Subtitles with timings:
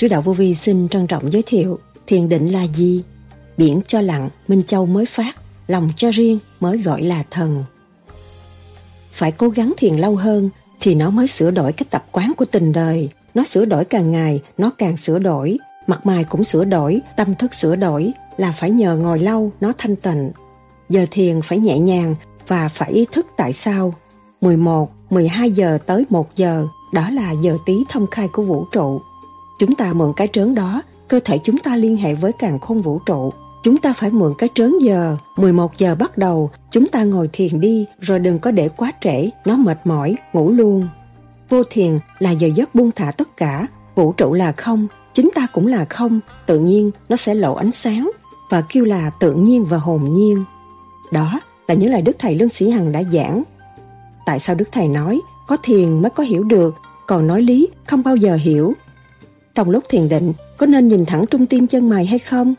[0.00, 3.02] Sứ đạo vô vi xin trân trọng giới thiệu thiền định là gì?
[3.56, 5.32] Biển cho lặng, Minh Châu mới phát,
[5.66, 7.64] lòng cho riêng mới gọi là thần.
[9.10, 10.50] Phải cố gắng thiền lâu hơn
[10.80, 13.08] thì nó mới sửa đổi cái tập quán của tình đời.
[13.34, 15.58] Nó sửa đổi càng ngày, nó càng sửa đổi.
[15.86, 19.72] Mặt mày cũng sửa đổi, tâm thức sửa đổi là phải nhờ ngồi lâu nó
[19.78, 20.30] thanh tịnh.
[20.88, 22.14] Giờ thiền phải nhẹ nhàng
[22.46, 23.94] và phải ý thức tại sao
[24.40, 29.00] 11, 12 giờ tới 1 giờ đó là giờ tí thông khai của vũ trụ.
[29.60, 32.80] Chúng ta mượn cái trớn đó, cơ thể chúng ta liên hệ với càng khôn
[32.80, 33.32] vũ trụ.
[33.62, 37.60] Chúng ta phải mượn cái trớn giờ, 11 giờ bắt đầu, chúng ta ngồi thiền
[37.60, 40.88] đi, rồi đừng có để quá trễ, nó mệt mỏi, ngủ luôn.
[41.48, 45.46] Vô thiền là giờ giấc buông thả tất cả, vũ trụ là không, chính ta
[45.52, 48.10] cũng là không, tự nhiên nó sẽ lộ ánh sáng
[48.50, 50.44] và kêu là tự nhiên và hồn nhiên.
[51.12, 53.42] Đó là những lời Đức Thầy Lương Sĩ Hằng đã giảng.
[54.26, 56.74] Tại sao Đức Thầy nói có thiền mới có hiểu được,
[57.06, 58.74] còn nói lý không bao giờ hiểu.
[59.54, 62.54] Trong lúc thiền định, có nên nhìn thẳng trung tim chân mày hay không?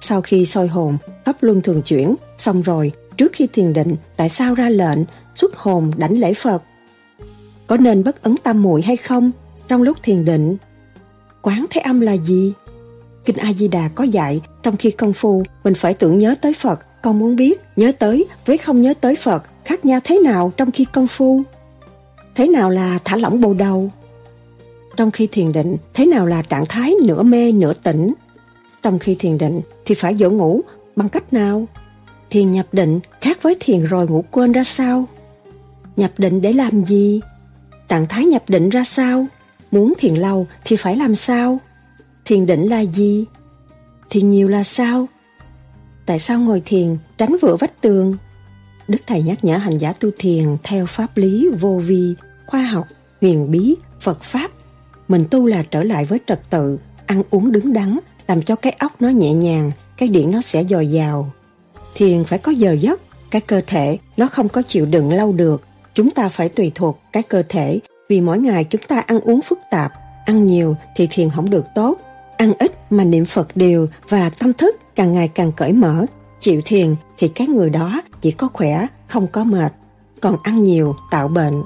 [0.00, 4.28] Sau khi soi hồn, pháp luân thường chuyển, xong rồi, trước khi thiền định, tại
[4.28, 4.98] sao ra lệnh,
[5.34, 6.62] xuất hồn đảnh lễ Phật?
[7.66, 9.30] Có nên bất ấn tam muội hay không?
[9.68, 10.56] Trong lúc thiền định,
[11.42, 12.52] quán thế âm là gì?
[13.24, 16.80] Kinh A-di-đà có dạy, trong khi công phu, mình phải tưởng nhớ tới Phật.
[17.02, 20.70] Con muốn biết, nhớ tới với không nhớ tới Phật, khác nhau thế nào trong
[20.70, 21.42] khi công phu?
[22.34, 23.90] Thế nào là thả lỏng bồ đầu?
[25.00, 28.14] Trong khi thiền định, thế nào là trạng thái nửa mê nửa tỉnh?
[28.82, 30.60] Trong khi thiền định thì phải dỗ ngủ
[30.96, 31.66] bằng cách nào?
[32.30, 35.04] Thiền nhập định khác với thiền rồi ngủ quên ra sao?
[35.96, 37.20] Nhập định để làm gì?
[37.88, 39.26] Trạng thái nhập định ra sao?
[39.70, 41.58] Muốn thiền lâu thì phải làm sao?
[42.24, 43.24] Thiền định là gì?
[44.10, 45.06] Thiền nhiều là sao?
[46.06, 48.16] Tại sao ngồi thiền tránh vựa vách tường?
[48.88, 52.14] Đức Thầy nhắc nhở hành giả tu thiền theo pháp lý vô vi,
[52.46, 52.86] khoa học,
[53.20, 54.50] huyền bí, Phật Pháp.
[55.10, 57.98] Mình tu là trở lại với trật tự, ăn uống đứng đắn,
[58.28, 61.30] làm cho cái óc nó nhẹ nhàng, cái điện nó sẽ dồi dào.
[61.94, 63.00] Thiền phải có giờ giấc,
[63.30, 65.62] cái cơ thể nó không có chịu đựng lâu được.
[65.94, 69.40] Chúng ta phải tùy thuộc cái cơ thể vì mỗi ngày chúng ta ăn uống
[69.40, 69.92] phức tạp,
[70.26, 71.98] ăn nhiều thì thiền không được tốt,
[72.36, 76.06] ăn ít mà niệm Phật đều và tâm thức càng ngày càng cởi mở.
[76.40, 79.72] Chịu thiền thì cái người đó chỉ có khỏe, không có mệt,
[80.20, 81.62] còn ăn nhiều tạo bệnh.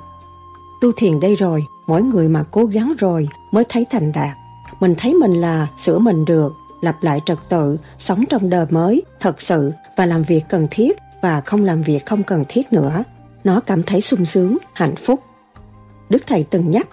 [0.83, 4.37] Tu thiền đây rồi, mỗi người mà cố gắng rồi mới thấy thành đạt.
[4.81, 9.03] Mình thấy mình là sửa mình được, lặp lại trật tự, sống trong đời mới,
[9.21, 13.05] thật sự và làm việc cần thiết và không làm việc không cần thiết nữa.
[13.45, 15.21] Nó cảm thấy sung sướng, hạnh phúc.
[16.09, 16.89] Đức Thầy từng nhắc,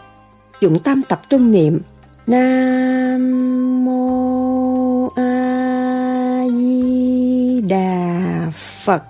[0.61, 1.81] dụng tâm tập trung niệm
[2.27, 8.51] Nam Mô A Di Đà
[8.83, 9.03] Phật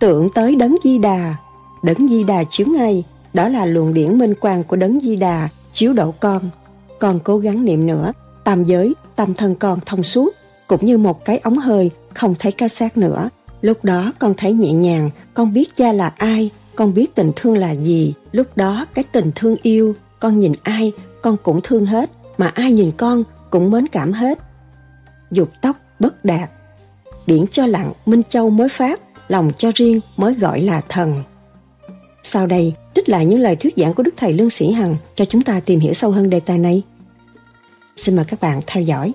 [0.00, 1.34] Tưởng tới Đấng Di Đà
[1.82, 3.04] Đấng Di Đà chiếu ngay
[3.34, 6.42] đó là luồng điển minh quang của Đấng Di Đà Chiếu độ con
[6.98, 8.12] Con cố gắng niệm nữa
[8.44, 10.34] Tam giới, tâm thân con thông suốt
[10.66, 13.28] Cũng như một cái ống hơi Không thấy cái xác nữa
[13.60, 17.56] Lúc đó con thấy nhẹ nhàng Con biết cha là ai Con biết tình thương
[17.56, 22.10] là gì Lúc đó cái tình thương yêu Con nhìn ai con cũng thương hết
[22.38, 24.38] mà ai nhìn con cũng mến cảm hết.
[25.30, 26.50] Dục tóc bất đạt,
[27.26, 31.22] biển cho lặng Minh Châu mới phát, lòng cho riêng mới gọi là thần.
[32.22, 35.24] Sau đây, trích lại những lời thuyết giảng của Đức Thầy Lương Sĩ Hằng cho
[35.24, 36.82] chúng ta tìm hiểu sâu hơn đề tài này.
[37.96, 39.12] Xin mời các bạn theo dõi.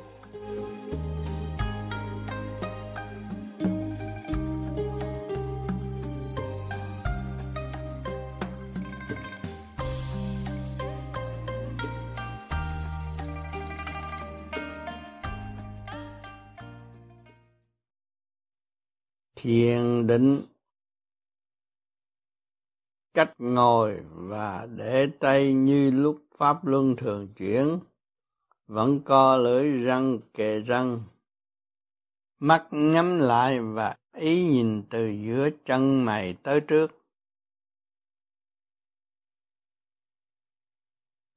[19.42, 20.42] thiền định
[23.18, 27.80] cách ngồi và để tay như lúc pháp luân thường chuyển,
[28.68, 31.04] vẫn co lưỡi răng kề răng.
[32.40, 36.92] Mắt nhắm lại và ý nhìn từ giữa chân mày tới trước.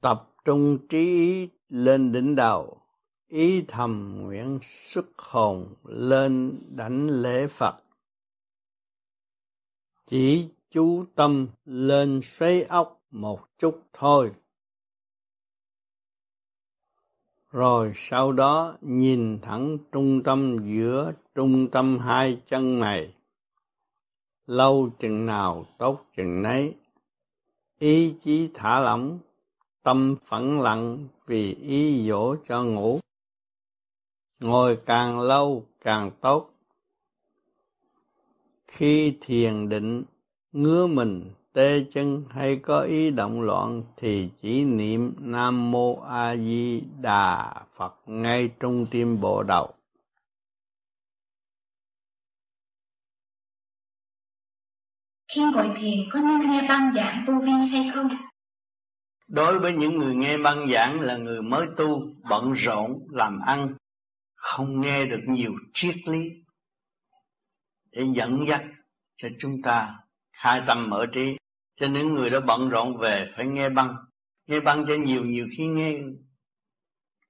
[0.01, 2.81] Tập trung trí ý lên đỉnh đầu,
[3.29, 7.75] ý thầm nguyện xuất hồn lên đảnh lễ phật.
[10.07, 14.33] Chỉ chú tâm lên xoáy ốc một chút thôi.
[17.51, 23.15] Rồi sau đó nhìn thẳng trung tâm giữa trung tâm hai chân mày.
[24.47, 26.75] Lâu chừng nào tốt chừng nấy.
[27.79, 29.19] Ý chí thả lỏng,
[29.83, 33.01] tâm phẳng lặng vì ý dỗ cho ngủ.
[34.41, 36.51] Ngồi càng lâu càng tốt
[38.67, 40.05] khi thiền định
[40.53, 46.37] ngứa mình tê chân hay có ý động loạn thì chỉ niệm Nam Mô A
[46.37, 49.75] Di Đà Phật ngay trong tim bộ đầu.
[55.35, 58.09] Khi ngồi thiền có nên nghe băng giảng vô vi hay không?
[59.29, 63.75] Đối với những người nghe băng giảng là người mới tu, bận rộn, làm ăn,
[64.35, 66.31] không nghe được nhiều triết lý
[67.93, 68.63] để dẫn dắt
[69.17, 69.97] cho chúng ta
[70.43, 71.37] khai tâm mở trí,
[71.77, 73.97] cho những người đó bận rộn về phải nghe băng.
[74.47, 75.99] Nghe băng cho nhiều nhiều khi nghe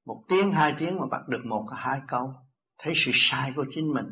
[0.05, 2.35] một tiếng, hai tiếng mà bắt được một, hai câu.
[2.79, 4.07] Thấy sự sai của chính mình,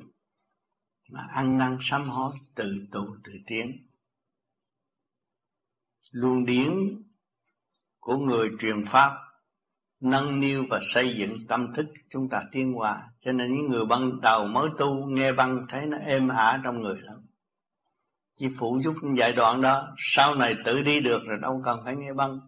[1.11, 3.87] mà ăn năn sám hối, tự tu, tự tiến.
[6.11, 6.73] Luồng điển
[8.01, 9.13] của người truyền pháp
[10.01, 13.03] nâng niu và xây dựng tâm thức chúng ta tiến hóa.
[13.21, 16.81] Cho nên những người ban đầu mới tu, nghe băng thấy nó êm ả trong
[16.81, 17.28] người lắm
[18.39, 21.97] chỉ phụ giúp giai đoạn đó, sau này tự đi được rồi đâu cần phải
[21.97, 22.41] nghe băng.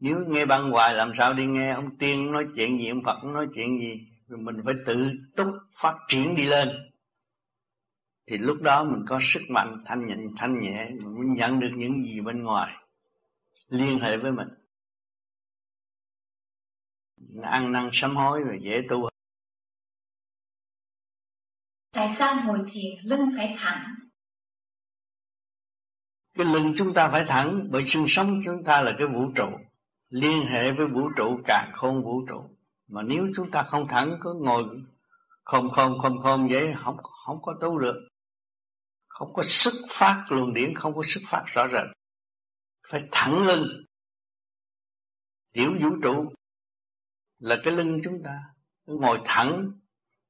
[0.00, 1.72] Nếu nghe băng hoài làm sao đi nghe?
[1.72, 4.00] Ông tiên nói chuyện gì, ông phật nói chuyện gì?
[4.26, 5.48] Rồi mình phải tự túc
[5.82, 6.68] phát triển đi lên.
[8.26, 12.02] Thì lúc đó mình có sức mạnh, thanh nhịn, thanh nhẹ, mình nhận được những
[12.02, 12.74] gì bên ngoài,
[13.68, 14.48] liên hệ với mình.
[17.42, 19.08] Ăn năn sám hối rồi dễ tu
[21.92, 23.94] tại sao ngồi thiền lưng phải thẳng?
[26.38, 29.48] Cái lưng chúng ta phải thẳng, bởi xương sống chúng ta là cái vũ trụ.
[30.08, 32.50] Liên hệ với vũ trụ, càng khôn vũ trụ.
[32.88, 34.64] Mà nếu chúng ta không thẳng, cứ ngồi
[35.44, 36.96] không không không không vậy, không
[37.26, 38.08] không có tu được.
[39.08, 41.86] Không có sức phát luồng điển, không có sức phát rõ rệt.
[42.88, 43.66] Phải thẳng lưng.
[45.52, 46.32] Tiểu vũ trụ
[47.38, 48.42] là cái lưng chúng ta.
[48.86, 49.72] Ngồi thẳng,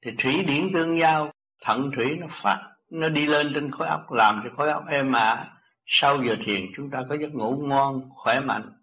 [0.02, 1.32] thì thủy điển tương giao.
[1.60, 5.12] Thận thủy nó phát, nó đi lên trên khối óc, làm cho khối óc êm
[5.12, 5.57] ả
[5.90, 8.82] sau giờ thiền chúng ta có giấc ngủ ngon khỏe mạnh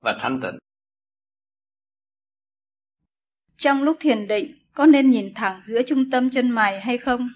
[0.00, 0.58] và thanh tịnh.
[3.56, 7.28] Trong lúc thiền định có nên nhìn thẳng giữa trung tâm chân mày hay không?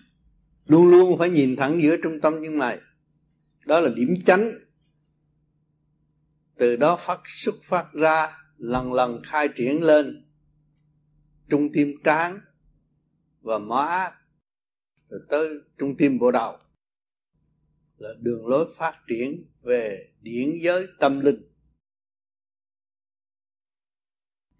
[0.66, 2.78] Luôn luôn phải nhìn thẳng giữa trung tâm chân mày.
[3.66, 4.52] Đó là điểm chánh.
[6.56, 10.26] Từ đó phát xuất phát ra lần lần khai triển lên.
[11.48, 12.40] Trung tim trán
[13.40, 14.10] và má
[15.08, 15.48] rồi tới
[15.78, 16.58] trung tim bộ đầu
[17.98, 21.42] là đường lối phát triển về điển giới tâm linh.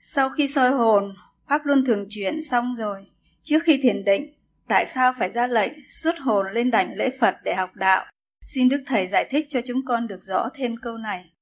[0.01, 1.15] Sau khi soi hồn
[1.49, 3.07] pháp luân thường chuyển xong rồi.
[3.43, 4.35] Trước khi thiền định
[4.69, 8.05] tại sao phải ra lệnh xuất hồn lên đảnh lễ phật để học đạo?
[8.47, 11.33] Xin đức thầy giải thích cho chúng con được rõ thêm câu này.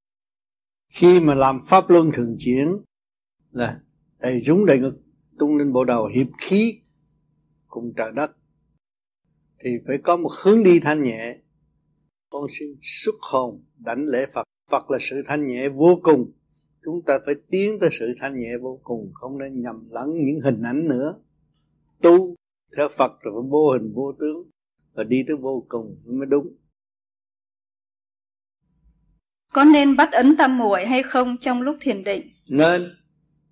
[0.92, 2.68] Khi mà làm pháp luân thường chuyển
[3.50, 3.80] là
[4.18, 4.94] đầy rúng đầy ngực
[5.38, 6.80] tung lên bộ đầu hiệp khí
[7.66, 8.30] cùng trời đất
[9.58, 11.36] thì phải có một hướng đi thanh nhẹ
[12.34, 14.42] con xin xuất hồn đảnh lễ Phật.
[14.70, 16.32] Phật là sự thanh nhẹ vô cùng.
[16.84, 20.40] Chúng ta phải tiến tới sự thanh nhẹ vô cùng không nên nhầm lẫn những
[20.44, 21.14] hình ảnh nữa.
[22.02, 22.34] Tu
[22.76, 24.50] theo Phật rồi phải vô hình vô tướng
[24.94, 26.56] và đi tới vô cùng mới đúng.
[29.52, 32.30] Có nên bắt ấn tam muội hay không trong lúc thiền định?
[32.48, 32.82] Nên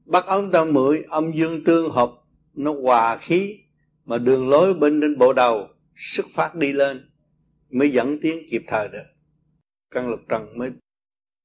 [0.04, 2.10] bắt ấn tam muội âm dương tương hợp
[2.54, 3.58] nó hòa khí
[4.04, 7.11] mà đường lối bên trên bộ đầu xuất phát đi lên
[7.72, 9.04] mới dẫn tiến kịp thời được.
[9.90, 10.70] Căn lục trần mới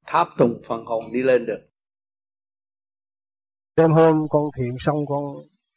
[0.06, 1.68] tháp tùng phần hồn đi lên được.
[3.76, 5.24] Đêm hôm con thiền xong, con,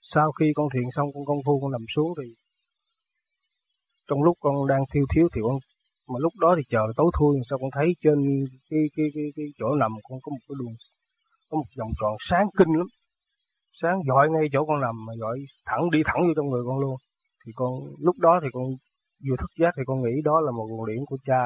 [0.00, 2.34] sau khi con thiền xong, con công phu con nằm xuống thì
[4.08, 5.58] trong lúc con đang thiêu thiếu thì con,
[6.08, 8.18] mà lúc đó thì chờ tối thui, sao con thấy trên
[8.70, 10.74] cái cái cái cái chỗ nằm con có một cái đường,
[11.48, 12.86] có một vòng tròn sáng kinh lắm.
[13.72, 16.78] Sáng dọi ngay chỗ con nằm mà dọi thẳng đi thẳng vô trong người con
[16.78, 16.96] luôn.
[17.46, 18.64] Thì con, lúc đó thì con
[19.28, 21.42] vừa thức giác thì con nghĩ đó là một nguồn điển của cha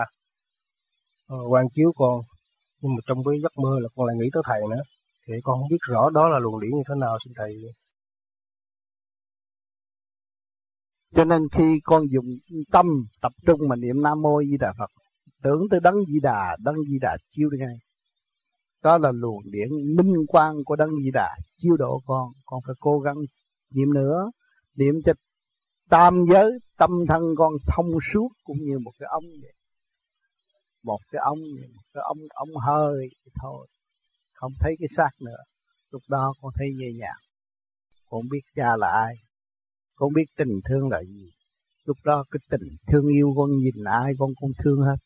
[1.26, 2.20] ờ, quan chiếu con.
[2.80, 4.82] Nhưng mà trong cái giấc mơ là con lại nghĩ tới thầy nữa.
[5.26, 7.54] Thì con không biết rõ đó là luồng điển như thế nào, xin thầy.
[11.14, 12.26] Cho nên khi con dùng
[12.72, 12.86] tâm
[13.22, 14.90] tập trung mà niệm nam mô di đà phật,
[15.42, 17.76] tưởng tới đấng di đà, đấng di đà chiếu đi ngay.
[18.82, 21.28] Đó là luồng điển minh quang của đấng di đà
[21.58, 22.28] chiếu độ con.
[22.44, 23.16] Con phải cố gắng
[23.74, 24.30] niệm nữa,
[24.76, 25.12] niệm cho
[25.94, 29.52] tam giới, tâm thân con thông suốt cũng như một cái ống vậy.
[30.82, 31.38] Một cái ống
[31.74, 33.08] một cái ống ống hơi
[33.42, 33.66] thôi.
[34.32, 35.36] Không thấy cái xác nữa.
[35.90, 37.20] Lúc đó con thấy nhẹ nhàng.
[38.06, 39.14] Con biết cha là ai.
[39.94, 41.30] Con biết tình thương là gì.
[41.84, 44.96] Lúc đó cái tình thương yêu con nhìn ai con cũng thương hết.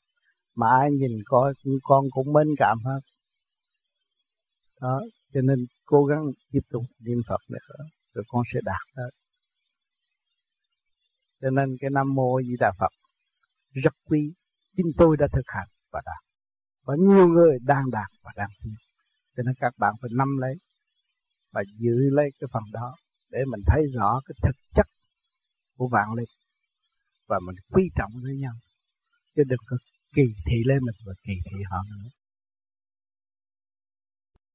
[0.54, 3.00] Mà ai nhìn coi con cũng mến cảm hết.
[4.80, 5.00] Đó,
[5.34, 7.84] cho nên cố gắng tiếp tục niệm phật nữa.
[8.14, 9.10] Rồi con sẽ đạt hết
[11.40, 12.92] cho nên cái nam mô di đà phật
[13.84, 14.32] rất quý.
[14.76, 16.22] Chính tôi đã thực hành và đạt.
[16.82, 18.74] Và nhiều người đang đạt và đang tiến.
[19.36, 20.54] Cho nên các bạn phải nắm lấy
[21.52, 22.94] và giữ lấy cái phần đó
[23.30, 24.86] để mình thấy rõ cái thực chất
[25.76, 26.28] của vạn linh
[27.28, 28.52] và mình quý trọng với nhau.
[29.36, 29.76] Chứ đừng có
[30.14, 32.10] kỳ thị lên mình và kỳ thị họ nữa.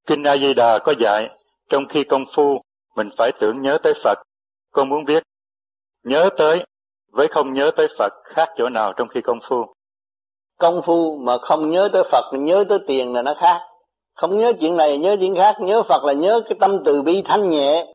[0.07, 1.29] Kinh A Di Đà có dạy,
[1.69, 2.61] trong khi công phu,
[2.95, 4.17] mình phải tưởng nhớ tới Phật.
[4.71, 5.23] Con muốn biết,
[6.03, 6.65] nhớ tới
[7.13, 9.65] với không nhớ tới Phật khác chỗ nào trong khi công phu?
[10.59, 13.59] Công phu mà không nhớ tới Phật, nhớ tới tiền là nó khác.
[14.15, 15.55] Không nhớ chuyện này, nhớ chuyện khác.
[15.61, 17.93] Nhớ Phật là nhớ cái tâm từ bi thanh nhẹ.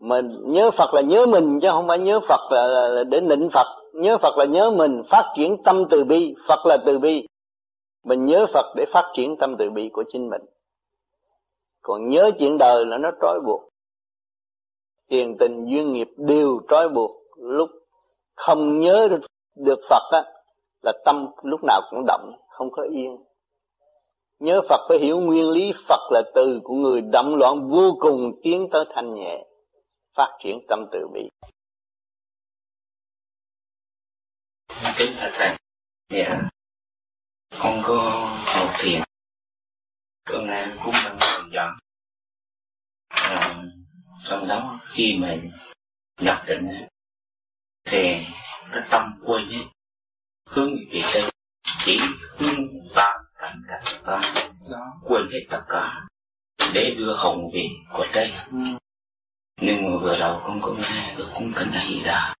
[0.00, 3.20] Mình nhớ Phật là nhớ mình chứ không phải nhớ Phật là, là, là để
[3.20, 3.66] nịnh Phật.
[3.94, 6.34] Nhớ Phật là nhớ mình, phát triển tâm từ bi.
[6.48, 7.26] Phật là từ bi.
[8.04, 10.42] Mình nhớ Phật để phát triển tâm từ bi của chính mình
[11.86, 13.68] còn nhớ chuyện đời là nó trói buộc
[15.08, 17.70] tiền tình duyên nghiệp đều trói buộc lúc
[18.34, 19.20] không nhớ được
[19.56, 20.24] được Phật á
[20.82, 23.16] là tâm lúc nào cũng động không có yên.
[24.38, 28.40] Nhớ Phật phải hiểu nguyên lý Phật là từ của người động loạn vô cùng
[28.42, 29.44] tiến tới thanh nhẹ
[30.16, 31.20] phát triển tâm từ bi.
[34.98, 35.56] Kính thưa thầy.
[36.08, 36.40] Dạ.
[37.62, 37.94] Con có
[38.44, 39.02] học thiền.
[40.24, 41.66] Con nghe cũng đang dần dần.
[43.08, 43.54] à,
[44.24, 45.34] trong đó khi mà
[46.20, 46.68] nhập định
[47.86, 48.26] thì
[48.72, 49.64] cái tâm quên hết
[50.50, 51.30] hướng về đây
[51.78, 52.00] chỉ
[52.38, 54.20] hướng ta cảnh cảnh ta
[55.02, 56.06] quên hết tất cả
[56.74, 58.32] để đưa hồn về của đây.
[59.60, 62.34] Nhưng mà vừa đầu không có nghe được cung cảnh này đà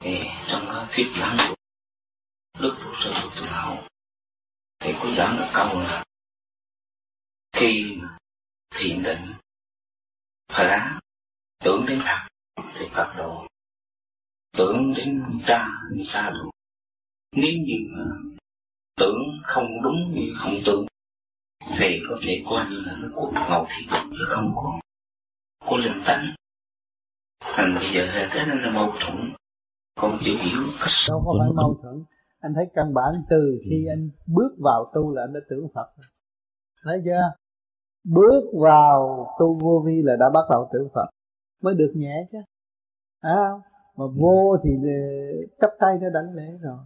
[0.00, 1.54] thì trong cái thuyết giảng của
[2.60, 3.78] đức thủ sư đức từ hậu
[4.80, 6.04] thì có giảng được câu là
[7.52, 7.98] khi
[8.74, 9.32] thiền định
[10.52, 11.00] phá
[11.64, 12.28] tưởng đến Phật
[12.74, 13.46] thì Phật độ
[14.58, 16.50] tưởng đến cha thì cha độ
[17.36, 18.04] nếu như mà
[18.96, 20.86] tưởng không đúng như không tưởng
[21.78, 24.80] thì có thể coi như là cái cuộc ngầu thị chứ không có
[25.66, 26.24] có linh tánh.
[27.40, 28.00] Thành bây giờ
[28.34, 29.16] cái đó là mâu thuẫn.
[29.96, 32.04] Không chịu hiểu cách đâu có phải mâu thuẫn.
[32.40, 35.86] Anh thấy căn bản từ khi anh bước vào tu là anh đã tưởng Phật
[36.84, 37.32] thấy chưa?
[38.04, 41.06] Bước vào tu vô vi là đã bắt đầu tưởng Phật.
[41.62, 42.38] Mới được nhẹ chứ.
[43.20, 43.48] À,
[44.00, 44.98] mà vô thì ờ,
[45.60, 46.78] chấp tay nó đánh lễ rồi.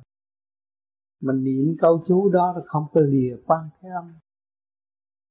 [1.20, 4.14] Mình niệm câu chú đó là không có lìa quan thế âm.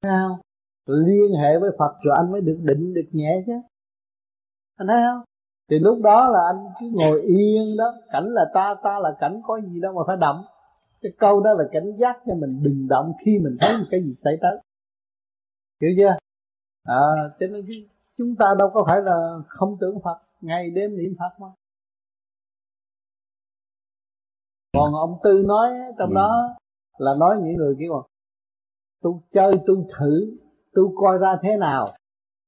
[0.02, 3.54] Thấy liên hệ với Phật rồi anh mới được định được nhẹ chứ.
[4.75, 5.24] Anh thấy không?
[5.70, 7.94] Thì lúc đó là anh cứ ngồi yên đó.
[8.12, 10.46] Cảnh là ta ta là cảnh có gì đâu mà phải động.
[11.02, 14.02] Cái câu đó là cảnh giác cho mình đừng động khi mình thấy một cái
[14.04, 14.58] gì xảy tới.
[15.82, 16.16] Hiểu chưa?
[16.84, 17.06] À,
[17.40, 17.66] cho nên
[18.18, 21.48] chúng ta đâu có phải là không tưởng phật ngày đêm niệm phật mà.
[24.74, 26.15] Còn ông tư nói trong ừ.
[26.15, 26.56] đó
[26.98, 28.01] là nói những người kia mà
[29.01, 30.38] tôi chơi tôi thử
[30.74, 31.96] tôi coi ra thế nào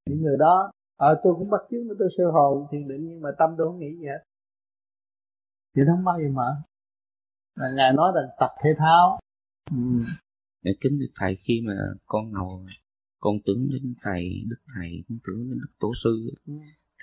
[0.06, 3.22] những người đó ờ à, tôi cũng bắt chước tôi sơ hồn thiền định nhưng
[3.22, 4.24] mà tâm tôi không nghĩ gì hết
[5.76, 6.56] thì nó không bao giờ mở
[7.56, 9.20] là ngài nói là tập thể thao
[9.72, 9.78] ừ.
[10.82, 11.74] kính thưa thầy khi mà
[12.06, 12.66] con ngồi
[13.20, 16.54] con tưởng đến thầy đức thầy con tưởng đến đức tổ sư ừ.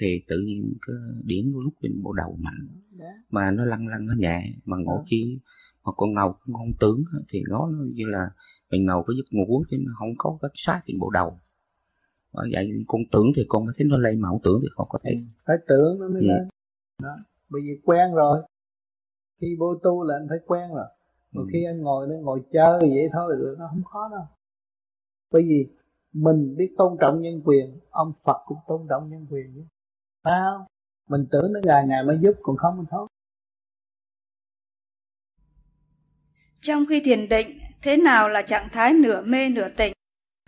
[0.01, 2.69] Thì tự nhiên cái điểm nó rút lên bộ đầu mạnh
[2.99, 3.07] Đó.
[3.31, 5.03] mà nó lăn lăn nó nhẹ mà ngộ ừ.
[5.11, 5.39] khi
[5.85, 8.31] mà con ngầu con không tưởng thì nó như là
[8.71, 11.39] mình ngầu có giấc ngủ chứ nó không có cái sát trên bộ đầu
[12.33, 14.87] bởi vậy con tưởng thì con mới thấy nó lên mà không tưởng thì không
[14.91, 15.21] có thấy ừ.
[15.47, 16.27] phải tưởng nó mới ừ.
[16.27, 16.49] lên
[17.03, 17.17] đó
[17.51, 18.43] bởi vì quen rồi
[19.41, 20.87] khi vô tu là anh phải quen rồi
[21.35, 21.51] còn ừ.
[21.53, 24.25] khi anh ngồi nó ngồi chơi vậy thôi rồi nó không khó đâu
[25.33, 25.67] bởi vì
[26.13, 29.63] mình biết tôn trọng nhân quyền ông Phật cũng tôn trọng nhân quyền chứ
[30.25, 30.67] phải không?
[31.09, 33.09] Mình tưởng đến ngày ngày mới giúp còn không mình thôi.
[36.61, 39.93] Trong khi thiền định thế nào là trạng thái nửa mê nửa tỉnh?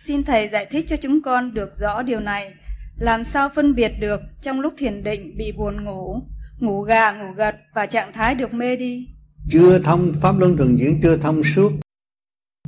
[0.03, 2.53] Xin thầy giải thích cho chúng con được rõ điều này.
[2.99, 6.21] Làm sao phân biệt được trong lúc thiền định bị buồn ngủ
[6.59, 9.07] ngủ gà ngủ gật và trạng thái được mê đi?
[9.49, 11.71] Chưa thông pháp luân thường chuyển chưa thông suốt.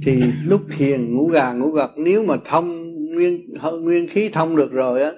[0.02, 4.72] Thì lúc thiền ngủ gà ngủ gật nếu mà thông nguyên nguyên khí thông được
[4.72, 5.12] rồi á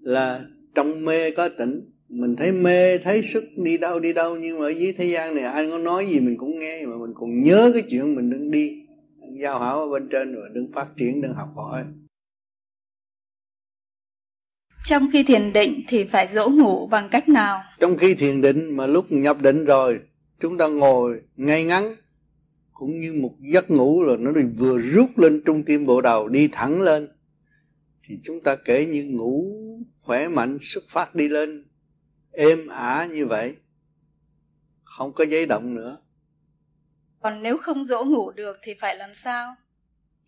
[0.00, 0.44] là
[0.74, 1.90] trong mê có tỉnh.
[2.08, 5.34] Mình thấy mê thấy sức đi đâu đi đâu nhưng mà ở dưới thế gian
[5.34, 8.30] này ai có nói gì mình cũng nghe mà mình còn nhớ cái chuyện mình
[8.30, 8.86] đang đi.
[9.20, 11.84] Đang giao hảo ở bên trên rồi đang phát triển đang học hỏi.
[14.84, 17.62] Trong khi thiền định thì phải dỗ ngủ bằng cách nào?
[17.80, 20.00] Trong khi thiền định mà lúc nhập định rồi
[20.40, 21.94] chúng ta ngồi ngay ngắn
[22.72, 26.48] cũng như một giấc ngủ rồi nó vừa rút lên trung tim bộ đầu đi
[26.52, 27.08] thẳng lên
[28.08, 29.54] thì chúng ta kể như ngủ
[30.08, 31.64] khỏe mạnh xuất phát đi lên
[32.32, 33.56] êm ả như vậy
[34.84, 35.98] không có giấy động nữa
[37.20, 39.54] Còn nếu không dỗ ngủ được thì phải làm sao?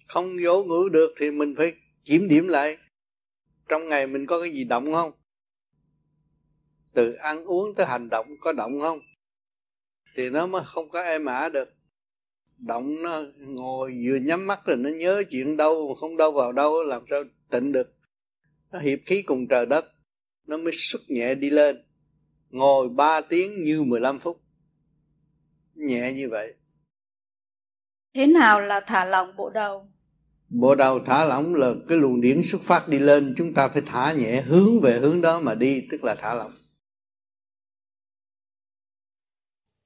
[0.08, 2.78] Không dỗ ngủ được thì mình phải kiểm điểm lại.
[3.68, 5.12] Trong ngày mình có cái gì động không?
[6.94, 9.00] Từ ăn uống tới hành động có động không?
[10.16, 11.68] Thì nó mới không có êm ả được.
[12.58, 16.52] Động nó ngồi vừa nhắm mắt rồi nó nhớ chuyện đâu mà không đâu vào
[16.52, 17.99] đâu làm sao tịnh được.
[18.72, 19.84] Nó hiệp khí cùng trời đất.
[20.46, 21.84] Nó mới xuất nhẹ đi lên.
[22.50, 24.40] Ngồi 3 tiếng như 15 phút.
[25.74, 26.54] Nhẹ như vậy
[28.14, 29.88] Thế nào là thả lỏng bộ đầu?
[30.48, 33.82] Bộ đầu thả lỏng là cái luồng điển xuất phát đi lên Chúng ta phải
[33.86, 36.58] thả nhẹ hướng về hướng đó mà đi Tức là thả lỏng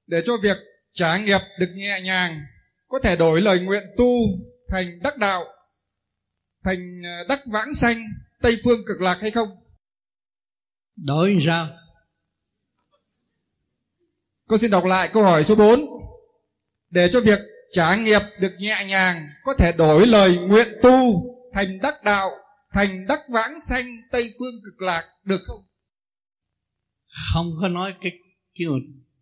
[0.07, 0.57] Để cho việc
[0.93, 2.39] trả nghiệp được nhẹ nhàng
[2.87, 4.11] Có thể đổi lời nguyện tu
[4.69, 5.43] thành đắc đạo
[6.63, 7.97] Thành ờ, đắc vãng sanh
[8.45, 9.47] Tây phương cực lạc hay không?
[10.95, 11.69] Đổi sao?
[14.47, 15.79] Con xin đọc lại câu hỏi số 4
[16.89, 17.39] Để cho việc
[17.71, 21.23] trả nghiệp được nhẹ nhàng có thể đổi lời nguyện tu
[21.53, 22.29] thành đắc đạo
[22.73, 25.61] thành đắc vãng sanh tây phương cực lạc được không?
[27.33, 28.11] Không có nói cái
[28.59, 28.67] cái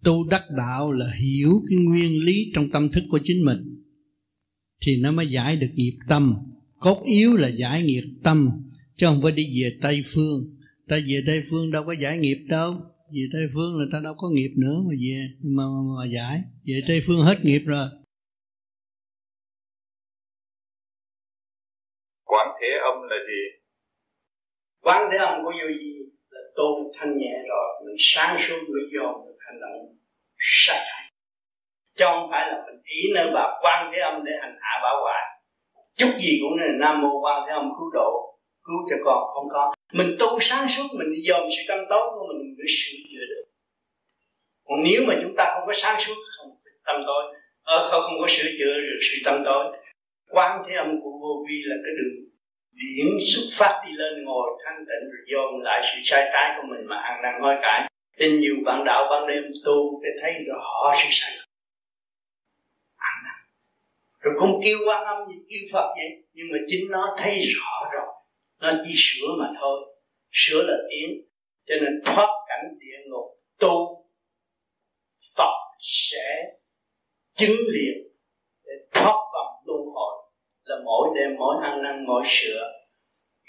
[0.03, 3.83] tu đắc đạo là hiểu cái nguyên lý trong tâm thức của chính mình.
[4.85, 6.35] Thì nó mới giải được nghiệp tâm.
[6.79, 8.49] Cốt yếu là giải nghiệp tâm
[8.95, 10.39] chứ không phải đi về tây phương.
[10.87, 12.73] Ta về tây phương đâu có giải nghiệp đâu.
[13.11, 15.19] Về tây phương là ta đâu có nghiệp nữa mà về.
[15.43, 16.37] Mà, mà, mà giải.
[16.65, 17.87] Về tây phương hết nghiệp rồi.
[22.23, 23.41] Quán thế âm là gì?
[24.81, 25.93] Quán thế âm của vô gì
[26.29, 27.67] là tu thanh nhẹ rồi.
[27.85, 29.97] Mình sáng suốt mới dồn được hành động
[30.37, 31.03] sai trái
[31.97, 35.01] chứ không phải là mình ý nơi bà quan thế âm để hành hạ bảo
[35.01, 35.23] hoại
[35.95, 38.32] chút gì cũng nên nam mô quan thế âm cứu độ
[38.63, 39.73] cứu cho con không có.
[39.93, 43.45] Mình tu sáng suốt mình dồn sự tâm tối của mình mới sửa chữa được.
[44.67, 47.23] Còn nếu mà chúng ta không có sáng suốt không có tâm tối
[47.63, 49.65] ờ, không không có sửa chữa được sự tâm tối
[50.29, 52.15] quan thế âm của vô vi là cái đường
[52.73, 56.67] điểm xuất phát đi lên ngồi thanh tịnh rồi dồn lại sự sai trái của
[56.69, 57.89] mình mà ăn năn hối cải.
[58.17, 61.47] Nên nhiều bạn đạo ban đêm tu để thấy rõ sự sai lầm.
[62.97, 63.35] Ăn năn.
[64.19, 67.89] Rồi cũng kêu quan âm gì kêu phật vậy nhưng mà chính nó thấy rõ
[67.93, 68.12] rồi
[68.63, 69.79] nó chỉ sửa mà thôi.
[70.31, 71.21] Sửa là tiến.
[71.65, 73.25] Cho nên thoát cảnh địa ngục,
[73.59, 74.05] tu.
[75.37, 76.43] Phật sẽ
[77.35, 78.07] chứng liền
[78.65, 80.13] để thoát vòng luân hồi.
[80.65, 82.71] Là mỗi đêm, mỗi ăn năn, mỗi sửa.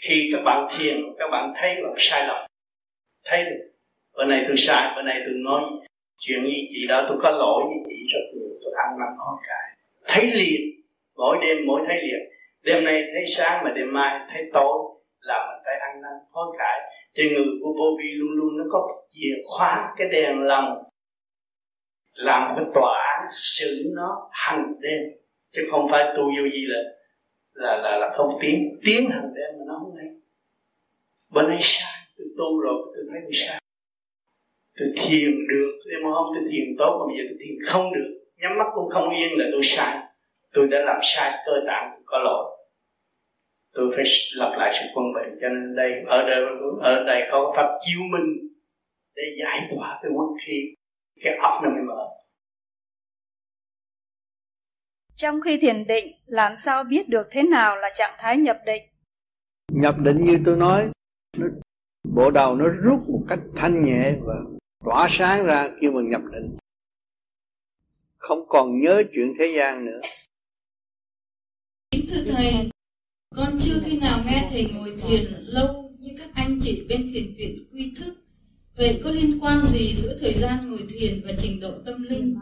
[0.03, 2.47] Khi các bạn thiền, các bạn thấy bạn sai lầm,
[3.25, 3.71] thấy được.
[4.17, 5.63] Bữa nay tôi sai, bữa nay tôi nói
[6.19, 8.59] chuyện như chị đó, tôi có lỗi với chị rất nhiều.
[8.65, 10.61] Tôi ăn năn hối cải thấy liền
[11.17, 14.94] mỗi đêm, mỗi thấy liền đêm nay thấy sáng mà đêm mai thấy tối
[15.25, 16.81] là mình phải ăn năn hối cải.
[17.15, 20.85] Trên người của vô vi luôn luôn nó có chìa khóa, cái đèn lòng
[22.15, 25.01] làm cái tòa án xử nó hàng đêm,
[25.51, 26.83] chứ không phải tu vô gì là
[27.55, 30.07] là là là không tiến tiến hàng đêm mà nó không hay.
[31.31, 33.61] Bên nay sai, tôi tu rồi, tôi thấy tôi sai.
[34.79, 37.95] Tôi thiền được nhưng mà không, tôi thiền tốt mà bây giờ tôi thiền không
[37.95, 38.11] được.
[38.37, 39.99] Nhắm mắt cũng không yên là tôi sai.
[40.53, 42.64] Tôi đã làm sai cơ tạng có lỗi
[43.75, 44.05] tôi phải
[44.37, 46.43] lập lại sự quân bình cho nên đây ở đây
[46.81, 48.49] ở đây có pháp chiếu minh
[49.17, 50.75] để giải tỏa cái quân khí
[51.25, 52.15] cái óc nó mới mở
[55.17, 58.83] trong khi thiền định, làm sao biết được thế nào là trạng thái nhập định?
[59.73, 60.91] Nhập định như tôi nói,
[61.37, 61.47] nó,
[62.15, 64.35] bộ đầu nó rút một cách thanh nhẹ và
[64.85, 66.57] tỏa sáng ra khi mình nhập định.
[68.19, 70.01] Không còn nhớ chuyện thế gian nữa.
[71.91, 72.71] Kính thưa Thầy,
[73.37, 77.35] con chưa khi nào nghe Thầy ngồi thiền lâu như các anh chị bên thiền
[77.37, 78.15] viện quy thức.
[78.77, 82.37] Vậy có liên quan gì giữa thời gian ngồi thiền và trình độ tâm linh?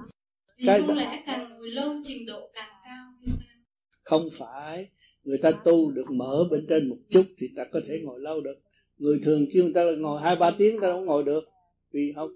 [0.58, 3.56] Vì cái không lẽ càng ngồi lâu trình độ càng cao hay sao?
[4.02, 4.88] Không phải
[5.24, 8.40] người ta tu được mở bên trên một chút thì ta có thể ngồi lâu
[8.40, 8.54] được.
[8.98, 11.44] Người thường kêu người ta ngồi hai ba tiếng ta không ngồi được
[11.92, 12.28] vì họ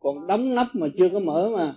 [0.00, 1.74] còn đóng nắp mà chưa có mở mà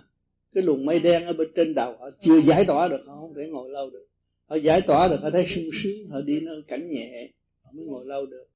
[0.54, 3.34] cái luồng mây đen ở bên trên đầu họ chưa giải tỏa được họ không
[3.36, 4.06] thể ngồi lâu được
[4.48, 7.30] họ giải tỏa được, họ thấy sung sướng, họ đi nơi cảnh nhẹ,
[7.62, 8.46] họ mới ngồi lâu được.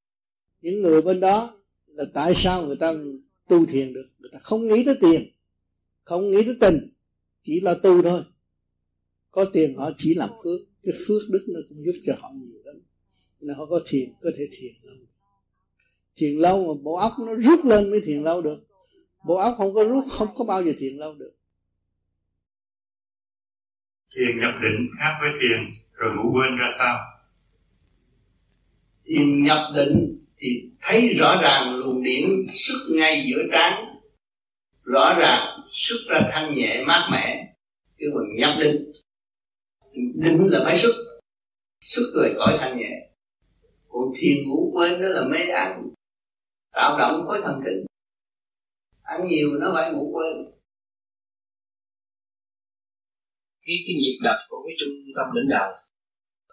[0.61, 1.55] Những người bên đó
[1.87, 2.95] là tại sao người ta
[3.49, 4.07] tu thiền được?
[4.19, 5.23] Người ta không nghĩ tới tiền,
[6.05, 6.79] không nghĩ tới tình,
[7.45, 8.23] chỉ là tu thôi.
[9.31, 12.61] Có tiền họ chỉ làm phước, cái phước đức nó cũng giúp cho họ nhiều
[12.65, 12.77] lắm.
[13.41, 14.97] Nên họ có thiền, có thể thiền lâu.
[16.17, 18.59] Thiền lâu mà bộ óc nó rút lên mới thiền lâu được.
[19.27, 21.33] Bộ óc không có rút, không có bao giờ thiền lâu được.
[24.17, 26.99] Thiền nhập định khác với thiền rồi ngủ quên ra sao?
[29.05, 30.49] Thiền nhập định thì
[30.81, 33.85] thấy rõ ràng luồng điển xuất ngay giữa trán.
[34.85, 37.55] Rõ ràng xuất ra thanh nhẹ mát mẻ
[37.99, 38.93] kêu bằng nhập định.
[40.15, 40.93] Định là phải xuất.
[41.87, 43.09] Xuất rồi cõi thanh nhẹ.
[43.89, 45.89] Còn thiền ngủ quên đó là mê ăn.
[46.73, 47.87] Tạo động khối thần kinh.
[49.03, 50.53] Ăn nhiều nó phải ngủ quên.
[53.67, 55.73] Cái cái nhịp đập của cái trung tâm lãnh đạo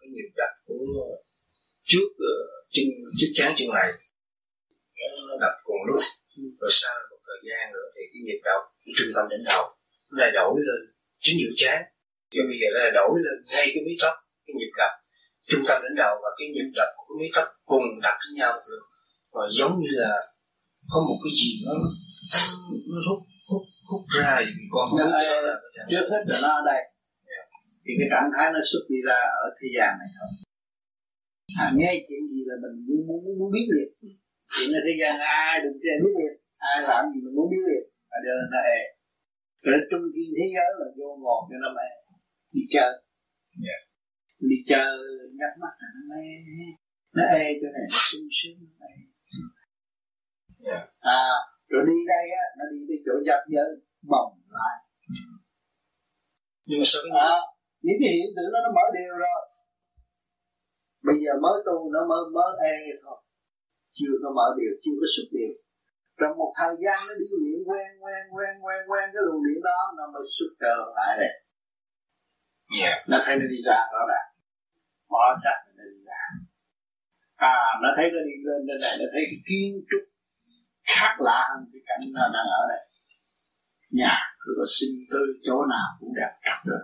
[0.09, 0.79] cái nhịp đập của
[1.89, 2.85] trước uh, chân
[3.17, 3.89] trước chán chân này.
[5.29, 6.01] Nó đập cùng lúc
[6.61, 9.63] rồi sau một thời gian nữa thì cái nhịp đập cái trung tâm đỉnh đầu
[10.09, 10.81] nó lại đổi lên
[11.23, 11.79] chính giữa chán
[12.31, 14.93] cho bây giờ nó lại đổi lên ngay cái mí tóc cái nhịp đập
[15.49, 18.53] trung tâm đỉnh đầu và cái nhịp đập của mí tóc cùng đập với nhau
[18.67, 18.83] được.
[19.35, 20.13] Và giống như là
[20.91, 21.73] có một cái gì nó
[22.93, 25.09] nó hút hút hút ra thì con Nên,
[25.91, 26.81] trước hết là nó đây
[27.89, 30.30] thì cái trạng thái nó xuất đi ra ở thế gian này thôi.
[31.63, 33.89] À, nghe chuyện gì là mình muốn muốn muốn, biết liền.
[34.54, 36.34] Chuyện ở thế gian ai đừng xem biết liền.
[36.71, 37.86] Ai làm gì mình muốn biết liền.
[38.15, 38.80] Ở đây nó ê.
[39.65, 41.88] Rồi trung thiên thế giới là vô ngồi cho nó mê.
[42.54, 42.91] Đi chơi.
[43.67, 43.82] Yeah.
[44.49, 44.91] đi chơi
[45.39, 46.25] nhắm mắt là nó mê.
[47.15, 48.91] Nó ê cho này nó sung sướng nó mê.
[50.67, 50.84] Yeah.
[50.99, 51.23] à
[51.71, 53.69] rồi đi đây á nó đi tới chỗ giáp giới
[54.12, 54.78] bồng lại.
[56.67, 57.36] Nhưng mà sao cái à,
[57.83, 59.41] những cái hiện tượng đó nó mở đều rồi.
[61.07, 63.17] Bây giờ mới tu nó mới mới ê thôi.
[63.97, 65.53] Chưa có mở đều chưa có xuất đều.
[66.19, 69.59] Trong một thời gian nó đi luyện quen quen quen quen quen cái luồng điện
[69.69, 71.33] đó nó mới xuất trở lại đây.
[72.79, 72.97] Yeah.
[73.11, 74.21] nó thấy nó đi ra đó là
[75.11, 76.21] bỏ sát nó đi ra.
[77.53, 80.03] À nó thấy nó đi lên đây này nó thấy cái kiến trúc
[80.91, 82.81] khác lạ hơn cái cảnh nó đang ở đây.
[83.99, 86.83] Nhà cứ có sinh tư chỗ nào cũng đẹp trật rồi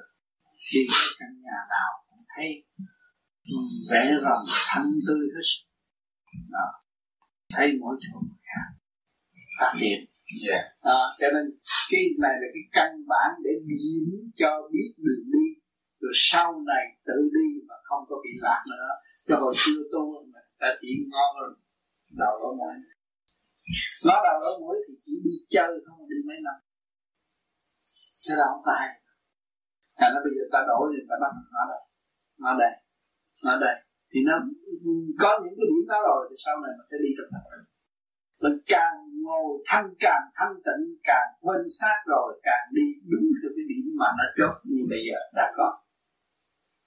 [0.74, 2.50] đi cái căn nhà nào cũng thấy
[3.92, 5.46] vẽ rồng thanh tươi hết
[6.56, 6.68] đó.
[7.54, 8.68] thấy mỗi chỗ khác.
[9.60, 10.00] Phát triển
[10.50, 10.64] yeah.
[10.82, 11.46] à, cho nên
[11.92, 15.48] cái này là cái căn bản để điểm cho biết đường đi.
[16.02, 18.90] Rồi sau này tự đi mà không có bị lạc nữa.
[19.28, 21.52] Cho hồi xưa tu mà ta chỉ ngon rồi
[22.22, 22.74] đầu lỗ mũi.
[24.08, 26.58] Nó đầu lỗ mũi thì chỉ đi chơi không đi mấy năm.
[28.24, 28.90] Sẽ là không có hay
[30.00, 31.82] thành nó bây giờ ta đổ thì ta bắt nó đây.
[32.44, 32.74] Nó đây.
[33.46, 33.76] Nó đây.
[34.12, 34.36] Thì nó
[35.22, 37.44] có những cái điểm đó rồi thì sau này mình sẽ đi trong tập.
[38.44, 43.52] Mình càng ngồi thanh càng thanh tịnh càng quên sát rồi càng đi đúng theo
[43.56, 45.70] cái điểm mà nó chốt như bây giờ đã có.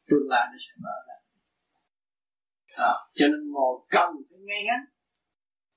[0.09, 1.17] Tương lai nó sẽ mở ra.
[2.91, 4.81] À, cho nên ngồi cần phải ngay ngắn.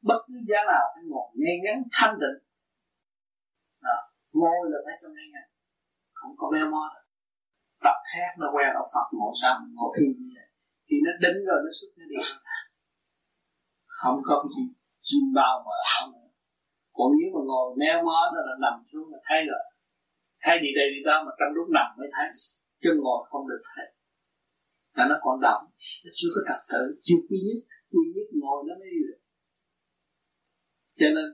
[0.10, 2.40] Bất cứ giá nào phải ngồi ngay ngắn thanh tịnh.
[3.96, 3.98] À,
[4.40, 5.48] ngồi là phải cho ngay ngắn.
[6.14, 7.01] Không có méo mó được
[7.86, 10.48] tập thét nó quen ở Phật ngộ sao ngộ yên như vậy
[10.88, 12.20] thì nó đến rồi nó xuất nó đi
[14.00, 14.64] không có cái gì
[15.08, 16.12] chim bao mà không
[16.98, 19.64] còn nếu mà ngồi méo mó đó là nằm xuống là thấy rồi
[20.44, 22.28] thấy đi đây đi đó mà trong lúc nằm mới thấy.
[22.82, 23.88] Chứ ngồi không được thấy.
[24.98, 25.64] Là nó còn động.
[26.04, 27.60] Nó chưa có tập tự chưa quy nhất.
[27.92, 29.20] Quy nhất ngồi nó mới được.
[31.00, 31.28] Cho nên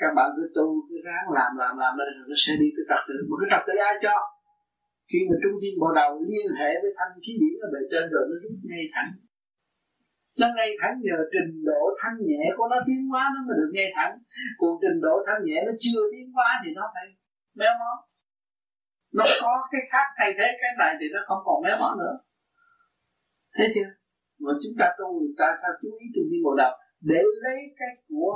[0.00, 3.00] các bạn cứ tu, cứ ráng làm làm làm lên nó sẽ đi tới tập
[3.08, 4.16] tự mà cái tập tự ai cho?
[5.10, 8.04] Khi mà trung thiên bộ đầu liên hệ với thanh khí điển ở bề trên
[8.12, 9.10] rồi nó rút ngay thẳng.
[10.40, 13.70] Nó ngay thẳng nhờ trình độ thanh nhẹ của nó tiến hóa nó mới được
[13.76, 14.12] ngay thẳng.
[14.60, 17.06] Còn trình độ thanh nhẹ nó chưa tiến hóa thì nó phải
[17.58, 17.92] méo mó.
[19.16, 22.14] Nó có cái khác thay thế cái này thì nó không còn méo mó nữa.
[23.56, 23.90] Thấy chưa?
[24.42, 26.72] Mà chúng ta tu người ta sao chú ý trung thiên bộ đầu
[27.10, 28.32] để lấy cái của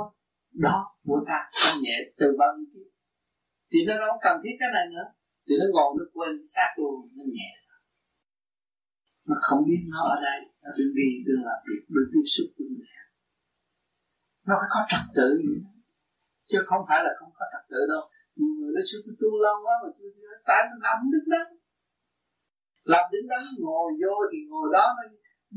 [0.65, 2.87] đó, của ta, thanh nhẹ từ bao nhiêu kiếp?
[3.71, 5.07] Thì nó không cần thiết cái này nữa
[5.45, 7.51] thì nó ngồi nó quên sát luôn, nó nhẹ.
[9.27, 12.47] Nó không biết nó ở đây, nó đừng đi đừng làm việc đừng tiếp xúc
[12.57, 13.05] với người khác
[14.47, 15.29] nó phải có trật tự.
[16.49, 18.03] Chứ không phải là không có trật tự đâu.
[18.37, 20.09] Nhiều người nó sư tu lâu quá mà chưa
[20.47, 21.47] tại mình làm đứng đắn
[22.93, 25.03] làm đứng đắn ngồi vô thì ngồi đó, nó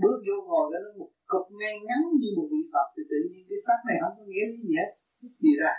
[0.02, 2.86] bước vô ngồi đó, nó một cục ngay ngắn như một vị phật.
[2.94, 4.90] Thì tự nhiên cái xác này không có nghĩa gì hết.
[5.44, 5.74] Gì ra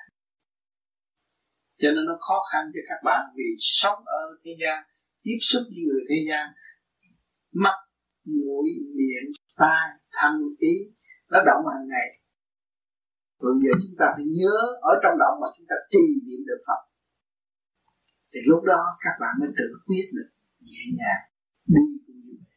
[1.82, 4.78] cho nên nó khó khăn cho các bạn vì sống ở thế gian,
[5.24, 6.46] tiếp xúc với người thế gian.
[7.64, 7.78] Mắt,
[8.26, 9.28] mũi, miệng,
[9.62, 9.86] tai
[10.18, 10.76] thân ý,
[11.32, 12.10] nó động hàng ngày.
[13.40, 14.56] Còn giờ chúng ta phải nhớ
[14.92, 16.82] ở trong động mà chúng ta trì niệm được Phật.
[18.32, 21.24] Thì lúc đó các bạn mới tự quyết được nhẹ nhàng,
[21.74, 22.50] đi cũng như vậy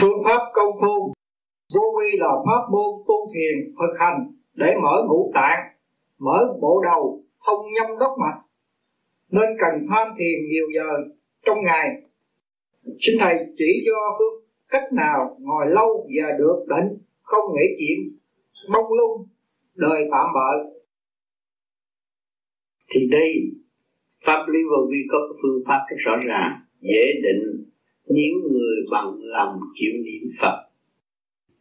[0.00, 1.14] phương pháp công phu
[1.74, 4.18] vô vi là pháp môn tu thiền, thực hành
[4.54, 5.60] để mở ngũ tạng,
[6.18, 8.40] mở bộ đầu, thông nhâm đốc mạch.
[9.30, 11.12] Nên cần tham thiền nhiều giờ
[11.46, 11.86] trong ngày.
[12.82, 18.18] Xin thầy chỉ cho phương cách nào ngồi lâu và được định, không nghĩ chuyện
[18.68, 19.26] mong lung,
[19.74, 20.72] đời tạm bợ.
[22.94, 23.30] Thì đây,
[24.26, 27.64] pháp lý vô vi có phương pháp rất rõ ràng, dễ định.
[28.08, 30.69] Nếu người bằng lòng chịu niệm Phật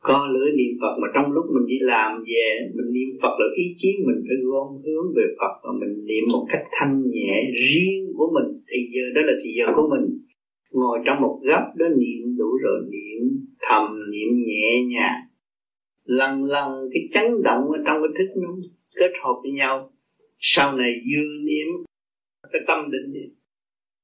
[0.08, 3.48] có lưỡi niệm Phật mà trong lúc mình đi làm về, mình niệm Phật là
[3.56, 7.34] ý chí mình phải gom hướng về Phật và mình niệm một cách thanh nhẹ
[7.68, 8.62] riêng của mình.
[8.70, 10.06] Thì giờ, đó là thì giờ của mình.
[10.72, 13.22] Ngồi trong một góc đó niệm đủ rồi, niệm
[13.62, 15.22] thầm, niệm nhẹ nhàng.
[16.06, 18.50] Lần lần cái chấn động ở trong cái thức nó
[18.96, 19.92] kết hợp với nhau.
[20.40, 21.68] Sau này vừa niệm,
[22.52, 23.30] cái tâm định niệm.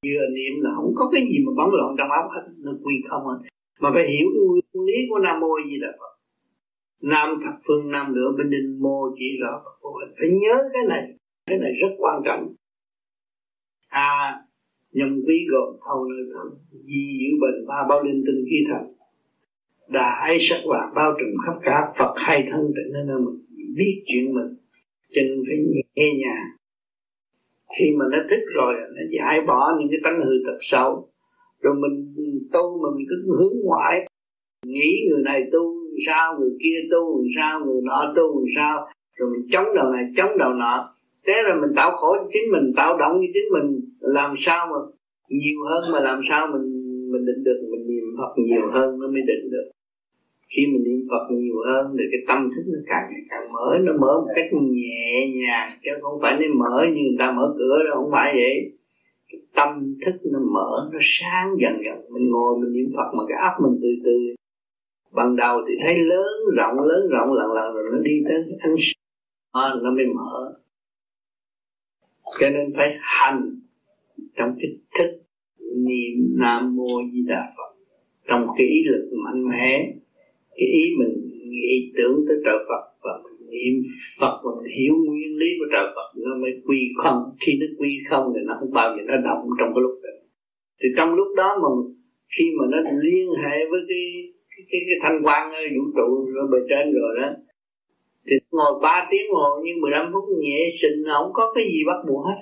[0.06, 2.96] Vừa niệm là không có cái gì mà bấn loạn trong óc hết, nó quy
[3.10, 6.16] không hết mà phải hiểu nguyên lý của nam mô gì là phật.
[7.02, 11.18] Nam thập phương, nam nữa bên đinh mô, chỉ rõ phật phải nhớ cái này.
[11.46, 12.54] Cái này rất quan trọng.
[13.88, 14.42] À
[14.92, 18.94] nhân quý gồm thâu nơi thân di giữ bình ba, bao linh tinh khí thần.
[19.88, 24.34] Đại sắc vàng bao trùm khắp cả phật hay thân tịnh nên mình, biết chuyện
[24.34, 24.56] mình.
[25.10, 25.58] Cho nên phải
[25.96, 26.48] nhẹ nhàng.
[27.80, 31.10] Khi mà nó thích rồi, nó giải bỏ những cái tánh hư tật xấu
[31.66, 31.96] rồi mình
[32.54, 33.96] tu mà mình cứ hướng ngoại.
[34.66, 35.64] Nghĩ người này tu
[36.08, 40.38] sao người kia tu sao người nọ tu sao rồi mình chống đầu này, chống
[40.38, 40.76] đầu nọ.
[41.28, 43.68] Thế là mình tạo khổ cho chính mình, tạo động cho chính mình.
[44.00, 44.80] Làm sao mà
[45.30, 46.66] nhiều hơn mà làm sao mình
[47.12, 47.60] mình định được?
[47.72, 49.68] Mình niệm phật nhiều hơn nó mới định được.
[50.56, 53.78] Khi mình niệm phật nhiều hơn thì cái tâm thức nó càng ngày càng mở.
[53.86, 57.54] Nó mở một cách nhẹ nhàng, chứ không phải nó mở như người ta mở
[57.58, 58.56] cửa đâu, không phải vậy
[59.30, 62.14] cái tâm thức nó mở, nó sáng dần dần.
[62.14, 64.36] Mình ngồi, mình niệm phật mà cái óc mình từ từ.
[65.12, 68.76] Ban đầu thì thấy lớn rộng lớn rộng, lần lần rồi nó đi tới ánh
[68.80, 69.80] sáng.
[69.84, 70.54] Nó mới mở.
[72.40, 73.60] Cho nên phải hành
[74.36, 75.22] trong cái thức
[75.76, 77.76] niệm nam mô di đà phật.
[78.28, 79.94] Trong cái ý lực mạnh mẽ,
[80.56, 83.74] cái ý mình nghĩ tưởng tới trời Phật và mình niệm.
[84.22, 87.20] Phật còn hiểu nguyên lý của trời Phật nó mới quy không.
[87.42, 90.14] Khi nó quy không thì nó không bao giờ nó động trong cái lúc đó.
[90.80, 91.70] Thì trong lúc đó mà
[92.34, 94.04] khi mà nó liên hệ với cái
[94.52, 95.42] cái cái, cái thanh quan
[95.76, 96.08] vũ trụ
[96.42, 97.30] ở bề trên rồi đó
[98.28, 102.00] thì ngồi 3 tiếng ngồi nhưng 15 phút nhẹ sinh không có cái gì bắt
[102.08, 102.40] buộc hết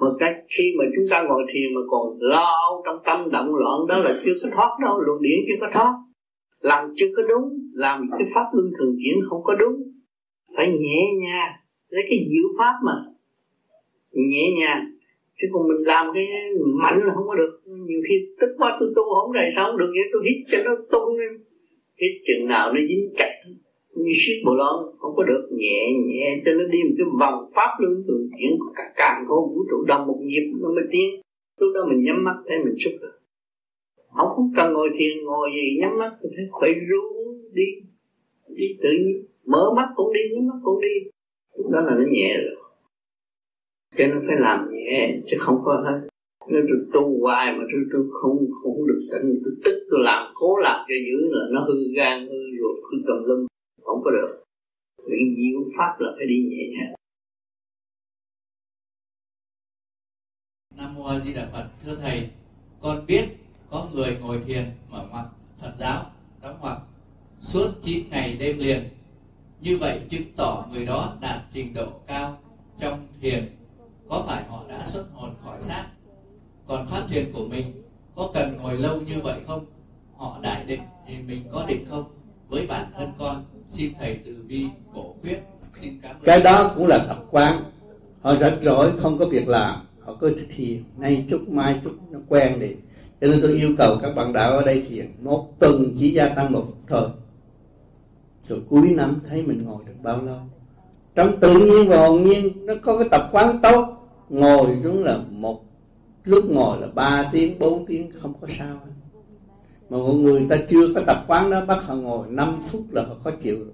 [0.00, 3.78] mà cái khi mà chúng ta ngồi thiền mà còn lo trong tâm động loạn
[3.88, 5.92] đó là chưa có thoát đâu luồng điển chưa có thoát.
[6.60, 9.76] Làm chưa có đúng làm cái pháp luân thường chuyển không có đúng
[10.56, 11.52] phải nhẹ nhàng,
[11.88, 12.92] lấy cái diệu pháp mà
[14.12, 14.82] nhẹ nhàng.
[15.36, 16.26] Chứ còn mình làm cái
[16.82, 17.60] mạnh là không có được.
[17.66, 20.06] Nhiều khi tức quá tôi tu không này sao không được vậy?
[20.12, 21.32] Tôi hít cho nó tung lên.
[22.00, 23.32] Hít chừng nào nó dính chặt.
[23.94, 25.48] Như siết bộ lon, không có được.
[25.52, 28.50] Nhẹ nhẹ cho nó đi một cái vòng pháp luân thường chuyển.
[28.76, 31.20] Cả càng có vũ trụ đồng một nhịp nó mới tiến.
[31.58, 33.16] Lúc đó mình nhắm mắt, thấy mình xúc được
[34.36, 37.64] không cần ngồi thiền, ngồi gì nhắm mắt thì phải khỏe ru đi.
[38.48, 41.10] Đi tự nhiên mở mắt cũng đi, nhắm mắt cũng đi.
[41.72, 42.56] Đó là nó nhẹ rồi.
[43.96, 46.08] Cho nên phải làm nhẹ, chứ không có hết.
[46.48, 50.32] Nếu tôi tu hoài mà tôi tôi không không được tỉnh, tôi tức, tôi làm,
[50.34, 53.46] cố làm cho dữ là nó hư gan, hư ruột, hư tầm lưng
[53.82, 54.44] không có được.
[55.08, 56.94] Vì diệu pháp là phải đi nhẹ nhàng.
[60.76, 62.30] Nam Mô A Di Đà Phật, Thưa Thầy,
[62.82, 63.24] Con biết
[63.70, 65.24] có người ngồi thiền mở ngoặt
[65.60, 66.02] Phật giáo,
[66.42, 66.76] đóng ngoặt
[67.40, 68.82] suốt 9 ngày đêm liền
[69.60, 72.38] như vậy chứng tỏ người đó đạt trình độ cao
[72.78, 73.56] trong thiền.
[74.08, 75.86] Có phải họ đã xuất hồn khỏi xác?
[76.66, 77.82] Còn pháp thiền của mình
[78.16, 79.64] có cần ngồi lâu như vậy không?
[80.16, 82.04] Họ đại định thì mình có định không?
[82.48, 85.38] Với bản thân con, xin thầy từ bi bổ khuyết.
[85.80, 86.22] Xin cảm ơn.
[86.24, 87.62] Cái đó cũng là tập quán.
[88.22, 89.86] Họ rảnh rỗi, không có việc làm.
[90.00, 92.68] Họ cứ thiền nay chút mai chút nó quen đi.
[93.20, 96.28] Cho nên tôi yêu cầu các bạn đạo ở đây thiền một tuần chỉ gia
[96.28, 97.08] tăng một phút thôi
[98.48, 100.38] rồi cuối năm thấy mình ngồi được bao lâu?
[101.14, 103.92] Trong tự nhiên và hồn nhiên nó có cái tập quán tốt.
[104.28, 105.64] Ngồi xuống là một
[106.24, 108.92] lúc ngồi là 3 tiếng 4 tiếng không có sao hết.
[109.90, 113.02] Mà mọi người ta chưa có tập quán đó bắt họ ngồi 5 phút là
[113.02, 113.72] họ khó chịu rồi.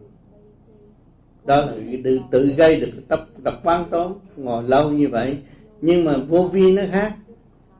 [1.44, 1.72] Đó là
[2.04, 5.38] tự, tự gây được tập tập quán tốt ngồi lâu như vậy.
[5.80, 7.16] Nhưng mà vô vi nó khác.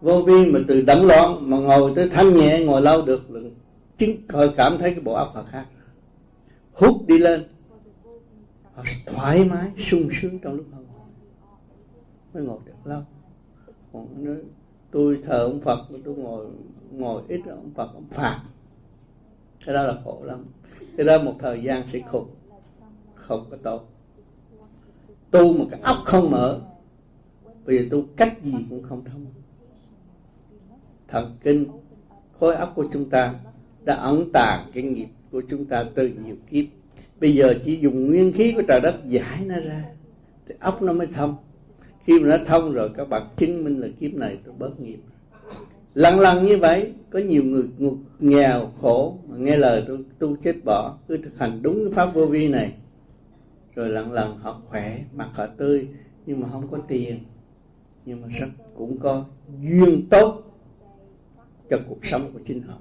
[0.00, 3.40] Vô vi mà từ động loạn mà ngồi tới thanh nhẹ ngồi lâu được là
[3.98, 4.16] chứng
[4.56, 5.66] cảm thấy cái bộ óc họ khác
[6.72, 7.44] hút đi lên.
[8.74, 11.08] Họ thoải mái, sung sướng trong lúc họ ngồi.
[12.34, 13.02] Mới ngồi được lâu.
[13.92, 14.36] Còn nói,
[14.90, 16.46] tôi thờ ông Phật tôi ngồi
[16.90, 18.42] ngồi ít ông Phật, ông phạt.
[19.66, 20.44] Cái đó là khổ lắm.
[20.96, 22.26] Cái đó một thời gian sẽ khổ
[23.14, 23.88] không có tốt.
[25.30, 26.60] Tu một cái óc không mở,
[27.64, 29.26] bây giờ tu cách gì cũng không thông.
[31.08, 31.66] Thần kinh,
[32.40, 33.34] khối óc của chúng ta
[33.84, 36.64] đã ẩn tàng cái nghiệp của chúng ta từ nhiều kiếp.
[37.20, 39.84] Bây giờ chỉ dùng nguyên khí của trời đất giải nó ra,
[40.46, 41.36] thì ốc nó mới thông.
[42.04, 44.98] Khi mà nó thông rồi, các bạn chứng minh là kiếp này tôi bớt nghiệp.
[45.94, 47.64] Lần lần như vậy, có nhiều người
[48.20, 52.14] nghèo, khổ, mà nghe lời tôi tu chết bỏ, cứ thực hành đúng cái pháp
[52.14, 52.74] vô vi này.
[53.74, 55.88] Rồi lần lần họ khỏe, mặt họ tươi,
[56.26, 57.18] nhưng mà không có tiền,
[58.04, 59.24] nhưng mà rất cũng có
[59.62, 60.42] duyên tốt
[61.70, 62.76] cho cuộc sống của chính họ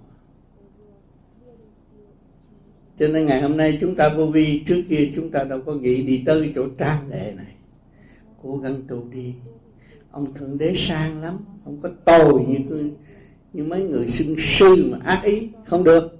[3.01, 5.73] cho nên ngày hôm nay chúng ta vô vi, trước kia chúng ta đâu có
[5.73, 7.53] nghĩ đi tới chỗ trang lệ này.
[8.43, 9.33] Cố gắng tu đi.
[10.11, 12.91] Ông thượng đế sang lắm, không có tồi như
[13.53, 16.17] như mấy người xưng sư mà ác ý, không được.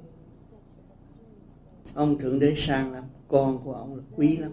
[1.93, 4.51] Ông thượng đế sang lắm, con của ông là quý lắm.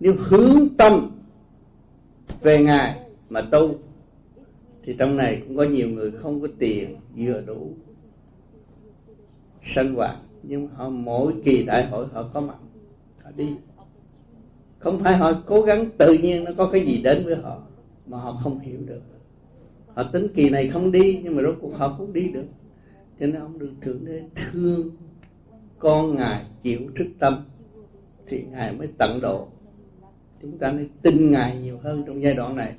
[0.00, 1.10] Nếu hướng tâm
[2.40, 3.74] về ngài mà tu,
[4.82, 7.72] thì trong này cũng có nhiều người không có tiền, vừa đủ,
[9.62, 10.16] sân hoạt
[10.48, 12.56] nhưng họ, mỗi kỳ đại hội họ có mặt,
[13.22, 13.48] họ đi.
[14.78, 17.62] Không phải họ cố gắng tự nhiên nó có cái gì đến với họ,
[18.06, 19.00] mà họ không hiểu được.
[19.94, 22.46] Họ tính kỳ này không đi, nhưng mà rốt cuộc họ cũng đi được.
[23.20, 24.90] Cho nên ông được thượng đế thương
[25.78, 27.44] con ngài, chịu thức tâm,
[28.26, 29.48] thì ngài mới tận độ.
[30.42, 32.74] Chúng ta nên tin ngài nhiều hơn trong giai đoạn này.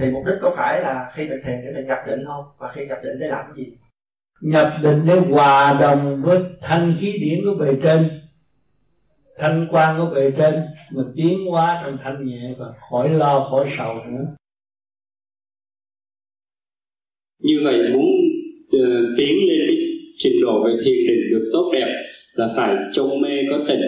[0.00, 2.44] Thì mục đích có phải là khi được thiền để mình nhập định không?
[2.58, 3.72] Và khi nhập định để làm cái gì?
[4.40, 8.10] Nhập định để hòa đồng với thanh khí điển của bề trên.
[9.38, 10.54] Thanh quan của bề trên
[10.90, 14.34] mà tiến hóa trong thanh nhẹ và khỏi lo khỏi sầu nữa.
[17.38, 18.06] Như vậy muốn
[18.76, 19.76] uh, tiến lên cái
[20.16, 21.86] trình độ về thiền định được tốt đẹp
[22.32, 23.80] là phải trong mê có tỉnh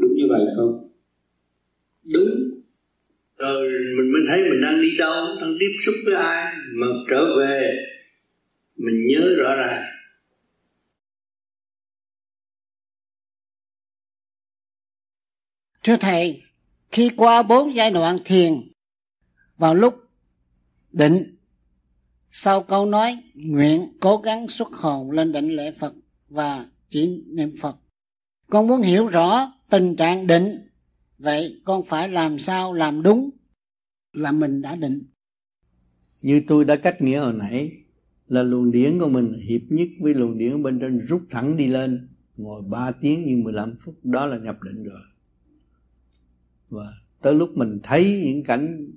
[0.00, 0.88] đúng như vậy không?
[2.14, 2.57] Đúng
[3.38, 7.38] rồi mình mới thấy mình đang đi đâu đang tiếp xúc với ai mà trở
[7.38, 7.72] về
[8.76, 9.84] mình nhớ rõ ràng
[15.84, 16.42] Thưa Thầy,
[16.90, 18.52] khi qua bốn giai đoạn thiền,
[19.56, 19.94] vào lúc
[20.92, 21.36] định,
[22.32, 25.94] sau câu nói nguyện cố gắng xuất hồn lên định lễ Phật
[26.28, 27.76] và chỉ niệm Phật.
[28.50, 30.67] Con muốn hiểu rõ tình trạng định,
[31.18, 33.30] vậy con phải làm sao làm đúng
[34.12, 35.02] là mình đã định.
[36.22, 37.72] Như tôi đã cách nghĩa hồi nãy,
[38.26, 41.56] là luồng điển của mình hiệp nhất với luồng điển ở bên trên rút thẳng
[41.56, 45.00] đi lên, ngồi 3 tiếng như 15 phút, đó là nhập định rồi.
[46.68, 48.92] Và tới lúc mình thấy những cảnh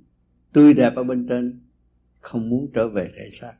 [0.53, 1.62] tươi đẹp ở bên trên,
[2.19, 3.53] không muốn trở về thể xác.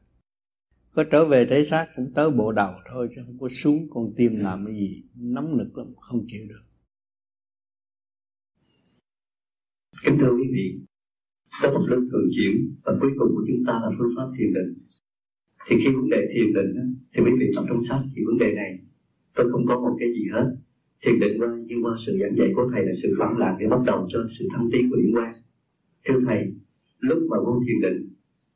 [0.93, 4.13] Có trở về thể xác cũng tới bộ đầu thôi, chứ không có xuống con
[4.15, 6.62] tim làm cái gì, nóng nực lắm, không chịu được.
[10.04, 10.80] Kính thưa quý vị
[11.62, 14.54] có một luân thường chuyển và cuối cùng của chúng ta là phương pháp thiền
[14.54, 14.74] định.
[15.68, 18.54] Thì khi vấn đề thiền định thì quý vị đọc trong sách thì vấn đề
[18.56, 18.80] này.
[19.36, 20.48] Tôi không có một cái gì hết.
[21.02, 23.68] Thiền định qua như qua sự giảng dạy của thầy là sự phản lạc để
[23.68, 25.34] bắt đầu cho sự thăng tiến của điển quan.
[26.06, 26.42] Thưa thầy,
[27.00, 28.10] lúc mà vô thiền định,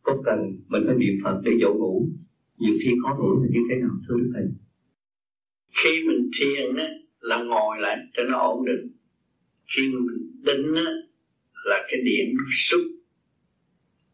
[0.04, 2.10] có cần mình phải niệm phật để dỗ ngủ?
[2.60, 4.44] Nhiều khi khó ngủ là như thế nào, thưa đức thầy?
[5.84, 6.88] Khi mình thiền á,
[7.22, 8.92] là ngồi lại cho nó ổn định.
[9.76, 10.92] Khi mà mình định á
[11.66, 12.82] là cái điểm xúc.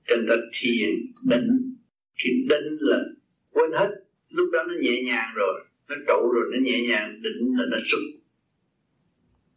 [0.07, 0.89] Cho ta thiền
[1.23, 1.75] định,
[2.23, 2.99] khi định là
[3.49, 3.89] quên hết.
[4.31, 7.77] Lúc đó nó nhẹ nhàng rồi, nó trụ rồi, nó nhẹ nhàng, định là nó
[7.85, 7.99] xúc.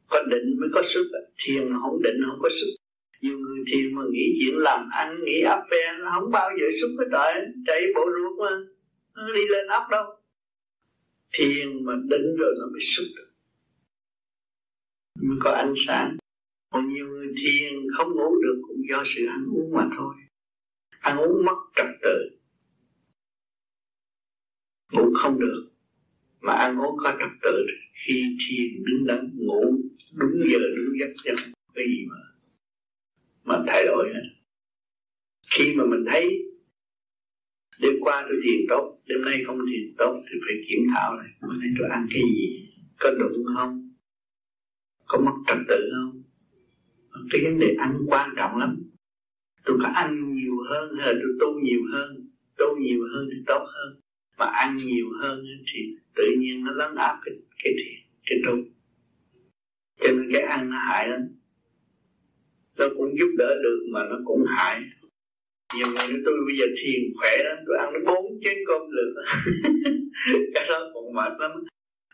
[0.06, 1.10] Có định mới có sức
[1.44, 2.76] thiền không định, không có sức
[3.24, 6.66] nhiều người thiền mà nghĩ chuyện làm ăn, nghĩ áp ve nó không bao giờ
[6.80, 7.46] xúc cái trời.
[7.66, 8.56] Chạy bộ ruột mà,
[9.16, 10.04] nó đi lên ấp đâu.
[11.32, 13.30] Thiền mà định rồi nó mới xúc được.
[15.22, 16.16] Mới có ánh sáng
[16.74, 20.14] còn nhiều người thiền không ngủ được cũng do sự ăn uống mà thôi.
[21.00, 22.30] Ăn uống mất trật tự.
[24.92, 25.70] Ngủ không được.
[26.40, 29.62] Mà ăn uống có trật tự khi thiền đứng đắn, ngủ
[30.20, 31.34] đúng giờ, đúng giấc giấc
[31.74, 32.16] cái gì mà
[33.44, 34.28] mà thay đổi hết.
[35.50, 36.42] Khi mà mình thấy
[37.80, 41.26] đêm qua tôi thiền tốt, đêm nay không thiền tốt thì phải kiểm thảo lại,
[41.40, 42.68] hôm nay tôi ăn cái gì?
[42.98, 43.88] Có đụng không?
[45.06, 46.23] Có mất trật tự không?
[47.30, 48.82] Cái vấn đề ăn quan trọng lắm.
[49.64, 52.28] Tôi có ăn nhiều hơn hay là tôi tu nhiều hơn?
[52.58, 54.00] Tu nhiều hơn thì tốt hơn.
[54.38, 57.34] Mà ăn nhiều hơn thì tự nhiên nó lấn áp cái
[57.64, 57.94] cái thiền
[58.26, 58.56] cái tu.
[60.00, 61.20] Cho nên cái ăn nó hại lắm.
[62.76, 64.82] Nó cũng giúp đỡ được mà nó cũng hại.
[65.74, 68.82] Nhiều người nói tôi bây giờ thiền khỏe lắm tôi ăn nó bốn chén cơm
[68.90, 69.14] được.
[70.54, 71.50] Cái đó cũng mệt lắm.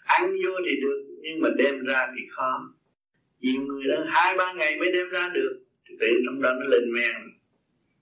[0.04, 2.74] Ăn vô thì được, nhưng mà đem ra thì khó
[3.40, 5.64] nhiều người đó hai, ba ngày mới đem ra được.
[5.88, 7.16] Thì tự trong đó nó lên men.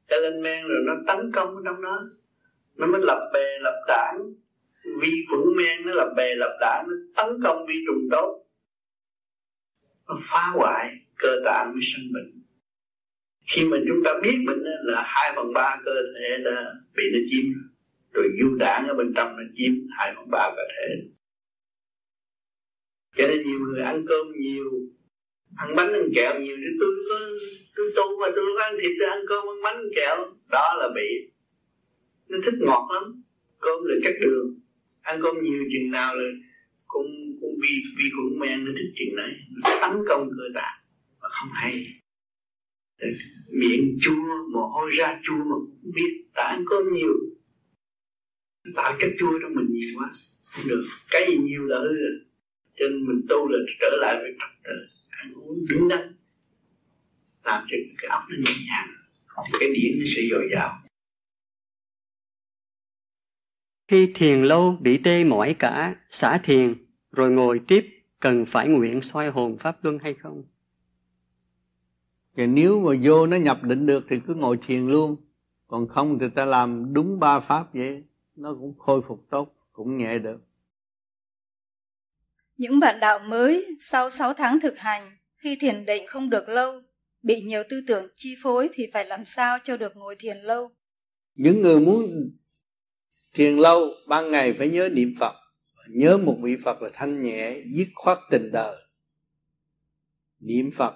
[0.09, 2.01] Cái lên men rồi nó tấn công ở trong đó.
[2.77, 4.19] Nó mới lập bè, lập đảng.
[5.01, 6.87] Vi khuẩn men nó lập bè, lập đảng.
[6.89, 8.45] Nó tấn công vi trùng tốt.
[10.09, 12.39] Nó phá hoại cơ tạng mới sinh bệnh
[13.51, 17.19] khi mà chúng ta biết mình là hai phần ba cơ thể đã bị nó
[17.31, 17.45] chiếm.
[18.13, 21.09] Rồi du đảng ở bên trong nó chiếm hai phần ba cơ thể.
[23.17, 24.65] Cho nên nhiều người ăn cơm nhiều
[25.59, 27.19] ăn bánh ăn kẹo nhiều thì tôi có,
[27.77, 30.17] tôi tu mà tôi không ăn thịt, tôi ăn cơm, ăn bánh, ăn kẹo.
[30.51, 31.31] Đó là bị,
[32.29, 33.23] nó thích ngọt lắm.
[33.61, 34.61] Cơm là chất đường.
[35.01, 36.25] Ăn cơm nhiều chừng nào là
[36.87, 37.07] cũng
[37.41, 39.31] cũng vi vi khuẩn men nó thích chừng đấy.
[39.63, 40.79] Nó tấn công cơ tạng
[41.21, 41.87] mà không hay.
[43.49, 47.15] Miệng chua, mồ hôi ra chua mà cũng biết ta ăn cơm nhiều.
[48.75, 50.11] Tạo chất chua trong mình nhiều quá,
[50.45, 50.85] không được.
[51.11, 52.15] Cái gì nhiều là hư à.
[52.75, 56.15] cho nên mình tu là trở lại với trật tự ăn uống đứng đắn
[57.45, 58.89] làm cho cái óc nó nhẹ nhàng.
[59.47, 60.79] Thì cái điển nó sẽ dồi dào.
[63.89, 66.75] Khi thiền lâu bị tê mỏi cả xả thiền
[67.13, 67.87] rồi ngồi tiếp
[68.21, 70.45] cần phải nguyện xoay hồn pháp luân hay không?
[72.37, 75.17] Thì nếu mà vô nó nhập định được thì cứ ngồi thiền luôn.
[75.67, 78.05] Còn không thì ta làm đúng ba pháp vậy
[78.37, 80.48] nó cũng khôi phục tốt cũng nhẹ được
[82.59, 86.83] những bạn đạo mới sau 6 tháng thực hành, khi thiền định không được lâu,
[87.23, 90.71] bị nhiều tư tưởng chi phối thì phải làm sao cho được ngồi thiền lâu?
[91.35, 92.31] Những người muốn
[93.35, 95.35] thiền lâu, ban ngày phải nhớ niệm phật.
[95.89, 98.77] Nhớ một vị phật là thanh nhẹ, dứt khoát tình đời
[100.41, 100.95] niệm phật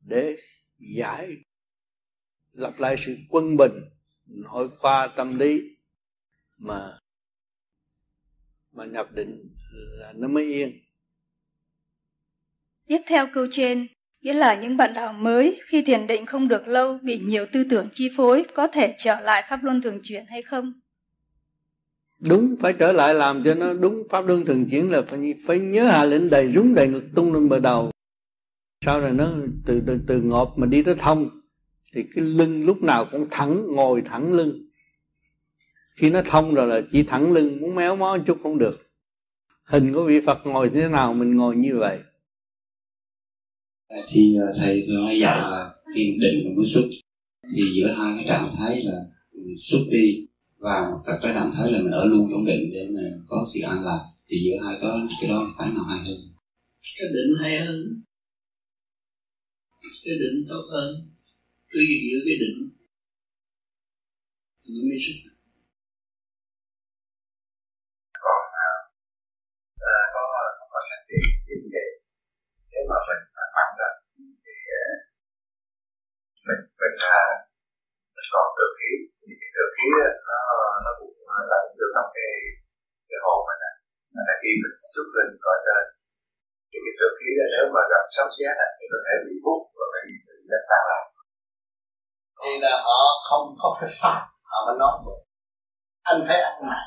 [0.00, 0.36] để
[0.78, 1.28] giải
[2.52, 3.72] lập lại sự quân bình,
[4.26, 5.60] nội khoa tâm lý
[6.58, 6.98] mà
[8.76, 10.72] mà nhập định là nó mới yên.
[12.88, 13.86] Tiếp theo câu trên
[14.20, 17.64] nghĩa là những bạn đạo mới khi thiền định không được lâu bị nhiều tư
[17.70, 20.72] tưởng chi phối có thể trở lại pháp luân thường chuyển hay không?
[22.18, 25.58] Đúng phải trở lại làm cho nó đúng pháp luân thường chuyển là phải, phải
[25.58, 27.90] nhớ hạ lệnh đầy rúng đầy ngực tung lên bờ đầu.
[28.84, 29.32] Sau này nó
[29.66, 31.30] từ từ từ ngọt mà đi tới thông
[31.94, 34.66] thì cái lưng lúc nào cũng thẳng ngồi thẳng lưng
[35.96, 38.78] khi nó thông rồi là chỉ thẳng lưng muốn méo mó chút không được.
[39.64, 41.98] Hình của vị phật ngồi thế nào mình ngồi như vậy?
[44.08, 46.84] Thì à, thầy thường hay dạy là thiền định và mới xuất.
[47.56, 48.98] Thì giữa hai cái trạng thái là
[49.56, 50.26] xuất đi
[50.58, 53.60] và một cái trạng thái là mình ở luôn trong định để mà có sự
[53.60, 56.16] an lạc thì giữa hai có cái đó cái nào hay hơn?
[56.98, 58.02] Cái định hay hơn.
[60.04, 61.10] Cái định tốt hơn.
[61.72, 62.76] Tùy giữ cái định
[64.68, 65.16] nó mới xuất
[68.22, 68.70] còn à,
[69.92, 70.22] à, có
[70.76, 71.88] có sạch thì kiếm vậy
[72.72, 73.22] nếu mà mình
[73.56, 73.88] mạnh ra
[74.44, 74.54] thì
[76.46, 77.20] mình mình là
[78.14, 78.90] mình còn cơ khí.
[79.24, 79.86] Thì cái cơ khí
[80.30, 80.40] nó
[80.84, 81.14] nó cũng
[81.50, 82.32] là được trong cái
[83.08, 83.60] cái hồn mình
[84.28, 85.84] là khi mình xuất lên cõi trên
[86.70, 89.84] thì cái cơ khí nếu mà gặp sấm sét thì có thể bị hút và
[89.92, 90.14] phải bị
[90.50, 91.04] đánh tan lại.
[92.40, 94.20] Thì là họ không có cái pháp,
[94.50, 95.20] họ mới nói được
[96.10, 96.84] anh phải ăn mặn,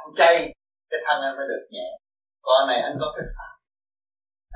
[0.00, 0.34] ăn chay,
[0.90, 1.88] cái thân anh mới được nhẹ
[2.42, 3.52] còn này anh có cái pháp.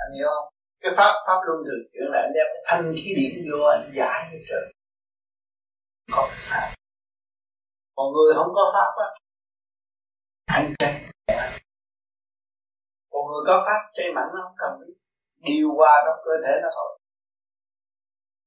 [0.03, 0.49] Anh hiểu không?
[0.83, 3.93] Cái pháp pháp luân thường chuyển là anh đem cái thanh khí điển vô, anh
[3.99, 4.65] giải cho trời.
[6.13, 6.75] Có cái pháp.
[7.97, 9.09] Còn người không có pháp á,
[10.47, 10.93] anh chay
[13.11, 14.95] còn người có pháp chay mặn nó không cần biết.
[15.37, 16.99] Điều hòa trong cơ thể nó thôi.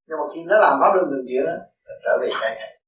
[0.07, 1.57] Nhưng mà khi nó làm pháp luân thường chuyển á
[2.03, 2.78] trở về chay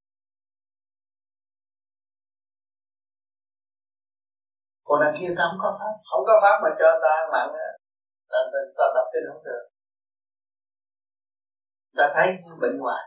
[4.91, 5.93] còn đằng kia ta không có pháp.
[6.09, 7.69] Không có pháp mà cho ta ăn mặn ờ,
[8.31, 9.63] ta, ta, ta đọc kinh không được.
[11.97, 12.27] Ta thấy
[12.61, 13.03] bệnh hoài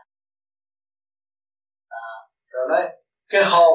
[1.89, 2.05] à,
[2.47, 2.83] rồi nói
[3.29, 3.73] cái hồn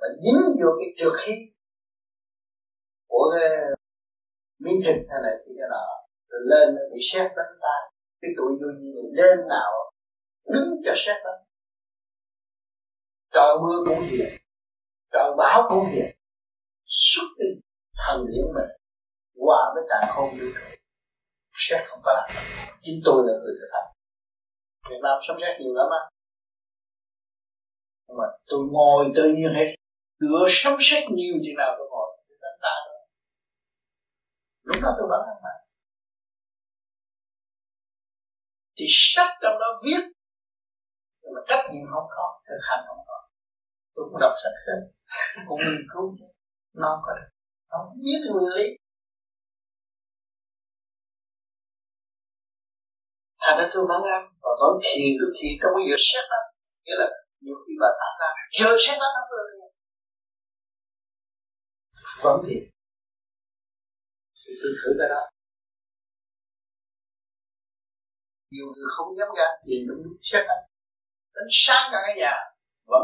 [0.00, 1.32] mà dính vô cái trượt khí
[3.08, 3.58] của cái
[4.58, 5.86] miếng thịt hay này thì cái nọ
[6.28, 7.76] rồi lên nó bị xét đánh ta.
[8.20, 9.70] Cái tụi vô gì này lên nào
[10.44, 11.42] đứng cho xét đánh.
[13.32, 14.28] Trời mưa cũng hiền
[15.12, 16.17] trời bão cũng hiền
[16.88, 17.60] xuất đi,
[17.96, 18.70] thần điển mình,
[19.36, 20.78] hòa với cả không vũ trụ
[21.58, 22.44] xét không có làm.
[22.82, 23.88] Chính tôi là người thực hành.
[24.90, 26.02] Việt Nam sống xét nhiều lắm á.
[28.18, 29.74] Mà tôi ngồi tự nhiên hết.
[30.20, 32.08] Cửa sống xét nhiều chừng nào tôi ngồi.
[32.28, 32.98] Tôi đánh ta thôi.
[34.62, 35.54] Lúc đó tôi vẫn ăn mà.
[38.76, 40.02] Thì sách trong đó viết.
[41.22, 43.28] Nhưng mà trách nhiệm không có, thực hành không có.
[43.94, 44.80] Tôi cũng đọc sách hết
[45.48, 46.12] cũng nghiên cứu
[46.80, 47.28] nó không có được
[47.70, 48.66] nó không biết nguyên lý
[53.42, 56.40] thành ra tôi vẫn ăn và vẫn thiền được thiền trong cái giờ xét đó,
[56.84, 57.08] nghĩa là
[57.40, 59.44] nhiều khi bà ta ra, giờ xét đó nó rồi
[62.24, 62.62] vẫn thiền
[64.40, 65.22] thì tôi thử cái đó.
[68.50, 70.64] Nhiều người không dám ra thiền đúng lúc xét đánh
[71.34, 72.34] đến sáng cả cái nhà,
[72.86, 73.02] vẫn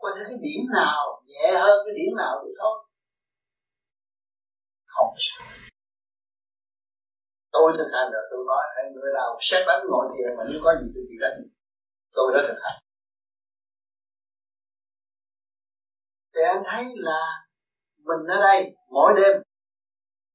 [0.00, 2.74] coi thấy cái điểm nào nhẹ hơn, cái điểm nào thì thôi
[4.94, 5.46] không sao.
[7.52, 10.60] Tôi thực hành rồi tôi nói hai người nào xét đánh ngồi thiền mà nếu
[10.64, 11.38] có gì tôi chỉ đánh.
[12.12, 12.78] Tôi đã thực hành.
[16.34, 17.20] Thì anh thấy là
[18.08, 19.42] mình ở đây mỗi đêm,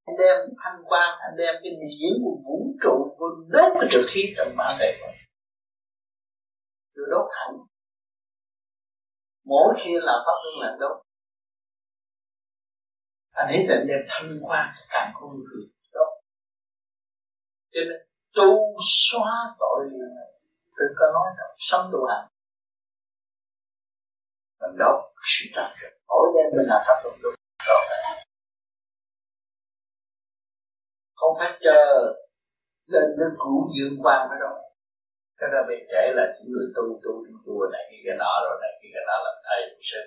[0.06, 4.06] anh đem thanh quan anh đem cái điển của vũ trụ vừa đốt cái trực
[4.10, 5.12] khí trong bản thể của
[6.96, 7.58] rồi đốt thẳng
[9.46, 11.02] mỗi khi làm pháp luân là đúng,
[13.32, 16.22] anh thấy định đem thanh quan càng không được tốt,
[17.72, 18.00] cho nên
[18.36, 20.10] tu xóa tội liền
[20.78, 22.28] tôi có nói là sống tu hành.
[24.60, 27.34] Mình đốt sự trật mỗi đêm mình làm pháp luân đúng
[27.68, 27.86] rồi
[31.16, 31.80] không phải chờ
[32.86, 34.65] lên nước cứu dương quan phải đâu
[35.40, 37.14] các ta bị kể là những người tu tu
[37.46, 40.00] chùa này kia cái nọ rồi này kia cái nọ làm thầy cũng sẽ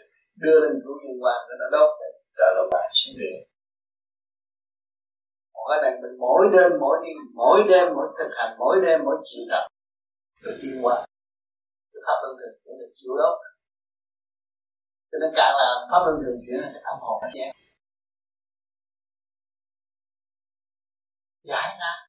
[0.43, 1.91] đưa lên cứu dương quan cho nó đốt
[2.39, 3.41] trở lại bài xuống đường.
[5.55, 8.99] Còn cái này mình mỗi đêm, mỗi đi, mỗi đêm, mỗi thực hành, mỗi đêm,
[9.07, 9.65] mỗi chịu tập,
[10.43, 10.97] được tiên qua
[11.93, 13.31] được pháp luân thường chuyển được chịu đó
[15.11, 17.53] cho nên càng là pháp luân thường chuyển là cái tâm hồn nó nhẹ.
[21.45, 22.08] Giải ra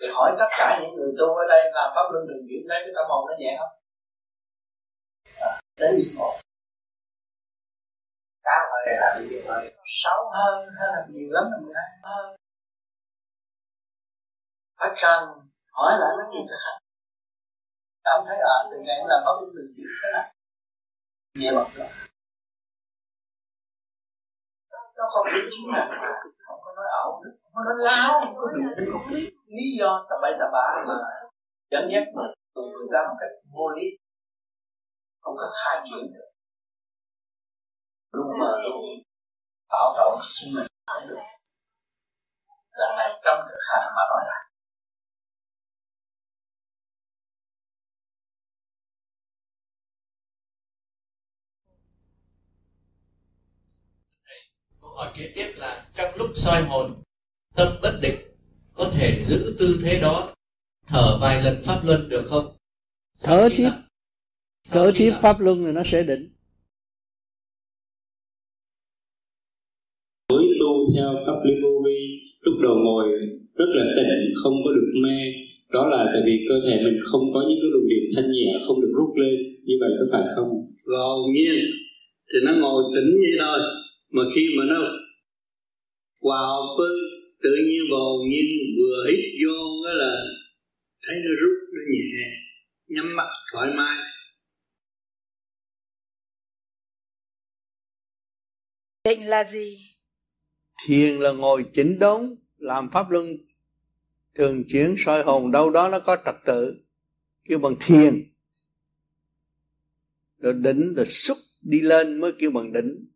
[0.00, 2.78] thì hỏi tất cả những người tu ở đây làm pháp luân thường chuyển thấy
[2.84, 3.74] cái tâm hồn nó nhẹ không?
[5.48, 6.34] À, đấy một
[8.42, 11.88] cá hơi là bị gì hơi sáu hơi hay là nhiều lắm là mười hai
[12.02, 12.36] hơi
[14.78, 15.20] phải cần
[15.72, 16.80] hỏi lại mấy người thực hành.
[18.04, 20.34] Cảm thấy à từ ngày em làm pháp luân thường chuyển thế này
[21.34, 21.88] nhẹ bằng rồi.
[24.96, 25.82] nó còn biết chính là
[26.80, 27.22] nói ẩu
[27.54, 28.60] nó nói láo có bị
[28.92, 29.20] không lý
[29.56, 30.94] lý do tà bậy tà bạ mà
[31.70, 32.22] dẫn dắt mà
[32.54, 33.86] tụi người ta một cách vô lý
[35.20, 36.30] không có khai chuyển được
[38.12, 38.80] luôn mà luôn
[39.70, 41.20] tạo tội cho chính mình không được
[42.72, 44.49] lần này trong thực hành mà nói lại
[54.90, 56.90] câu hỏi kế tiếp là trong lúc soi hồn
[57.56, 58.14] tâm bất định
[58.74, 60.34] có thể giữ tư thế đó
[60.86, 62.46] thở vài lần pháp luân được không?
[63.24, 63.70] Thở tiếp
[64.70, 66.28] thở tiếp pháp luân thì nó sẽ định.
[70.32, 71.98] Mới tu theo pháp lý vô vi
[72.40, 73.08] lúc đầu ngồi
[73.54, 75.18] rất là tỉnh không có được mê.
[75.72, 78.48] Đó là tại vì cơ thể mình không có những cái luồng điện thanh nhẹ
[78.66, 79.36] không được rút lên.
[79.64, 80.48] Như vậy có phải không?
[80.84, 81.54] Gòn nhiên
[82.28, 83.60] thì nó ngồi tỉnh như thôi
[84.10, 84.76] mà khi mà nó
[86.20, 86.96] hòa hợp với
[87.42, 88.46] tự nhiên vào nhiên
[88.76, 89.54] vừa hít vô
[89.84, 90.12] đó là
[91.02, 92.40] thấy nó rút nó nhẹ
[92.86, 93.98] nhắm mắt thoải mái.
[99.04, 99.78] Định là gì?
[100.86, 103.36] Thiền là ngồi chỉnh đốn làm pháp luân.
[104.34, 106.84] Thường chuyển soi hồn đâu đó nó có trật tự
[107.44, 108.32] kêu bằng thiền.
[110.38, 113.06] Rồi định rồi xúc đi lên mới kêu bằng định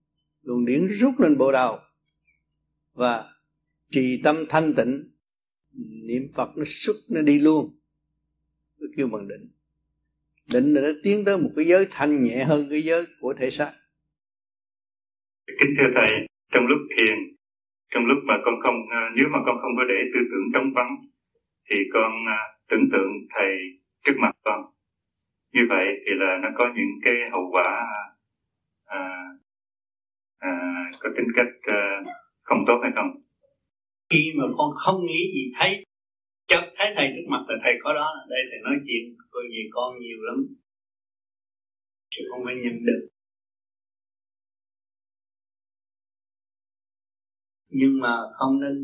[0.44, 1.78] luồng điển rút lên bộ đầu
[2.94, 3.24] và
[3.90, 5.10] trì tâm thanh tịnh
[6.06, 7.78] niệm phật nó xuất nó đi luôn.
[8.78, 9.50] Nó kêu bằng định.
[10.52, 13.50] Định là nó tiến tới một cái giới thanh nhẹ hơn cái giới của thể
[13.50, 13.72] xác.
[15.46, 16.10] Kính thưa thầy
[16.52, 17.34] trong lúc thiền
[17.90, 20.72] trong lúc mà con không à, nếu mà con không có để tư tưởng trống
[20.74, 20.96] vắng
[21.70, 22.38] thì con à,
[22.68, 23.50] tưởng tượng thầy
[24.04, 24.60] trước mặt con.
[25.52, 27.86] Như vậy thì là nó có những cái hậu quả
[28.84, 29.00] à,
[30.50, 30.54] à,
[31.00, 31.80] có tính cách à,
[32.42, 33.10] không tốt hay không?
[34.10, 35.84] Khi mà con không nghĩ gì thấy
[36.50, 39.62] chợt thấy thầy trước mặt là thầy có đó đây thầy nói chuyện coi gì
[39.72, 40.38] con nhiều lắm
[42.10, 43.08] chứ không phải nhận được.
[47.68, 48.76] Nhưng mà không nên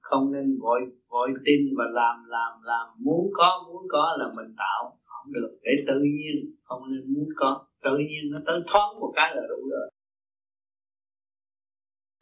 [0.00, 2.86] không nên vội vội tin và làm làm làm.
[3.04, 5.58] Muốn có muốn có là mình tạo không được.
[5.62, 6.34] Để tự nhiên
[6.64, 7.66] không nên muốn có.
[7.82, 9.90] Tự nhiên nó tới thoáng một cái là đủ rồi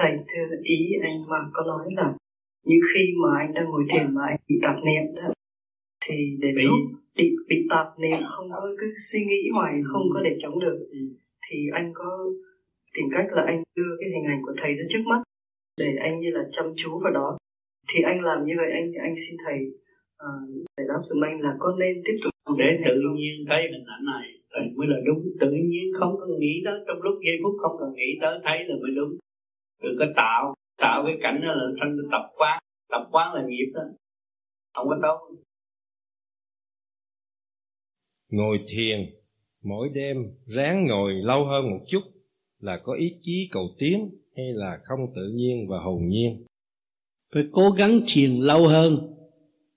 [0.03, 2.15] thầy thưa ý anh mà có nói là
[2.65, 5.33] như khi mà anh đang ngồi thiền mà anh bị tạp niệm đó
[6.07, 6.67] thì để bị.
[7.17, 10.79] bị, bị tạp niệm không có cứ suy nghĩ hoài không có để chống được.
[11.51, 12.31] Thì anh có
[12.95, 15.23] tìm cách là anh đưa cái hình ảnh của thầy ra trước mắt
[15.79, 17.39] để anh như là chăm chú vào đó.
[17.95, 19.59] Thì anh làm như vậy anh anh xin thầy
[20.25, 23.85] uh, giải đáp giùm anh là con nên tiếp tục để tự nhiên thấy hình
[23.97, 25.23] ảnh này thầy mới là đúng.
[25.41, 28.59] Tự nhiên không cần nghĩ tới trong lúc giây phút không cần nghĩ tới thấy
[28.69, 29.17] là mới đúng
[29.83, 32.63] đừng có tạo tạo cái cảnh đó là thành tập quán.
[32.89, 33.81] Tập quán là nghiệp đó.
[34.75, 35.19] Không có đâu.
[38.31, 38.99] Ngồi thiền
[39.63, 40.17] mỗi đêm
[40.47, 42.03] ráng ngồi lâu hơn một chút
[42.61, 46.47] là có ý chí cầu tiến hay là không tự nhiên và hồn nhiên.
[47.35, 48.99] Phải cố gắng thiền lâu hơn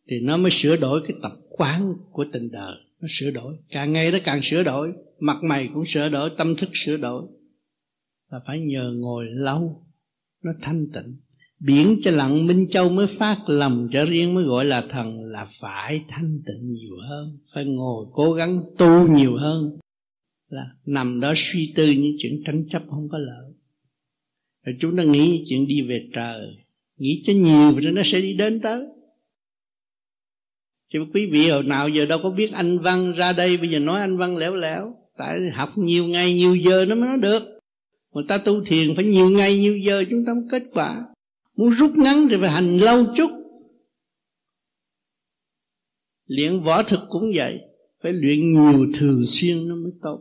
[0.10, 2.76] thì nó mới sửa đổi cái tập quán của tình đời.
[3.00, 3.58] Nó sửa đổi.
[3.70, 4.94] Càng ngày nó càng sửa đổi.
[5.20, 7.24] Mặt mày cũng sửa đổi tâm thức sửa đổi.
[8.32, 9.85] Là phải nhờ ngồi lâu
[10.46, 11.16] nó thanh tịnh.
[11.60, 15.48] Biển cho lặng, minh châu mới phát lầm trở riêng, mới gọi là thần, là
[15.60, 17.38] phải thanh tịnh nhiều hơn.
[17.54, 19.78] Phải ngồi cố gắng tu nhiều hơn.
[20.50, 23.54] Là nằm đó suy tư những chuyện tranh chấp không có lợi.
[24.66, 26.58] Rồi chúng ta nghĩ chuyện đi về trời.
[26.98, 28.86] Nghĩ cho nhiều rồi nó sẽ đi đến tới.
[30.94, 33.80] Chứ quý vị hồi nào giờ đâu có biết anh văn ra đây, bây giờ
[33.80, 34.96] nói anh văn lẻo lẻo.
[35.18, 37.55] Tại học nhiều ngày, nhiều giờ nó mới nói được
[38.16, 41.08] mà ta tu thiền phải nhiều ngày, nhiều giờ chúng ta mới kết quả.
[41.56, 43.32] Muốn rút ngắn thì phải hành lâu chút.
[46.26, 47.62] Luyện võ thực cũng vậy.
[48.04, 50.20] Phải luyện nhiều thường xuyên nó mới tốt,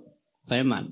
[0.49, 0.91] khỏe mạnh.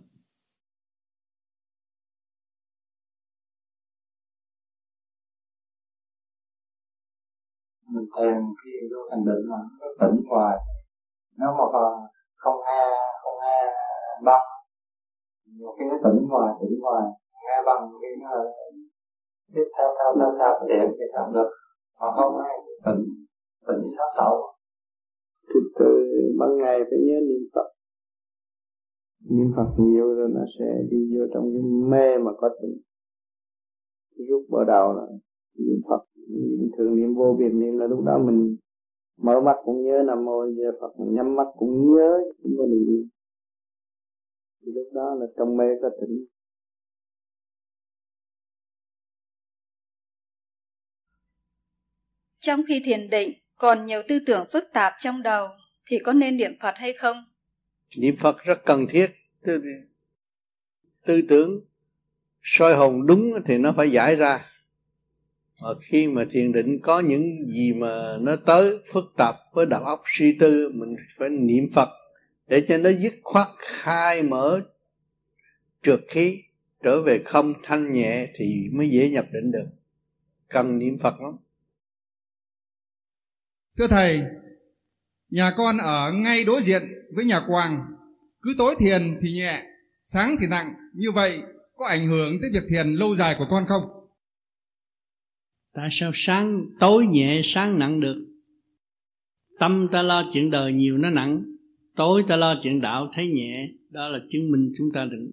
[7.87, 9.57] Mình thiền khi vô thành định mà
[10.01, 10.57] tỉnh hoài.
[11.37, 11.65] Nếu mà
[12.37, 12.83] không ha
[13.23, 13.61] không ha
[14.25, 14.52] băng
[15.63, 17.03] nhiều khi nó tỉnh hoài tỉnh hoài
[17.43, 18.31] nghe băng khi nó
[19.55, 21.51] tiếp theo theo theo theo cái điện thì làm được
[22.01, 22.53] mà không nghe
[22.87, 23.03] tỉnh.
[23.67, 24.33] Tỉnh sáu sáu
[25.49, 25.91] thì từ
[26.39, 27.69] ban ngày phải nhớ niệm phật.
[29.31, 32.77] Niệm phật nhiều rồi nó sẽ đi vô trong cái mê mà có tỉnh.
[34.29, 35.07] Rút vào đầu là
[35.59, 38.57] niệm phật niệm thường niệm vô biệt niệm là lúc đó mình
[39.23, 43.09] mở mắt cũng nhớ nam mô giờ phật nhắm mắt cũng nhớ cũng có niệm
[44.67, 46.27] thì lúc đó là trong mê có tỉnh
[52.41, 55.49] Trong khi thiền định còn nhiều tư tưởng phức tạp trong đầu
[55.87, 57.17] thì có nên niệm Phật hay không?
[57.99, 59.11] Niệm Phật rất cần thiết.
[59.43, 59.63] Tư,
[61.07, 61.61] tư tưởng
[62.43, 64.47] soi hồn đúng thì nó phải giải ra.
[65.61, 69.85] Mà khi mà thiền định có những gì mà nó tới phức tạp với đầu
[69.85, 71.89] óc suy tư mình phải niệm Phật
[72.53, 74.61] để cho nó dứt khoát khai mở
[75.83, 76.43] trượt khí
[76.83, 79.67] trở về không thanh nhẹ thì mới dễ nhập định được.
[80.49, 81.37] Cần niệm phật lắm.
[83.79, 84.21] Thưa thầy
[85.31, 86.83] nhà con ở ngay đối diện
[87.15, 87.81] với nhà quàng
[88.43, 89.63] cứ tối thiền thì nhẹ
[90.05, 90.75] sáng thì nặng.
[90.95, 91.43] Như vậy
[91.77, 93.83] có ảnh hưởng tới việc thiền lâu dài của con không?
[95.73, 98.27] Tại sao sáng tối nhẹ sáng nặng được?
[99.59, 101.53] Tâm ta lo chuyện đời nhiều nó nặng
[101.97, 105.31] tối ta lo chuyện đạo thấy nhẹ đó là chứng minh chúng ta đừng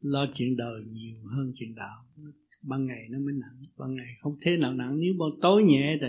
[0.00, 2.06] lo chuyện đời nhiều hơn chuyện đạo.
[2.62, 5.00] Ban ngày nó mới nặng ban ngày không thế nào nặng.
[5.00, 6.06] Nếu ban tối nhẹ thì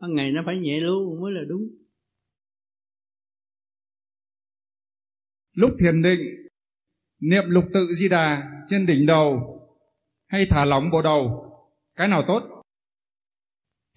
[0.00, 1.62] ban ngày nó phải nhẹ luôn mới là đúng.
[5.52, 6.20] Lúc thiền định
[7.20, 9.58] niệm lục tự di đà trên đỉnh đầu
[10.26, 11.48] hay thả lỏng bộ đầu
[11.96, 12.42] cái nào tốt?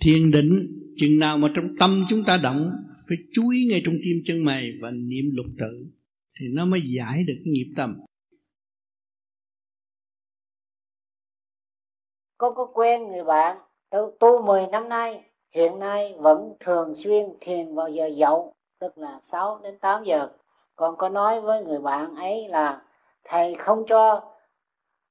[0.02, 2.72] Thiền định chừng nào mà trong tâm chúng ta động
[3.08, 5.86] phải chú ý ngay trong tim chân mày và niệm lục tự
[6.40, 8.00] thì nó mới giải được cái nghiệp tâm.
[12.38, 13.58] Con có quen người bạn
[13.90, 18.98] tu, tu 10 năm nay hiện nay vẫn thường xuyên thiền vào giờ dậu tức
[18.98, 20.30] là 6 đến 8 giờ.
[20.76, 22.82] Con có nói với người bạn ấy là
[23.24, 24.34] thầy không cho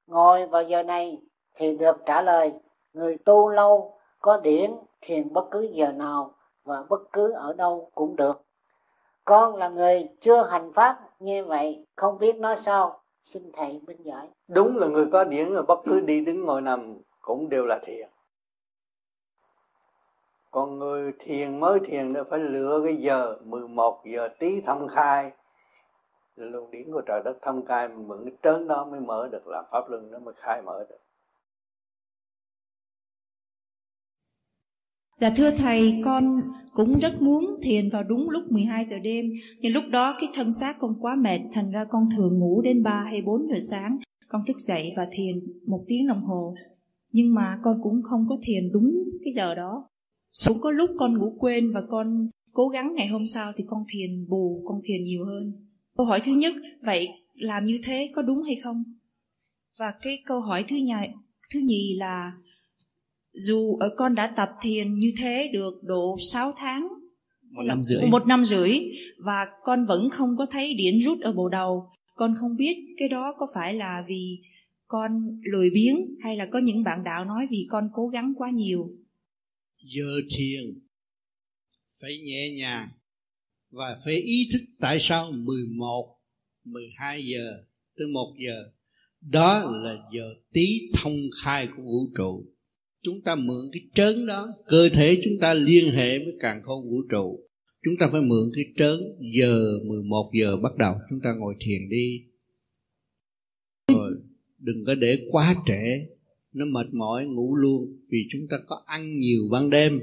[0.06, 1.18] ngồi vào giờ này
[1.54, 2.52] thì được trả lời
[2.92, 4.70] người tu lâu có điển
[5.00, 6.34] thiền bất cứ giờ nào
[6.64, 8.42] và bất cứ ở đâu cũng được.
[9.24, 13.00] Con là người chưa hành pháp nghe vậy, không biết nói sao.
[13.24, 14.28] Xin thầy minh giải.
[14.48, 17.78] Đúng là người có điển là bất cứ đi đứng ngồi nằm cũng đều là
[17.82, 18.08] thiền
[20.54, 25.32] còn người thiền mới thiền nó phải lựa cái giờ 11 giờ tí thâm khai.
[26.36, 29.64] Luồng điển của trời đất thâm khai mượn cái trớn đó mới mở được làm
[29.70, 30.98] pháp luân, nó mới khai mở được.
[35.20, 36.40] Dạ thưa thầy, con
[36.72, 39.26] cũng rất muốn thiền vào đúng lúc 12 giờ đêm,
[39.60, 42.82] nhưng lúc đó cái thân xác con quá mệt, thành ra con thường ngủ đến
[42.82, 43.98] 3 hay 4 giờ sáng.
[44.28, 45.34] Con thức dậy và thiền
[45.66, 46.54] một tiếng đồng hồ,
[47.12, 48.94] nhưng mà con cũng không có thiền đúng
[49.24, 49.88] cái giờ đó.
[50.46, 53.82] Cũng có lúc con ngủ quên và con cố gắng ngày hôm sau thì con
[53.88, 55.52] thiền bù, con thiền nhiều hơn.
[55.96, 58.82] Câu hỏi thứ nhất, vậy làm như thế có đúng hay không?
[59.78, 61.08] Và cái câu hỏi thứ nhì,
[61.54, 62.32] thứ nhì là
[63.34, 66.88] dù ở con đã tập thiền như thế được độ 6 tháng
[67.50, 68.06] một năm rưỡi.
[68.06, 68.78] một năm rưỡi
[69.18, 71.90] và con vẫn không có thấy điển rút ở bộ đầu.
[72.14, 74.38] Con không biết cái đó có phải là vì
[74.86, 78.50] con lười biếng hay là có những bạn đạo nói vì con cố gắng quá
[78.50, 78.90] nhiều.
[79.76, 80.80] Giờ thiền
[82.00, 82.88] phải nhẹ nhàng
[83.70, 86.16] và phải ý thức tại sao 11
[86.64, 87.64] 12 giờ
[87.96, 88.64] tới 1 giờ.
[89.20, 92.53] Đó là giờ tí thông khai của vũ trụ
[93.04, 96.90] chúng ta mượn cái trớn đó, cơ thể chúng ta liên hệ với càng khôn
[96.90, 97.40] vũ trụ.
[97.82, 99.00] Chúng ta phải mượn cái trớn
[99.34, 100.94] giờ 11 giờ bắt đầu.
[101.10, 102.22] Chúng ta ngồi thiền đi.
[103.88, 104.12] Rồi,
[104.58, 106.06] đừng có để quá trễ.
[106.52, 107.98] Nó mệt mỏi, ngủ luôn.
[108.08, 110.00] Vì chúng ta có ăn nhiều ban đêm,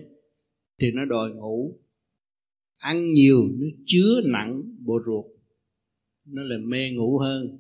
[0.81, 1.79] thì nó đòi ngủ.
[2.77, 5.25] Ăn nhiều, nó chứa nặng bộ ruột.
[6.25, 7.59] Nó là mê ngủ hơn.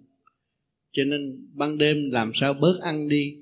[0.91, 3.41] Cho nên ban đêm làm sao bớt ăn đi?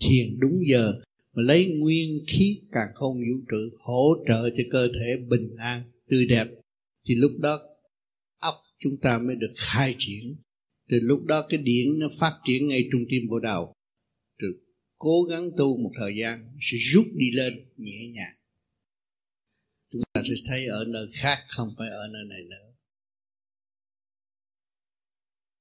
[0.00, 0.92] Thiền đúng giờ
[1.32, 5.82] mà lấy nguyên khí càng không vũ trụ, hỗ trợ cho cơ thể bình an,
[6.08, 6.46] tươi đẹp.
[7.08, 7.60] Thì lúc đó
[8.40, 10.36] óc chúng ta mới được khai triển.
[10.88, 13.74] Từ lúc đó cái điển nó phát triển ngay trung tim bộ đầu.
[14.38, 14.46] Từ
[14.98, 18.34] cố gắng tu một thời gian, sẽ rút đi lên nhẹ nhàng.
[19.90, 22.72] Chúng ta sẽ thấy ở nơi khác, không phải ở nơi này nữa.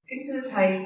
[0.07, 0.79] Kính thưa thầy,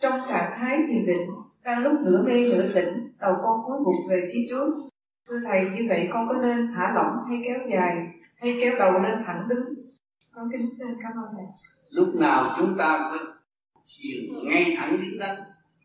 [0.00, 1.28] trong trạng thái thiền định,
[1.64, 4.72] đang lúc nửa mê nửa tỉnh tàu con cúi bụng về phía trước.
[5.28, 8.06] Thưa thầy, như vậy con có nên thả lỏng hay kéo dài,
[8.36, 9.64] hay kéo đầu lên thẳng đứng?
[10.34, 11.46] Con kính xin cảm ơn thầy.
[11.90, 13.20] Lúc nào chúng ta phải
[13.86, 15.36] thiền ngay thẳng đứng đắn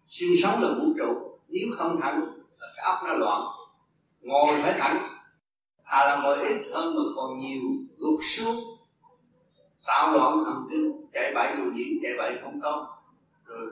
[0.08, 2.22] xương sống là vũ trụ, nếu không thẳng
[2.60, 3.42] là cái óc nó loạn.
[4.22, 4.98] Ngồi phải thẳng
[5.84, 7.62] à là ngồi ít hơn mà còn nhiều
[7.98, 8.56] gục xuống.
[9.88, 12.88] Tạo loạn thần kinh, chạy bậy đồ diễn chạy bậy không tốt
[13.46, 13.70] rồi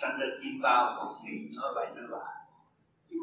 [0.00, 2.35] sanh ra chim bao còn nghĩ nói bậy nói bạ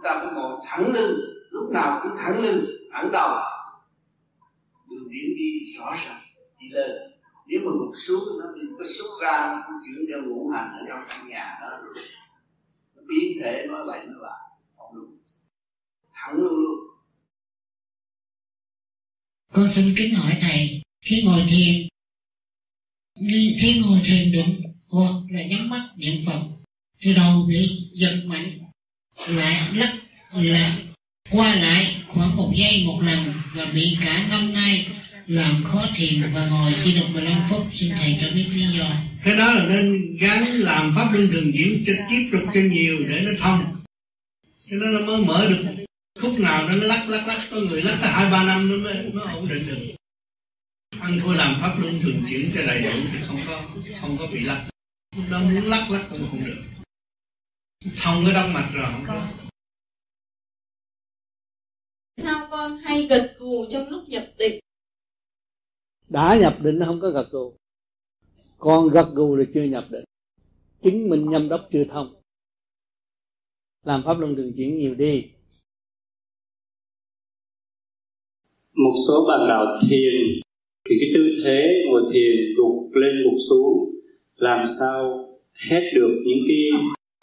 [0.03, 1.19] chúng ta phải ngồi thẳng lưng.
[1.49, 3.37] Lúc nào cũng thẳng lưng, thẳng đầu.
[4.89, 6.21] Đường điện đi rõ ràng,
[6.59, 6.91] đi lên.
[7.47, 10.85] Nếu mà gục xuống, nó đi có xuất ra, nó chuyển theo ngũ hành ở
[10.87, 11.93] trong căn nhà đó rồi.
[12.95, 14.35] Nó biến thể nói lại nó bạ
[14.77, 15.17] không đúng
[16.13, 16.79] thẳng luôn luôn.
[19.53, 21.87] Con xin kính hỏi thầy, khi ngồi thiền
[23.59, 26.41] khi ngồi thiền định hoặc là nhắm mắt niệm phật,
[26.99, 28.62] thì đầu bị giật mạnh
[29.27, 29.93] lại lắc
[30.33, 30.71] lại
[31.31, 34.87] qua lại khoảng một giây một lần và bị cả năm nay
[35.27, 37.67] làm khó thiền và ngồi chỉ được 15 phút.
[37.73, 38.85] Xin thầy cho biết lý do.
[39.23, 42.97] Cái đó là nên gắn làm pháp luân thường diễn cho tiếp tục cho nhiều
[43.07, 43.75] để nó thông.
[44.69, 45.65] Cho nên nó mới mở được.
[46.21, 49.03] Khúc nào nó lắc lắc lắc, có người lắc tới hai, ba năm nó mới,
[49.13, 49.95] nó ổn định được.
[50.99, 53.61] Ăn thua làm pháp luân thường chuyển cho đầy đủ thì không có
[54.01, 54.61] không có bị lắc.
[55.15, 56.82] Lúc đó muốn lắc lắc cũng không được
[57.83, 59.27] thông cái đông mạch rồi không có.
[62.17, 64.59] Sao con hay gật gù trong lúc nhập định?
[66.09, 67.53] Đã nhập định nó không có gật gù.
[68.57, 70.03] Còn gật gù là chưa nhập định.
[70.81, 72.21] Chứng minh nhâm đốc chưa thông.
[73.83, 75.31] Làm pháp luân thường chuyển nhiều đi.
[78.73, 80.43] Một số bạn đạo thiền
[80.85, 83.95] thì cái tư thế ngồi thiền gục lên gục xuống
[84.35, 85.29] làm sao
[85.69, 86.57] hết được những cái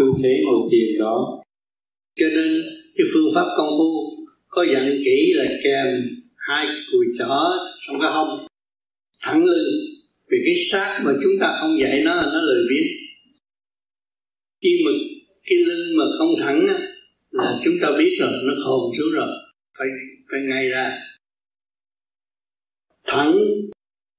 [0.01, 1.43] tư thế ngồi thiền đó.
[2.15, 2.49] Cho nên
[2.97, 4.17] cái phương pháp công phu
[4.49, 5.87] có dặn kỹ là kèm
[6.37, 7.41] hai cùi chỏ
[7.87, 8.47] trong cái hông.
[9.23, 9.75] Thẳng lưng
[10.31, 12.89] vì cái xác mà chúng ta không dạy nó là nó lười biếng.
[14.63, 14.91] Khi mà
[15.47, 16.79] cái lưng mà không thẳng á,
[17.31, 19.29] là chúng ta biết rồi nó khồn xuống rồi
[19.79, 19.89] phải
[20.31, 20.99] phải ngay ra.
[23.05, 23.39] Thẳng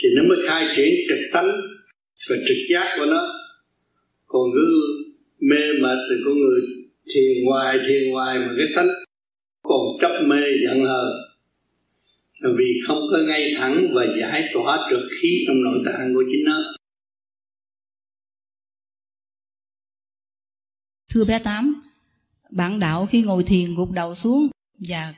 [0.03, 1.51] thì nó mới khai triển trực tánh
[2.29, 3.27] và trực giác của nó.
[4.27, 5.00] Còn cứ
[5.49, 6.61] mê mệt thì con người
[7.13, 8.89] thiền hoài thiền hoài mà cái tánh
[9.63, 11.11] còn chấp mê giận hờn
[12.39, 16.23] là vì không có ngay thẳng và giải tỏa trực khí trong nội tạng của
[16.31, 16.57] chính nó
[21.13, 21.81] Thưa bé Tám,
[22.49, 24.47] bạn đạo khi ngồi thiền gục đầu xuống
[24.87, 25.13] và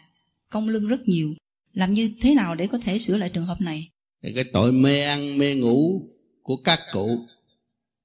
[0.49, 1.33] cong lưng rất nhiều.
[1.73, 3.89] Làm như thế nào để có thể sửa lại trường hợp này?
[4.23, 6.01] Thì cái tội mê ăn mê ngủ
[6.41, 7.25] của các cụ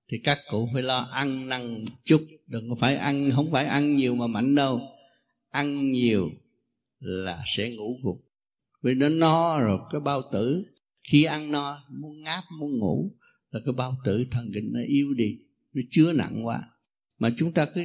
[0.08, 2.26] thì các cụ phải lo ăn năn chút.
[2.46, 4.80] Đừng có phải ăn, không phải ăn nhiều mà mạnh đâu.
[5.50, 6.30] Ăn nhiều
[6.98, 8.24] là sẽ ngủ gục.
[8.82, 10.64] Vì nó no rồi, cái bao tử,
[11.02, 13.10] khi ăn no, muốn ngáp, muốn ngủ,
[13.50, 15.38] là cái bao tử thần kinh nó yếu đi,
[15.72, 16.62] nó chứa nặng quá.
[17.18, 17.82] Mà chúng ta cứ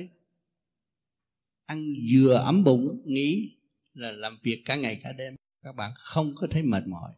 [1.65, 3.57] ăn vừa ấm bụng, nghĩ
[3.93, 7.11] là làm việc cả ngày cả đêm, các bạn không có thấy mệt mỏi.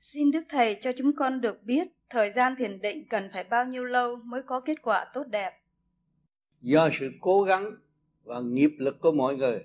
[0.00, 3.64] Xin Đức Thầy cho chúng con được biết thời gian thiền định cần phải bao
[3.64, 5.50] nhiêu lâu mới có kết quả tốt đẹp.
[6.60, 7.70] Do sự cố gắng
[8.24, 9.64] và nghiệp lực của mọi người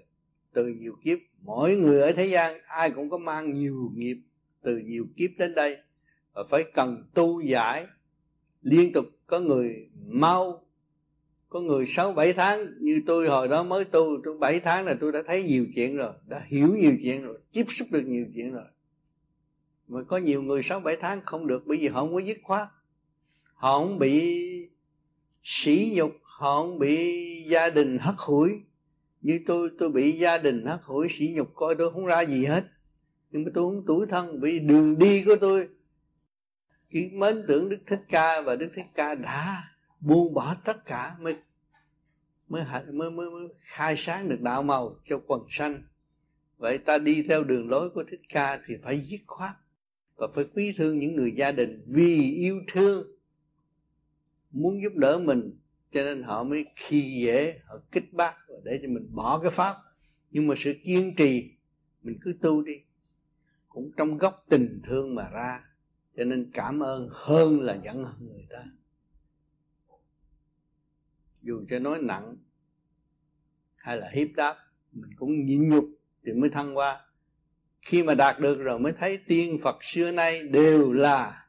[0.53, 4.17] từ nhiều kiếp, mỗi người ở thế gian ai cũng có mang nhiều nghiệp
[4.61, 5.77] từ nhiều kiếp đến đây.
[6.33, 7.85] Và phải cần tu giải
[8.61, 9.05] liên tục.
[9.27, 10.65] Có người mau
[11.49, 14.95] có người sáu bảy tháng như tôi hồi đó mới tu tôi bảy tháng là
[14.99, 18.25] tôi đã thấy nhiều chuyện rồi đã hiểu nhiều chuyện rồi tiếp xúc được nhiều
[18.35, 18.65] chuyện rồi
[19.87, 22.37] mà có nhiều người sáu bảy tháng không được bởi vì họ không có dứt
[22.43, 22.67] khoát.
[23.53, 24.69] Họ không bị
[25.43, 28.61] sỉ nhục họ không bị gia đình hất hủi.
[29.21, 32.45] Như tôi tôi bị gia đình hất hủi sỉ nhục coi tôi không ra gì
[32.45, 32.65] hết.
[33.31, 35.69] Nhưng mà tôi không tuổi thân vì đường đi của tôi.
[36.89, 39.63] Khi mến tưởng đức thích ca và đức thích ca đã
[39.99, 41.35] buông bỏ tất cả mới
[42.47, 45.83] mới mới mới, mới khai sáng được đạo màu cho quần sanh.
[46.57, 49.51] Vậy ta đi theo đường lối của thích ca thì phải dứt khoát
[50.15, 53.07] và phải quý thương những người gia đình vì yêu thương.
[54.51, 55.51] Muốn giúp đỡ mình,
[55.91, 59.75] cho nên họ mới khi dễ, họ kích bác để cho mình bỏ cái pháp.
[60.31, 61.51] Nhưng mà sự kiên trì,
[62.03, 62.73] mình cứ tu đi.
[63.67, 65.63] Cũng trong góc tình thương mà ra.
[66.17, 68.65] Cho nên cảm ơn hơn là giận hơn người ta.
[71.41, 72.35] Dù cho nói nặng
[73.75, 74.55] hay là hiếp đáp,
[74.91, 75.85] mình cũng nhịn nhục
[76.23, 77.05] thì mới thăng qua
[77.85, 81.47] khi mà đạt được rồi mới thấy tiên phật xưa nay đều là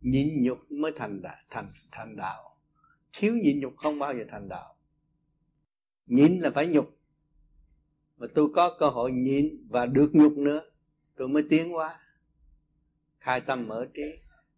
[0.00, 2.56] nhịn nhục mới thành đạo, thành thành đạo.
[3.12, 4.76] Thiếu nhịn nhục không bao giờ thành đạo.
[6.06, 6.98] Nhịn là phải nhục.
[8.16, 10.62] Mà tôi có cơ hội nhịn và được nhục nữa
[11.16, 11.94] tôi mới tiến hóa.
[13.18, 14.02] Khai tâm mở trí.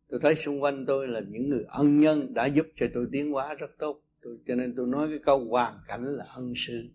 [0.09, 3.31] Tôi thấy xung quanh tôi là những người ân nhân đã giúp cho tôi tiến
[3.33, 4.01] hóa rất tốt.
[4.23, 6.89] Tôi, cho nên tôi nói cái câu hoàn cảnh là ân sư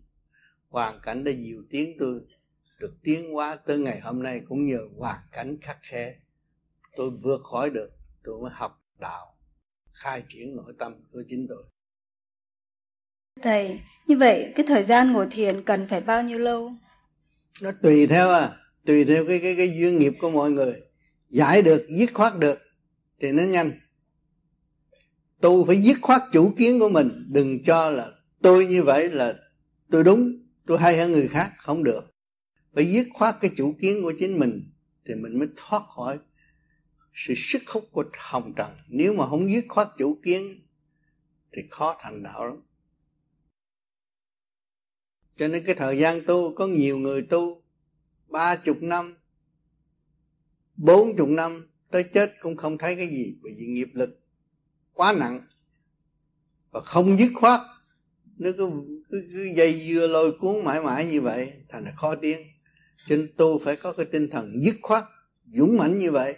[0.70, 2.20] hoàn cảnh đã nhiều tiếng tôi
[2.80, 6.14] được tiến hóa tới ngày hôm nay cũng nhờ hoàn cảnh khắc khe.
[6.96, 7.90] Tôi vượt khỏi được
[8.24, 9.36] tôi mới học đạo
[9.92, 11.64] khai triển nội tâm của chính tôi.
[13.42, 16.72] Thầy như vậy cái thời gian ngồi thiền cần phải bao nhiêu lâu?
[17.62, 18.56] Nó tùy theo à
[18.86, 20.80] tùy theo cái cái cái duyên nghiệp của mọi người.
[21.28, 22.58] Giải được dứt khoát được
[23.20, 23.72] thì nó nhanh.
[25.40, 28.10] Tu phải dứt khoát chủ kiến của mình đừng cho là
[28.42, 29.34] tôi như vậy là
[29.90, 30.32] tôi đúng
[30.66, 32.09] tôi hay hơn người khác không được
[32.74, 34.72] phải dứt khoát cái chủ kiến của chính mình
[35.04, 36.18] thì mình mới thoát khỏi
[37.14, 38.76] sự sức hút của hồng trần.
[38.88, 40.60] Nếu mà không dứt khoát chủ kiến
[41.52, 42.56] thì khó thành đạo lắm.
[45.36, 47.62] Cho nên cái thời gian tu có nhiều người tu
[48.28, 49.16] ba chục năm
[50.76, 54.20] bốn chục năm tới chết cũng không thấy cái gì bởi vì nghiệp lực
[54.92, 55.46] quá nặng.
[56.70, 57.60] Và không dứt khoát
[58.38, 58.70] nó cứ,
[59.10, 62.49] cứ, cứ dây dưa lôi cuốn mãi mãi như vậy thành là khó tiến
[63.08, 65.04] cho nên tu phải có cái tinh thần dứt khoát
[65.56, 66.36] dũng mãnh như vậy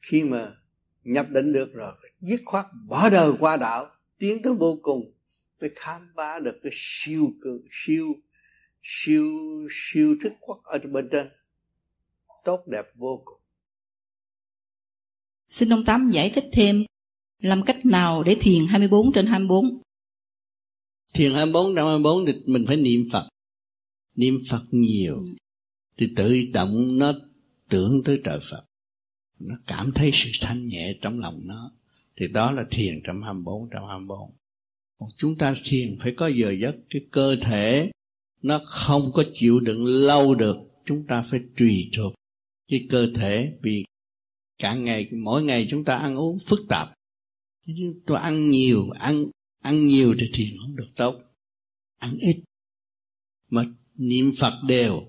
[0.00, 0.56] khi mà
[1.04, 5.12] nhập định được rồi dứt khoát bỏ đời qua đạo tiến tới vô cùng
[5.60, 8.06] phải khám phá được cái siêu cường siêu
[8.82, 9.26] siêu
[9.70, 11.28] siêu thức quốc ở bên trên
[12.44, 13.40] tốt đẹp vô cùng
[15.48, 16.84] Xin ông Tám giải thích thêm
[17.38, 19.80] làm cách nào để thiền 24 trên 24?
[21.14, 23.28] Thiền 24 trên 24 thì mình phải niệm Phật.
[24.16, 25.24] Niệm Phật nhiều.
[25.96, 27.12] Thì tự động nó
[27.68, 28.64] tưởng tới trời Phật.
[29.38, 31.70] Nó cảm thấy sự thanh nhẹ trong lòng nó.
[32.16, 34.30] Thì đó là thiền trong 24 trong 24.
[34.98, 36.76] Còn chúng ta thiền phải có giờ giấc.
[36.90, 37.90] Cái cơ thể
[38.42, 40.56] nó không có chịu đựng lâu được.
[40.84, 42.12] Chúng ta phải tùy thuộc
[42.70, 43.84] cái cơ thể vì
[44.58, 46.94] cả ngày mỗi ngày chúng ta ăn uống phức tạp
[48.06, 49.24] tôi ăn nhiều ăn
[49.62, 51.20] ăn nhiều thì thiền không được tốt
[51.98, 52.42] ăn ít
[53.48, 53.64] mà
[54.00, 55.00] niệm phật đều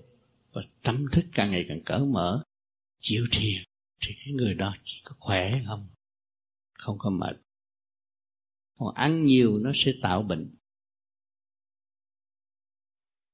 [0.52, 2.42] và tâm thức càng ngày càng cởi mở.
[3.00, 3.62] Chịu thiền
[4.00, 5.86] thì cái người đó chỉ có khỏe không?
[6.72, 7.36] Không có mệt.
[8.78, 10.56] Còn ăn nhiều nó sẽ tạo bệnh.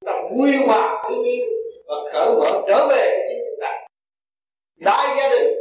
[0.06, 1.46] Ta vui hòa thương yêu
[1.86, 3.86] và cởi mở trở về chính chúng ta.
[4.76, 5.54] Đại gia đình,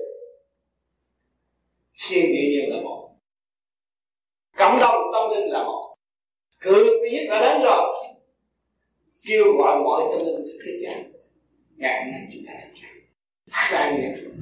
[2.08, 3.18] thiên địa nhân là một.
[4.58, 5.96] Cộng đồng tâm linh là một.
[6.60, 8.07] Cứ biết đã đến rồi
[9.28, 11.12] kêu gọi mọi tâm linh thực thế gian
[11.78, 13.04] ngày hôm nay chúng ta thực hiện
[13.52, 13.92] phát ra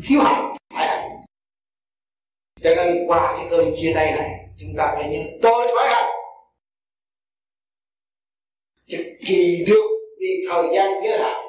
[0.08, 1.16] thiếu hành phải hành
[2.66, 6.12] cho nên qua cái cơn chia tay này, chúng ta phải nhớ, tôi phải hành
[8.88, 11.46] cực kỳ được vì thời gian giới hạn,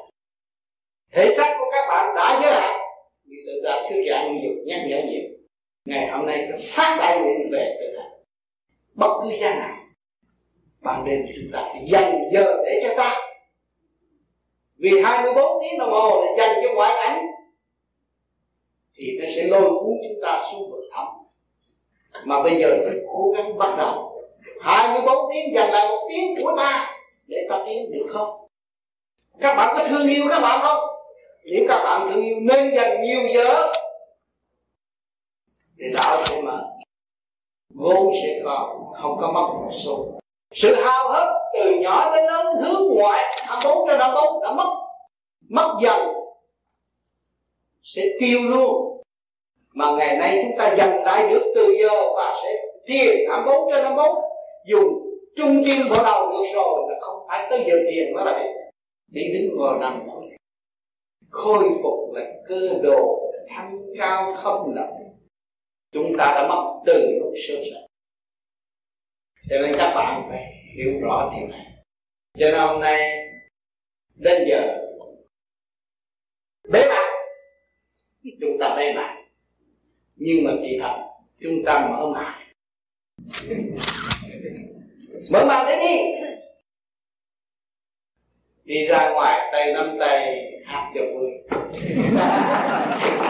[1.13, 2.81] thể xác của các bạn đã giới hạn
[3.25, 5.31] vì tự đã thuyết giảng nhiều nhắc nhở nhiều.
[5.85, 8.13] Ngày hôm nay nó phát đại nguyện về tự hành.
[8.95, 9.77] Bất cứ gian nào,
[10.81, 13.26] ban đêm chúng ta phải dành giờ để cho ta
[14.79, 17.27] vì 24 tiếng đồng hồ là dành cho ngoại cảnh
[18.95, 21.07] thì nó sẽ lôi cuốn chúng ta xuống vực thẳm.
[22.25, 24.23] Mà bây giờ tôi cố gắng bắt đầu.
[24.61, 26.97] 24 tiếng dành lại một tiếng của ta
[27.27, 28.47] để ta tiến được không?
[29.41, 30.85] Các bạn có thương yêu các bạn không?
[31.45, 33.73] Nếu các bạn thương yêu nên dành nhiều giờ
[35.79, 36.65] thì đạo sẽ mở
[37.75, 40.16] vốn sẽ có, không có mất một số
[40.51, 44.75] sự hao hức từ nhỏ đến lớn, hướng ngoại 24 trên 24 đã mất.
[45.49, 46.01] Mất dần
[47.83, 49.03] sẽ tiêu luôn.
[49.75, 52.51] Mà ngày nay chúng ta dành lại được từ giờ và sẽ
[52.87, 54.19] thiền năm bốn cho năm bốn
[54.67, 58.49] dùng trung tâm bỏ đầu được rồi là không phải tới giờ thiền nó lại
[59.09, 60.23] đi đứng ngồi nằm thôi.
[61.31, 64.97] Khôi phục lại cơ đồ thanh cao không động
[65.93, 67.86] chúng ta đã mất từ lúc sơ sài
[69.49, 71.67] cho nên các bạn phải hiểu rõ điều này.
[72.39, 73.27] Cho nên hôm nay,
[74.15, 74.79] đến giờ,
[76.69, 77.09] bế mạc,
[78.41, 79.17] chúng ta bế mạc.
[80.17, 80.97] Nhưng mà kỳ thật,
[81.41, 82.43] chúng ta mở mạc.
[85.33, 85.97] Mở mạc đấy đi.
[88.65, 91.31] Đi ra ngoài, tay nắm tay, hát cho vui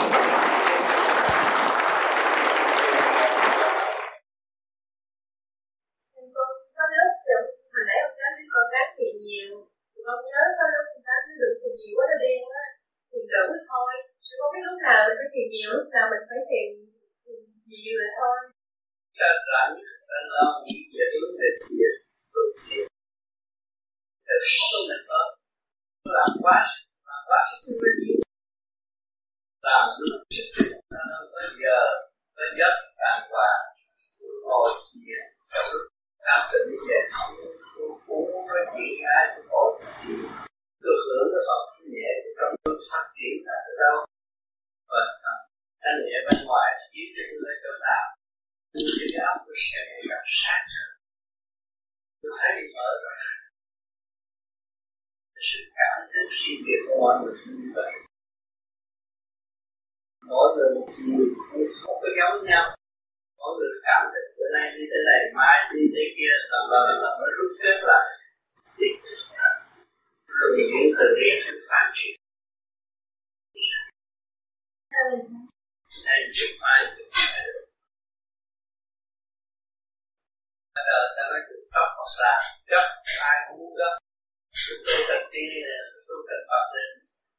[6.37, 7.43] con có lớp kiểu
[7.73, 9.53] hồi nãy ông tám với con gái thì nhiều
[10.07, 12.67] con nhớ có lúc ông tám được thì nhiều quá nó điên á
[13.11, 13.93] thì đỡ thôi
[14.27, 16.67] chứ không biết lúc nào mình phải thiền nhiều, lúc nào mình phải thiền
[17.71, 18.39] nhiều là thôi.
[19.19, 19.73] Đơn rảnh
[20.11, 21.93] là lo nghĩ về cái vấn đề thiền
[22.35, 22.87] tu thiền
[24.27, 25.21] để không mình có
[26.17, 28.15] làm quá sức làm quá sức như cái gì
[29.67, 30.47] làm đúng sức
[30.93, 31.81] nó không có giờ
[32.37, 33.63] nó giấc đàng hoàng
[34.49, 35.23] ngồi thiền
[35.53, 35.85] trong lúc
[36.27, 37.03] cảm tình như vậy
[38.07, 39.69] cũng muốn nói chuyện với ai cũng ngồi
[39.99, 40.27] thiền
[40.83, 41.63] được hưởng cái phần
[41.93, 43.97] nhẹ trong lúc phát triển là từ đâu
[44.97, 45.05] và
[45.83, 48.05] thanh nhẹ bên ngoài chiếu cho tôi ở chỗ nào.
[48.73, 50.97] Thì cái óc tôi sẽ ngày càng sáng hơn
[52.27, 53.17] tôi thấy bị mở rồi.
[55.49, 57.93] Sự cảm thức riêng biệt của mọi người như vậy.
[60.31, 61.23] Mỗi người một chiều
[61.83, 62.65] không có giống nhau.
[63.39, 66.85] Mỗi người cảm thức bữa nay như thế này, mai đi thế kia lần lần
[67.03, 68.05] lần nó rút kết lại.
[68.77, 68.87] Thì,
[70.39, 72.15] rồi những từ riêng phát triển
[76.07, 77.47] này chụp phải, chụp mai
[80.75, 82.35] bắt đầu ta nói chụp Phật hoặc là
[82.71, 82.87] gấp
[83.33, 83.95] ai cũng muốn gấp.
[84.67, 85.65] Chúng tôi cần tiên
[86.09, 86.91] tôi cần phật nên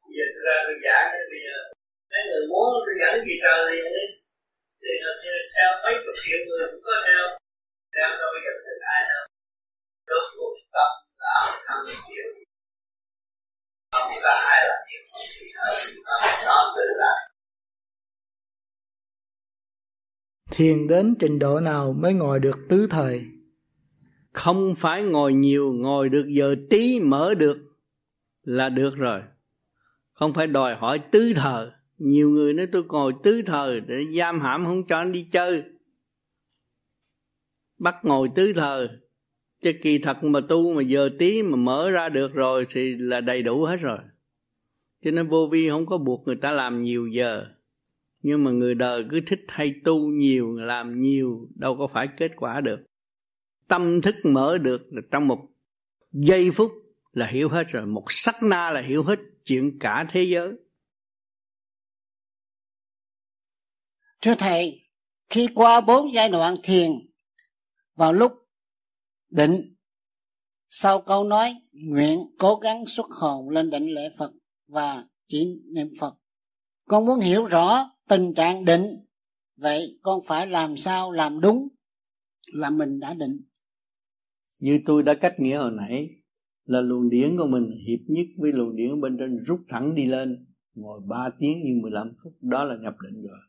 [0.03, 1.57] bây giờ tôi ra tôi giảng nên bây giờ.
[2.11, 4.05] Mấy người muốn tôi dẫn gì trời liền đi
[4.81, 5.11] thì nó
[5.55, 7.23] theo mấy chục triệu người cũng có theo.
[7.93, 9.23] Theo đâu bây giờ được ai đâu.
[10.09, 10.91] Rốt cuộc tâm
[11.23, 11.35] là
[11.67, 12.27] không hiểu.
[13.93, 15.01] không có ai là nhiều
[15.35, 15.75] gì hơn
[16.45, 17.26] nó tự lại
[20.51, 23.25] thiền đến trình độ nào mới ngồi được tứ thời?
[24.33, 27.57] Không phải ngồi nhiều, ngồi được giờ tí mở được
[28.43, 29.21] là được rồi.
[30.13, 31.67] Không phải đòi hỏi tứ thời.
[31.97, 35.63] Nhiều người nói tôi ngồi tứ thời để giam hãm không cho anh đi chơi.
[37.77, 38.89] Bắt ngồi tứ thời.
[39.61, 43.21] Chứ kỳ thật mà tu mà giờ tí mà mở ra được rồi thì là
[43.21, 43.99] đầy đủ hết rồi.
[45.03, 47.45] Cho nên vô vi không có buộc người ta làm nhiều giờ
[48.21, 52.31] nhưng mà người đời cứ thích hay tu nhiều, làm nhiều, đâu có phải kết
[52.35, 52.79] quả được.
[53.67, 55.47] Tâm thức mở được là trong một
[56.11, 56.71] giây phút
[57.11, 60.51] là hiểu hết rồi, một sắc na là hiểu hết chuyện cả thế giới.
[64.21, 64.81] Thưa thầy,
[65.29, 66.91] khi qua bốn giai đoạn thiền,
[67.95, 68.31] vào lúc
[69.29, 69.75] định,
[70.69, 74.31] sau câu nói, nguyện cố gắng xuất hồn lên định lễ phật
[74.67, 76.13] và chỉ niệm phật,
[76.85, 78.85] con muốn hiểu rõ tình trạng định.
[79.55, 81.67] Vậy con phải làm sao làm đúng
[82.53, 83.41] là mình đã định.
[84.59, 86.09] Như tôi đã cách nghĩa hồi nãy,
[86.65, 90.05] là luồng điển của mình hiệp nhất với luồng điển bên trên rút thẳng đi
[90.05, 92.33] lên, ngồi 3 tiếng như 15 phút.
[92.41, 93.39] Đó là nhập định rồi.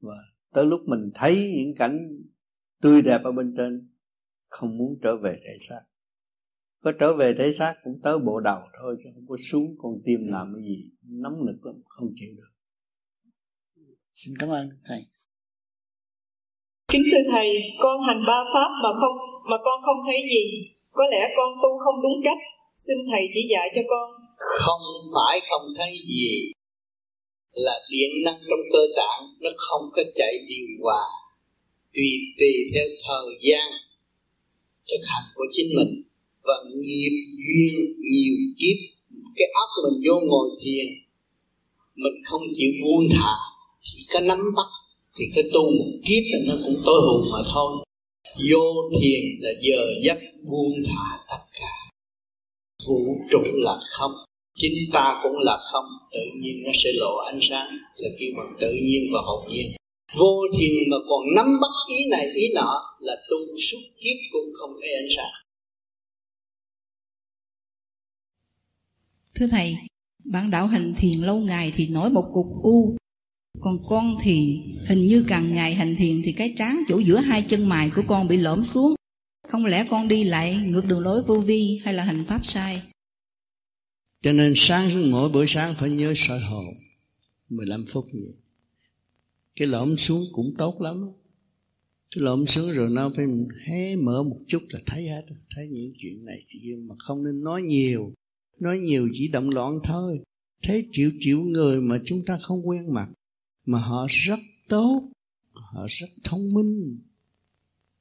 [0.00, 0.16] Và
[0.52, 1.98] tới lúc mình thấy những cảnh
[2.80, 3.88] tươi đẹp ở bên trên,
[4.48, 5.80] không muốn trở về thể xác.
[6.82, 9.92] Có trở về thể xác cũng tới bộ đầu thôi, chứ không có xuống con
[10.04, 12.49] tim làm cái gì, nóng nực lắm, không chịu được
[14.22, 15.02] xin cảm ơn thầy.
[16.92, 17.48] Kính thưa thầy
[17.82, 19.16] con hành ba pháp mà không
[19.50, 20.44] mà con không thấy gì.
[20.92, 22.40] Có lẽ con tu không đúng cách.
[22.74, 24.06] Xin thầy chỉ dạy cho con.
[24.36, 26.52] Không phải không thấy gì.
[27.52, 31.04] Là điện năng trong cơ tạng nó không có chạy điều hòa.
[31.94, 33.68] Tùy tùy theo thời gian
[34.88, 36.02] thực hành của chính mình.
[36.44, 37.16] Và nghiệp
[37.46, 37.72] duyên
[38.10, 38.78] nhiều kiếp
[39.36, 40.86] cái óc mình vô ngồi thiền
[41.94, 43.49] mình không chịu buông thả
[43.82, 44.70] chỉ có nắm bắt,
[45.16, 47.84] thì cái tu một kiếp là nó cũng tối hù mà thôi.
[48.50, 48.64] Vô
[49.00, 50.18] thiền là giờ giấc
[50.50, 51.72] buông thả tất cả.
[52.86, 54.12] Vũ trụ là không,
[54.54, 55.84] chính ta cũng là không.
[56.12, 59.72] Tự nhiên nó sẽ lộ ánh sáng, là kêu bằng tự nhiên và hồn nhiên.
[60.18, 63.36] Vô thiền mà còn nắm bắt ý này, ý nọ, là tu
[63.70, 65.32] suốt kiếp cũng không thấy ánh sáng.
[69.34, 69.76] Thưa thầy
[70.24, 72.96] Bạn đạo hành thiền lâu ngày thì nổi một cục u.
[73.60, 77.44] Còn con thì hình như càng ngày hành thiền Thì cái trán chỗ giữa hai
[77.48, 78.94] chân mày của con bị lõm xuống.
[79.48, 82.82] Không lẽ con đi lại ngược đường lối vô vi Hay là hành pháp sai?
[84.22, 86.64] Cho nên sáng mỗi buổi sáng phải nhớ soi hồn
[87.48, 88.34] 15 phút vậy.
[89.56, 91.10] Cái lõm xuống cũng tốt lắm.
[92.14, 93.26] Cái lõm xuống rồi nó phải
[93.66, 95.22] hé mở một chút là thấy hết.
[95.56, 98.12] Thấy những chuyện này, chuyện kia mà không nên nói nhiều.
[98.60, 100.20] Nói nhiều chỉ động loạn thôi.
[100.62, 103.08] Thấy triệu triệu người mà chúng ta không quen mặt
[103.66, 104.38] mà họ rất
[104.68, 105.10] tốt,
[105.52, 106.98] họ rất thông minh.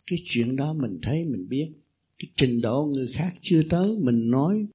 [0.07, 1.71] Cái chuyện đó mình thấy, mình biết.
[2.19, 4.67] Cái trình độ người khác chưa tới, mình nói,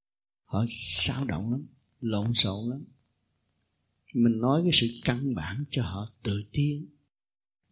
[0.45, 1.67] họ sao động lắm,
[2.01, 2.85] lộn xộn lắm.
[4.15, 6.87] Mình nói cái sự căn bản cho họ tự tiến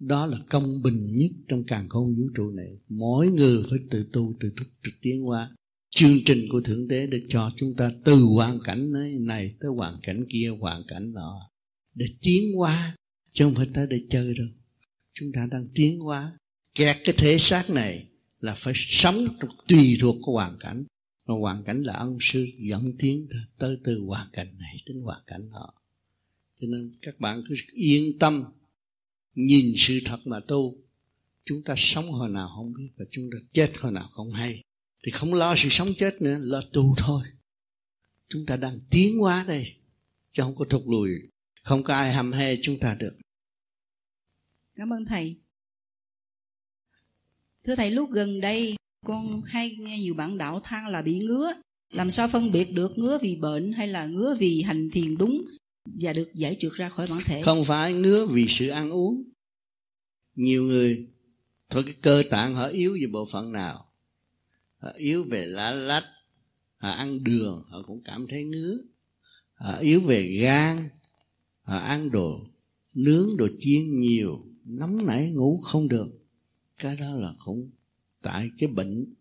[0.03, 2.79] đó là công bình nhất trong càng khôn vũ trụ này.
[2.89, 5.51] Mỗi người phải tự tu, tự thức, tự tiến qua
[5.91, 10.01] chương trình của thượng đế để cho chúng ta từ hoàn cảnh này tới hoàn
[10.03, 11.41] cảnh kia, hoàn cảnh nọ.
[11.95, 12.95] Để tiến qua
[13.33, 14.47] chứ không phải tới để chơi đâu.
[15.13, 16.33] Chúng ta đang tiến hóa.
[16.75, 18.07] Kẹt cái thể xác này
[18.41, 19.27] là phải sống
[19.69, 20.85] tùy thuộc của hoàn cảnh.
[21.27, 23.29] Mà hoàn cảnh là ân sư dẫn tiến
[23.59, 25.75] tới từ hoàn cảnh này, đến hoàn cảnh nọ.
[26.61, 28.45] Cho nên các bạn cứ yên tâm,
[29.35, 30.77] nhìn sự thật mà tu.
[31.45, 34.63] Chúng ta sống hồi nào không biết và chúng ta chết hồi nào không hay.
[35.07, 37.23] Thì không lo sự sống chết nữa, lo tu thôi.
[38.29, 39.73] Chúng ta đang tiến hóa đây,
[40.33, 41.11] chứ không có thụt lùi
[41.63, 43.17] không có ai hầm he chúng ta được.
[44.77, 45.41] Cảm ơn thầy.
[47.65, 51.53] Thưa thầy lúc gần đây con hay nghe nhiều bạn đạo than là bị ngứa.
[51.91, 55.45] Làm sao phân biệt được ngứa vì bệnh hay là ngứa vì hành thiền đúng
[55.85, 57.43] và được giải trượt ra khỏi bản thể?
[57.43, 59.23] Không phải ngứa vì sự ăn uống.
[60.35, 61.09] Nhiều người
[61.71, 63.93] thôi cái cơ tạng họ yếu về bộ phận nào.
[64.79, 66.05] Họ yếu về lá lách
[66.77, 68.79] họ ăn đường họ cũng cảm thấy ngứa.
[69.55, 70.89] Họ yếu về gan
[71.73, 72.41] họ ăn đồ,
[72.95, 76.07] nướng đồ chiên nhiều, nóng nảy ngủ không được.
[76.79, 77.71] Cái đó là cũng
[78.23, 79.15] tại cái bệnh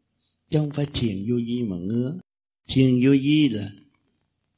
[0.49, 2.19] chứ không phải thiền vô vi mà ngứa.
[2.67, 3.71] Thiền vô vi là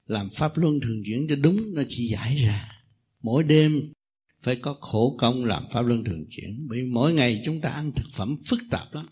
[0.07, 2.69] làm pháp luân thường chuyển cho đúng, nó chỉ giải ra.
[3.21, 3.91] Mỗi đêm
[4.43, 6.67] phải có khổ công làm pháp luân thường chuyển.
[6.69, 9.05] Bởi mỗi ngày chúng ta ăn thực phẩm phức tạp lắm,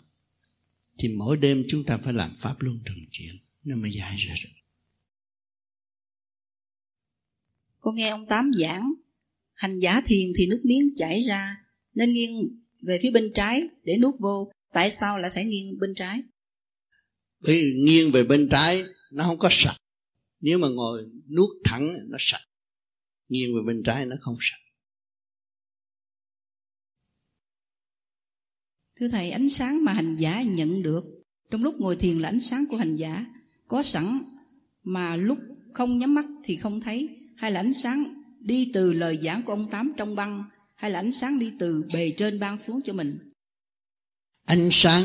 [0.98, 4.34] thì mỗi đêm chúng ta phải làm pháp luân thường chuyển, nó mới giải ra
[4.44, 4.61] được.
[7.82, 8.92] Con nghe ông tám giảng
[9.54, 11.56] hành giả thiền thì nước miếng chảy ra
[11.94, 14.52] nên nghiêng về phía bên trái để nuốt vô.
[14.72, 16.22] Tại sao lại phải nghiêng bên trái?
[17.40, 19.76] Bởi nghiêng về bên trái nó không có sạch.
[20.40, 21.04] Nếu mà ngồi
[21.36, 22.44] nuốt thẳng nó sạch.
[23.28, 24.60] Nghiêng về bên trái nó không sạch.
[28.96, 31.04] Thưa thầy ánh sáng mà hành giả nhận được
[31.50, 33.26] trong lúc ngồi thiền là ánh sáng của hành giả.
[33.68, 34.18] Có sẵn
[34.82, 35.38] mà lúc
[35.72, 39.52] không nhắm mắt thì không thấy hay là ánh sáng đi từ lời giảng của
[39.52, 40.44] ông tám trong băng,
[40.74, 43.18] hay là ánh sáng đi từ bề trên ban xuống cho mình?
[44.46, 45.04] Ánh sáng,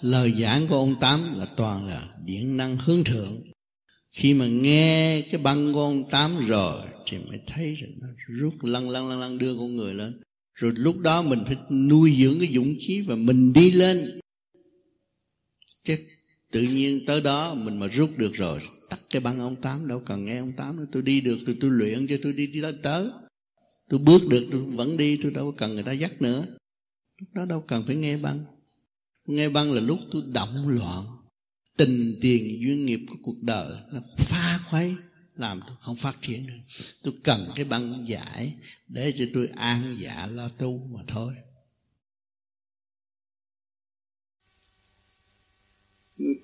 [0.00, 3.40] lời giảng của ông tám là toàn là điện năng hướng thượng.
[4.10, 8.64] Khi mà nghe cái băng của ông tám rồi thì mới thấy rồi nó rút
[8.64, 10.20] lăn lăn lăn lăn đưa con người lên.
[10.54, 14.20] Rồi lúc đó mình phải nuôi dưỡng cái dũng chí và mình đi lên.
[15.84, 15.96] Chứ
[16.52, 18.60] tự nhiên tới đó mình mà rút được rồi
[19.10, 20.86] cái băng ông tám đâu cần nghe ông tám nữa.
[20.92, 23.10] Tôi đi được rồi tôi luyện cho tôi đi đi đó tới.
[23.88, 26.46] Tôi bước được, tôi vẫn đi, tôi đâu cần người ta dắt nữa.
[27.20, 28.44] Lúc đó đâu cần phải nghe băng.
[29.24, 31.04] Nghe băng là lúc tôi động loạn.
[31.76, 34.94] Tình tiền duyên nghiệp của cuộc đời nó pha khuấy,
[35.34, 36.60] làm tôi không phát triển được.
[37.02, 38.54] Tôi cần cái băng giải
[38.88, 41.34] để cho tôi an dạ lo tu mà thôi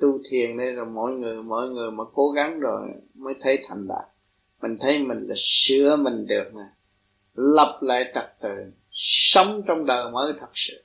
[0.00, 3.88] tu thiền đây rồi mỗi người mỗi người mà cố gắng rồi mới thấy thành
[3.88, 4.04] đạt.
[4.62, 6.64] Mình thấy mình là sửa mình được nè
[7.34, 10.82] lập lại trật tự sống trong đời mới thật sự.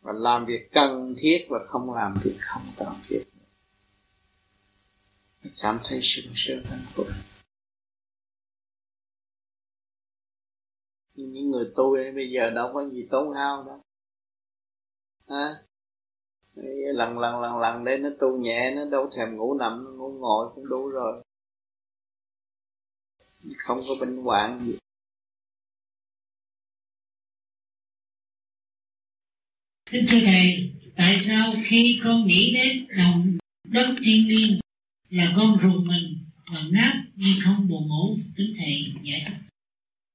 [0.00, 3.22] Và làm việc cần thiết và không làm việc không cần thiết.
[5.62, 7.06] Cảm thấy sung sướng hạnh phúc.
[11.14, 13.82] Những người tu đây bây giờ đâu có gì tốn hao đâu.
[15.26, 15.62] À,
[16.94, 20.48] lần lần lần lần để nó tu nhẹ nó đâu thèm ngủ nằm ngủ ngồi
[20.54, 21.22] cũng đủ rồi
[23.56, 24.78] không có bệnh hoạn gì
[29.90, 34.60] Kính thưa Thầy, tại sao khi con nghĩ đến đồng đất thiên liêng
[35.10, 36.18] là con rùng mình
[36.52, 38.18] và ngáp nhưng không buồn ngủ?
[38.36, 39.36] Kính Thầy giải thích.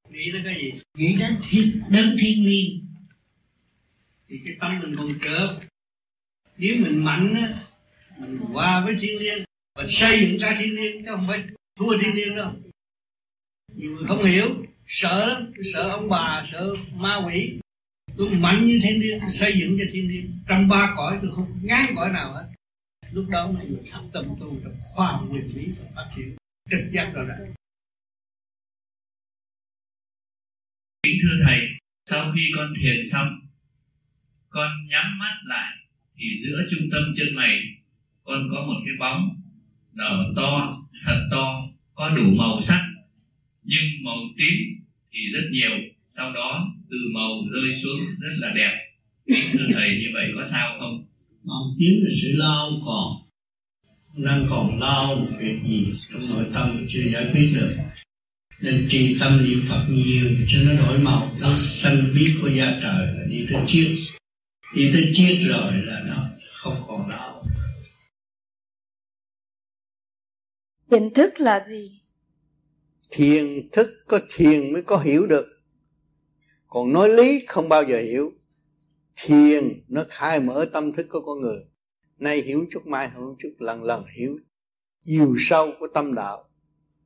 [0.10, 0.72] Nghĩ đến cái gì?
[0.98, 2.86] Nghĩ đến thiên, đấng thiên liêng.
[4.28, 5.60] Thì cái tâm mình còn chớp.
[6.64, 7.49] Nếu mình mạnh á,
[8.18, 9.44] mình qua với thiên liên,
[9.76, 11.44] và xây dựng ra thiên liên, chứ không phải
[11.80, 12.52] thua thiên liên đâu.
[13.76, 17.60] Nhiều người không hiểu sợ lắm sợ ông bà sợ ma quỷ.
[18.18, 20.40] Tôi mạnh như thiên liên, xây dựng cho thiên liên.
[20.48, 22.45] Trong ba cõi tôi không ngán cõi nào hết.
[23.11, 26.35] Lúc đó mọi người thâm tâm tu trong khoa học nguyên lý và phát triển
[26.72, 27.35] trực giác rồi đó.
[31.03, 31.68] Kính thưa thầy
[32.10, 33.40] sau khi con thiền xong
[34.49, 35.83] con nhắm mắt lại
[36.18, 37.60] thì giữa trung tâm chân mày
[38.23, 39.30] con có một cái bóng
[39.94, 42.81] nở to, thật to, có đủ màu sắc,
[43.64, 44.53] nhưng màu tím
[45.14, 45.72] thì rất nhiều.
[46.15, 48.72] Sau đó từ màu rơi xuống rất là đẹp.
[49.53, 51.06] Thưa thầy, như vậy có sao không?
[51.44, 53.14] Màu tím là sự lao còn.
[54.26, 57.76] Đang còn lao một việc gì trong nội tâm chưa giải quyết được.
[58.61, 61.22] Nên trì tâm niệm Phật nhiều cho nó đổi màu.
[61.41, 63.95] Nó xanh biết của gia trời đi tới chiếc
[64.76, 67.44] đi tới chết rồi là nó không còn đau
[70.91, 72.02] Thiền thức là gì?
[73.10, 75.45] Thiền thức có thiền mới có hiểu được.
[76.68, 78.32] Còn nói lý không bao giờ hiểu.
[79.16, 81.58] Thiền nó khai mở tâm thức của con người.
[82.18, 84.40] Nay hiểu chút mai hiểu chút lần lần hiểu.
[85.02, 86.50] Chiều sâu của tâm đạo.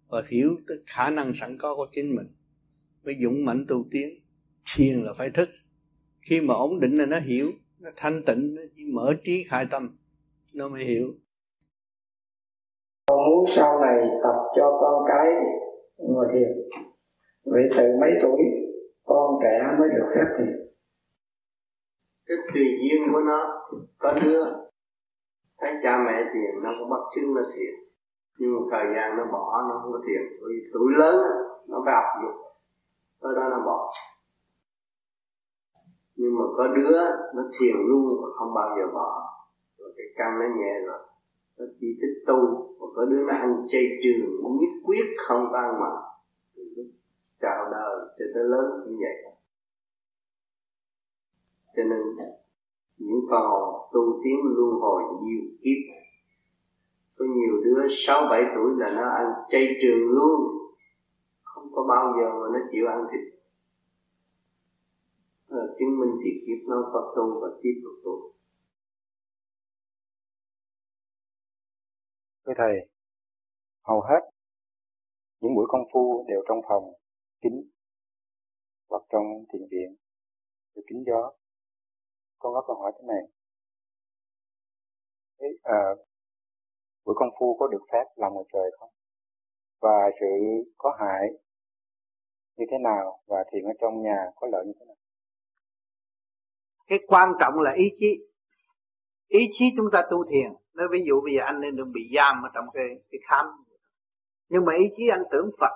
[0.07, 2.27] Và hiểu tới khả năng sẵn có của chính mình.
[3.03, 4.09] Mới dũng mãnh tu tiến.
[4.75, 5.49] Thiền là phải thức
[6.29, 8.61] Khi mà ổn định là nó hiểu Nó thanh tịnh Nó
[8.93, 9.97] mở trí khai tâm
[10.55, 11.07] Nó mới hiểu.
[13.07, 15.25] Con muốn sau này tập cho con cái
[15.97, 16.49] ngồi thiền.
[17.45, 18.41] Vậy từ mấy tuổi
[19.05, 20.55] con trẻ mới được phép thiền?
[22.27, 23.39] Cái tùy duyên của nó
[23.97, 24.43] có đứa.
[25.59, 27.73] Thấy cha mẹ thiền nó cũng bắt chứng nó thiền.
[28.39, 30.21] Nhưng một thời gian nó bỏ nó không có thiền.
[30.47, 31.15] Vì tuổi lớn
[31.67, 32.35] nó phải học dục.
[33.21, 33.91] Tới đó nó bỏ
[36.17, 36.99] nhưng mà có đứa,
[37.35, 39.09] nó thiền luôn mà không bao giờ bỏ.
[39.77, 40.99] Rồi cái căn nó nhẹ rồi,
[41.57, 42.39] nó chỉ thích tu.
[42.79, 45.89] Và có đứa nó ăn chay trường nhất quyết không ăn mà.
[46.55, 46.85] Từ lúc
[47.39, 49.33] chào đời, cho tới lớn cũng vậy.
[51.75, 51.99] Cho nên,
[52.97, 55.79] những phần hồn tu tiến luân hồi nhiều kiếp.
[57.17, 60.41] Có nhiều đứa sáu bảy tuổi là nó ăn chay trường luôn.
[61.43, 63.36] Không có bao giờ mà nó chịu ăn thịt
[65.87, 68.33] chứng minh thì kiếp nó có tu và tiếp tục tu
[72.45, 72.89] Thưa Thầy,
[73.83, 74.21] hầu hết
[75.41, 76.93] những buổi công phu đều trong phòng
[77.41, 77.53] kín
[78.89, 79.23] hoặc trong
[79.53, 79.95] thiền viện
[80.75, 81.31] được kín gió.
[82.39, 83.23] Con có câu hỏi thế này.
[85.39, 85.81] Thế, à,
[87.05, 88.89] buổi công phu có được phép làm ngoài trời không?
[89.81, 90.25] Và sự
[90.77, 91.27] có hại
[92.57, 95.06] như thế nào và thiền ở trong nhà có lợi như thế nào?
[96.87, 98.07] Cái quan trọng là ý chí.
[99.27, 100.53] Ý chí chúng ta tu thiền.
[100.73, 103.45] Nói ví dụ bây giờ anh nên đừng bị giam ở trong cái cái khám.
[104.49, 105.73] Nhưng mà ý chí anh tưởng Phật,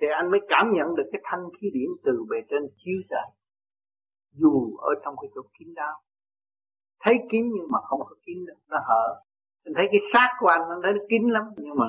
[0.00, 3.22] thì anh mới cảm nhận được cái thanh khí điển từ bề trên chiếu ra
[4.32, 6.00] dù ở trong cái chỗ kín đáo.
[7.00, 9.22] Thấy kín nhưng mà không có kín được nó hở.
[9.64, 11.86] Anh thấy cái xác của anh nó thấy nó kín lắm, nhưng mà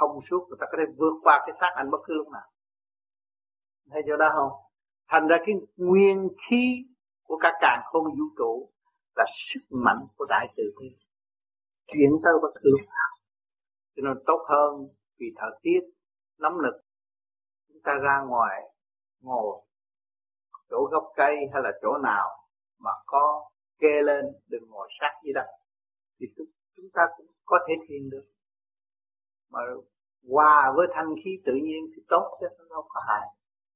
[0.00, 2.48] thông suốt, người ta có thể vượt qua cái xác anh bất cứ lúc nào.
[3.90, 4.67] Thấy chỗ đó không?
[5.08, 6.84] Thành ra cái nguyên khí
[7.22, 8.70] của cả càng không vũ trụ
[9.16, 9.24] là
[9.54, 10.96] sức mạnh của đại từ bi
[11.92, 13.12] chuyển tới bất cứ lúc nào.
[13.96, 15.80] Cho nên tốt hơn vì thời tiết,
[16.38, 16.74] nóng nực.
[17.68, 18.62] Chúng ta ra ngoài
[19.20, 19.62] ngồi,
[20.70, 22.28] chỗ gốc cây hay là chỗ nào
[22.78, 25.46] mà có kê lên, đừng ngồi sát dưới đất,
[26.20, 26.26] thì
[26.76, 28.24] chúng ta cũng có thể thiền được.
[29.50, 29.60] Mà
[30.30, 33.26] hòa với thanh khí tự nhiên thì tốt chứ, nó không có hại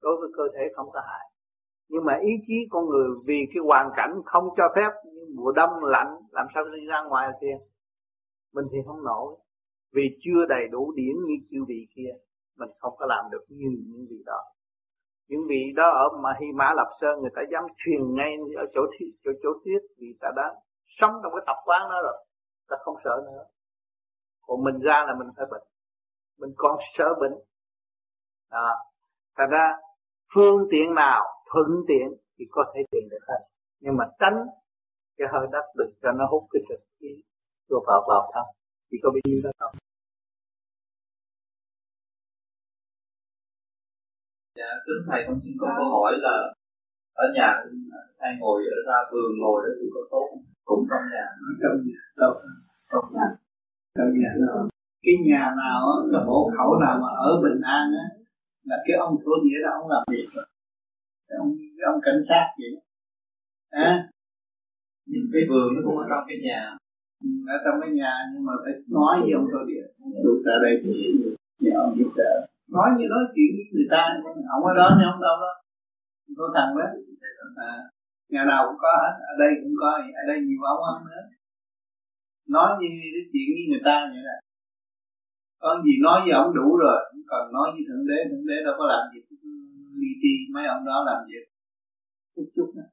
[0.03, 1.27] đối với cơ thể không có hại.
[1.89, 4.91] Nhưng mà ý chí con người vì cái hoàn cảnh không cho phép
[5.37, 7.57] mùa đông lạnh làm sao đi ra ngoài kia
[8.55, 9.37] mình thì không nổi
[9.93, 12.11] vì chưa đầy đủ điển như chư vị kia
[12.59, 14.41] mình không có làm được như những vị đó.
[15.29, 18.65] Những vị đó ở mà Hy Mã Lập Sơn người ta dám truyền ngay ở
[18.75, 20.55] chỗ thi, chỗ chỗ tiết vì ta đã
[21.01, 22.25] sống trong cái tập quán đó rồi
[22.69, 23.45] ta không sợ nữa.
[24.47, 25.63] Còn mình ra là mình phải bệnh.
[26.41, 27.35] Mình còn sợ bệnh.
[28.49, 28.71] À,
[29.37, 29.73] thành ra
[30.35, 31.23] phương tiện nào
[31.53, 33.41] thuận tiện thì có thể tiền được hết
[33.81, 34.37] nhưng mà tránh
[35.17, 37.23] cái hơi đất đừng cho nó hút cái trực khí
[37.71, 38.45] vô vào vào thân.
[38.91, 39.71] Chỉ có bao nhiêu đó thôi.
[44.57, 46.55] Dạ kính thầy con xin có câu hỏi là
[47.15, 47.65] ở nhà
[48.19, 50.29] hay ngồi ở ra vườn ngồi đó thì có tốt
[50.65, 51.27] cũng trong nhà.
[51.63, 52.33] Trong nhà đâu?
[52.93, 53.29] Trong nhà.
[53.95, 54.69] Trong nhà đâu
[55.05, 55.83] cái nhà nào
[56.13, 58.22] là hộ khẩu nào mà ở bình an á
[58.69, 60.47] là cái ông thua nghĩa là ông làm việc rồi.
[61.29, 62.73] Cái ông cái ông cảnh sát vậy
[63.71, 64.09] à,
[65.07, 66.61] những cái vườn nó cũng ở trong cái nhà.
[67.55, 69.87] Ở trong cái nhà nhưng mà phải nói với ông tôi điện
[70.25, 70.93] tôi ra đây thì
[71.63, 72.33] nhờ ông giúp đỡ.
[72.75, 74.03] Nói như nói chuyện với người ta.
[74.55, 75.53] Ông ở đó nhưng ông đâu đó
[76.39, 76.87] có thằng đó.
[77.57, 77.73] À,
[78.33, 79.15] nhà nào cũng có hết.
[79.33, 79.91] Ở đây cũng có.
[80.23, 81.23] Ở đây nhiều ông hơn nữa.
[82.49, 84.37] Nói như cái chuyện với người ta vậy đó
[85.63, 88.57] có gì nói với ông đủ rồi, không cần nói với thượng đế thượng đế
[88.67, 89.19] đâu có làm gì.
[90.01, 91.45] Đi đi mấy ông đó làm việc
[92.35, 92.91] chút chút nữa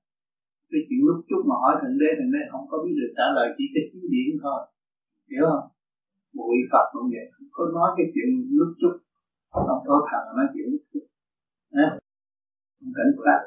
[0.71, 3.27] cái chuyện lúc chút mà hỏi thượng đế thượng đế không có biết được trả
[3.35, 4.59] lời, chỉ cái chiếu điển thôi.
[5.31, 5.65] Hiểu không?
[6.37, 7.25] Bụi phật cũng vậy.
[7.35, 8.29] Không có nói cái chuyện
[8.59, 8.95] lúc chút
[9.51, 11.05] không có thằng nói chuyện lúc chút
[11.77, 11.87] Nè.
[12.79, 13.41] không cảnh sát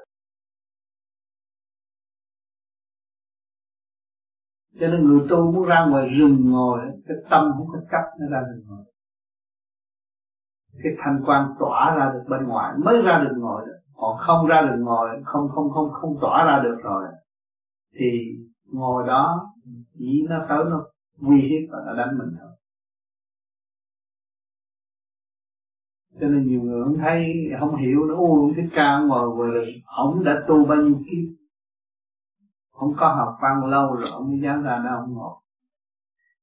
[4.81, 8.27] cho nên người tu muốn ra ngoài rừng ngồi, cái tâm không có chấp, nó
[8.33, 8.92] ra rừng ngồi
[10.83, 14.47] cái thanh quan tỏa ra được bên ngoài, mới ra được ngồi được còn không
[14.47, 17.09] ra được ngồi, không không không không tỏa ra được rồi.
[17.95, 18.07] Thì
[18.73, 19.53] ngồi đó,
[19.99, 20.87] chỉ nó tới nó
[21.19, 22.51] nguy hiếp và nó đánh mình thôi.
[26.21, 29.83] Cho nên nhiều người không thấy, không hiểu nó u không thích ca ngồi rồi
[29.85, 31.45] ông đã tu bao nhiêu kiếp?
[32.73, 35.37] Không có học văn lâu rồi, ông mới dám ra đâu ông ngồi.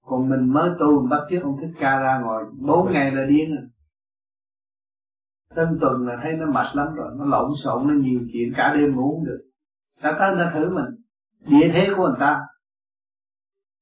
[0.06, 3.26] Còn mình mới tu mình bắt chước ông thích ca ra ngồi, bốn ngày là
[3.26, 3.66] điên rồi.
[5.56, 8.74] Tên tuần là thấy nó mệt lắm rồi, Nó lộn xộn, nó nhiều chuyện, cả
[8.76, 9.42] đêm ngủ không được.
[9.90, 10.86] Sao tới nó thử mình?
[11.40, 12.42] Địa thế của người ta.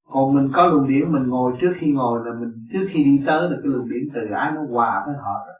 [0.06, 3.23] Còn mình có luồng điển, Mình ngồi trước khi ngồi là mình, Trước khi đi
[3.27, 5.56] tới là cái luồng điển từ ái nó hòa với họ rồi.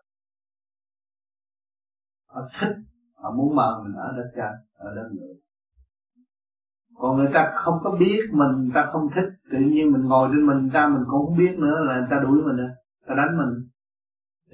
[2.28, 2.76] Họ thích,
[3.16, 5.36] Họ muốn mời mình ở đất cha, Ở đất người.
[6.96, 9.30] Còn người ta không có biết mình, người ta không thích.
[9.52, 12.20] Tự nhiên mình ngồi trên mình ta mình cũng không biết nữa là người ta
[12.20, 12.70] đuổi mình nữa
[13.08, 13.70] ta đánh mình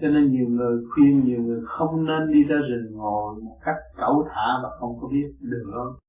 [0.04, 3.76] cho nên nhiều người khuyên nhiều người không nên đi ra rừng ngồi một cách
[3.98, 6.00] cẩu thả và không có biết đường lối.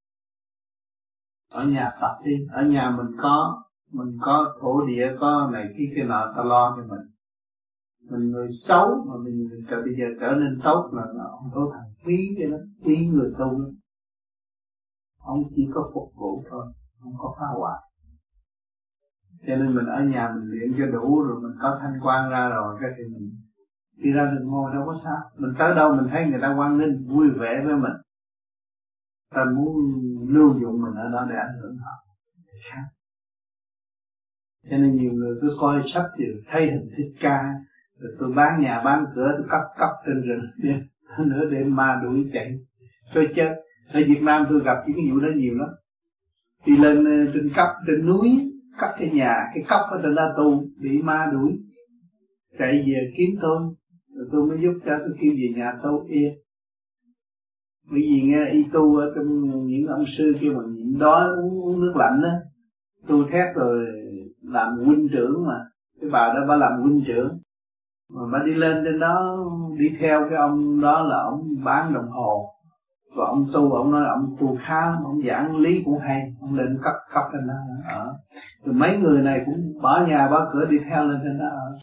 [1.50, 3.62] Ở nhà tập đi ở nhà mình có
[3.92, 7.06] mình có thổ địa có này kia kia nọ ta lo cho mình.
[8.10, 11.50] Mình người xấu mà mình, mình trở bây giờ trở nên tốt là, là ông
[11.54, 13.44] có thằng quý cho nó quý người tu.
[13.44, 13.70] Lắm
[15.18, 16.66] ông chỉ có phục vụ thôi
[17.00, 17.80] không có phá hoại.
[19.46, 22.48] Cho nên mình ở nhà mình luyện cho đủ rồi mình có thanh quan ra
[22.48, 23.43] rồi cái thì mình
[23.96, 25.16] đi ra đường ngồi đâu có sao.
[25.36, 27.92] Mình tới đâu mình thấy người ta quan ninh vui vẻ với mình.
[29.34, 29.76] Ta muốn
[30.28, 32.04] lưu dụng mình ở đó để ảnh hưởng họ.
[34.70, 37.54] Cho nên nhiều người cứ coi sách thì thấy hình thích ca.
[37.98, 40.44] Rồi tôi bán nhà, bán cửa, tôi cắt cắt trên rừng.
[41.26, 42.58] Nữa để ma đuổi chạy.
[43.14, 43.54] Tôi chết.
[43.92, 45.68] Ở Việt Nam tôi gặp những cái vụ đó nhiều lắm.
[46.66, 50.34] Đi lên ờ, trên cấp trên núi cắt cái nhà, cái cốc ở trên đó
[50.36, 51.52] tu, bị ma đuổi.
[52.58, 53.74] Chạy về kiếm tôi
[54.14, 56.34] rồi tôi mới giúp cho tôi kêu về nhà tu yên
[57.90, 61.64] bởi vì nghe y tu ở trong những ông sư kia mà nhịn đói uống,
[61.64, 62.28] uống nước lạnh đó
[63.06, 63.86] tu thét rồi
[64.42, 65.64] làm huynh trưởng mà.
[66.00, 67.38] Cái bà đó bà làm huynh trưởng.
[68.10, 69.36] Mà bà đi lên trên đó
[69.78, 72.50] đi theo cái ông đó là ông bán đồng hồ.
[73.16, 76.34] Và ông tu ông nói ông tu khá lắm ông giảng lý cũng hay.
[76.40, 77.54] Ông lên cấp cấp lên đó
[77.88, 78.16] ở.
[78.64, 81.78] Rồi mấy người này cũng bỏ nhà bỏ cửa đi theo lên trên đó ở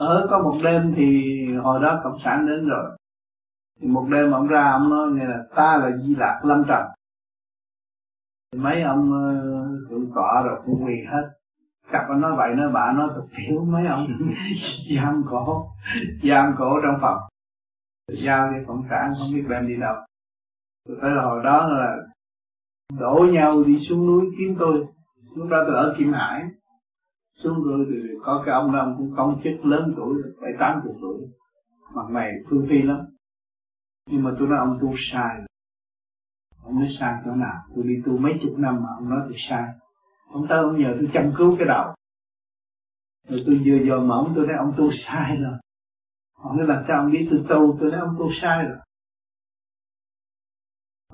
[0.00, 1.32] ở có một đêm thì
[1.62, 2.96] hồi đó cộng sản đến rồi.
[3.80, 6.86] Thì một đêm ông ra ông nói, nghe là ta là di lạc lâm trần.
[8.52, 9.32] Thì mấy ông ờ,
[9.90, 11.30] thượng tọa rồi cũng quỳ hết.
[11.92, 14.06] Cặp ông nói vậy nói bà nói thật thiếu mấy ông.
[14.96, 15.70] Giam cổ
[16.22, 17.18] giam cổ trong phòng.
[18.24, 19.94] Giao đi cộng sản, không biết đem đi đâu.
[20.88, 21.96] Tôi tới hồi đó là
[22.98, 24.86] đổ nhau đi xuống núi kiếm tôi.
[25.36, 26.44] Lúc đó tôi ở kim hải
[27.42, 30.80] xuống rồi thì có cái ông đó ông cũng công chức lớn tuổi, bảy, tám
[30.84, 31.18] chục tuổi.
[31.94, 32.98] Mặt mày phương phi lắm.
[34.10, 35.40] Nhưng mà tôi nói ông tu sai.
[36.64, 37.56] Ông nói sai chỗ nào?
[37.74, 39.64] Tôi đi tu mấy chục năm mà ông nói tôi sai.
[40.32, 41.94] Ông tới ông nhờ tôi chăm cứu cái đầu.
[43.28, 45.58] Rồi tôi vừa dò mà ông, tôi nói ông tu sai rồi.
[46.42, 47.78] Ông nói làm sao ông biết tôi tu?
[47.80, 48.78] Tôi nói ông tu sai rồi.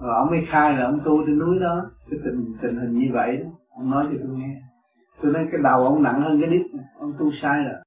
[0.01, 1.91] Rồi ông mới khai là ông tu trên núi đó.
[2.11, 3.51] Cái tình tình hình như vậy đó.
[3.69, 4.66] Ông nói cho tôi nghe
[5.23, 6.67] tôi nói cái đầu ông nặng hơn cái đít.
[6.99, 7.83] Ông tu sai rồi.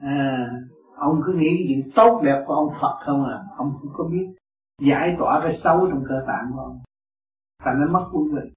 [0.00, 0.50] À
[0.98, 3.44] ông cứ nghĩ chuyện tốt đẹp của ông Phật không à?
[3.56, 4.26] Ông không có biết
[4.80, 6.80] giải tỏa cái xấu trong cơ tạng của ông.
[7.58, 8.52] Thành nó mất quân bình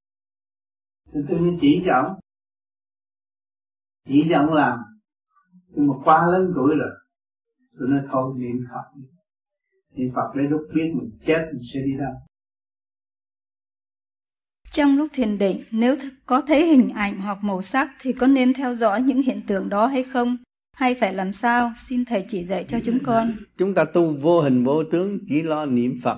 [1.14, 2.20] thì tôi mới chỉ cho ông.
[4.08, 4.80] Chỉ cho ông làm.
[5.68, 6.92] Nhưng mà quá lớn tuổi rồi.
[7.80, 9.02] Tôi nói thôi, niệm Phật
[9.96, 12.14] niệm Phật để lúc biết mình chết mình sẽ đi đâu
[14.72, 15.96] trong lúc thiền định, nếu
[16.26, 19.70] có thấy hình ảnh hoặc màu sắc thì có nên theo dõi những hiện tượng
[19.70, 20.38] đó hay không?
[20.76, 21.74] Hay phải làm sao?
[21.88, 23.36] Xin Thầy chỉ dạy cho chúng con.
[23.58, 26.18] Chúng ta tu vô hình vô tướng chỉ lo niệm Phật.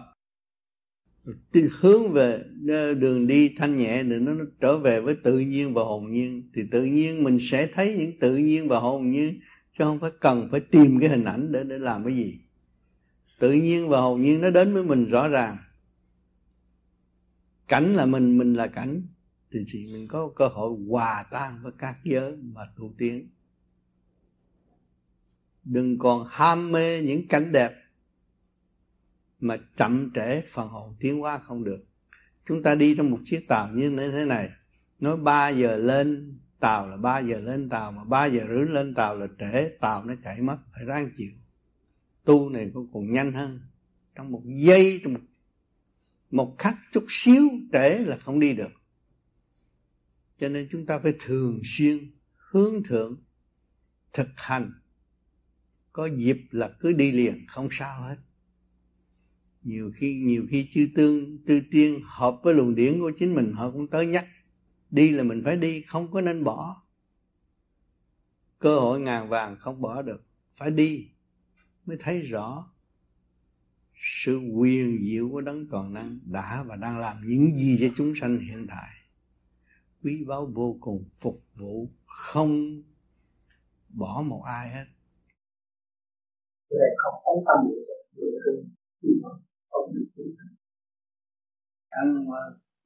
[1.80, 5.74] hướng về ờ, đường đi thanh nhẹ để nó, nó trở về với tự nhiên
[5.74, 9.40] và hồn nhiên thì tự nhiên mình sẽ thấy những tự nhiên và hồn nhiên
[9.78, 12.40] chứ không phải cần phải tìm cái hình ảnh để để làm cái gì
[13.40, 15.58] tự nhiên và hồn nhiên nó đến với mình rõ ràng
[17.68, 19.02] cảnh là mình mình là cảnh.
[19.52, 23.30] Thì chỉ mình có cơ hội hòa tan với các giới mà tu tiến.
[25.64, 27.74] Đừng còn ham mê những cảnh đẹp
[29.40, 31.86] mà chậm trễ phần hồn tiến hóa không được.
[32.46, 34.50] Chúng ta đi trong một chiếc tàu như thế này.
[35.00, 38.94] Nói 3 giờ lên tàu là 3 giờ lên tàu mà 3 giờ rưỡi lên
[38.94, 41.32] tàu là trễ tàu nó chạy mất phải ráng chịu.
[42.24, 43.60] Tu này cũng còn nhanh hơn.
[44.16, 45.20] Trong một giây trong một,
[46.34, 48.72] một khắc chút xíu trễ là không đi được.
[50.38, 53.24] Cho nên chúng ta phải thường xuyên hướng thượng,
[54.14, 54.74] thực hành.
[55.92, 58.18] Có dịp là cứ đi liền, không sao hết.
[59.62, 63.54] Nhiều khi nhiều khi chư tương, tư tiên hợp với luồng điển của chính mình,
[63.54, 64.28] họ cũng tới nhắc,
[64.90, 66.84] đi là mình phải đi, không có nên bỏ.
[68.60, 70.24] Cơ hội ngàn vàng không bỏ được,
[70.56, 71.08] phải đi
[71.86, 72.73] mới thấy rõ
[74.04, 78.14] sự quyền diệu của đấng toàn năng đã và đang làm những gì cho chúng
[78.16, 78.90] sanh hiện tại.
[80.04, 82.82] Quý báu vô cùng phục vụ, không
[83.90, 84.86] bỏ một ai hết.
[87.24, 87.58] Không tâm
[91.90, 92.42] anh mà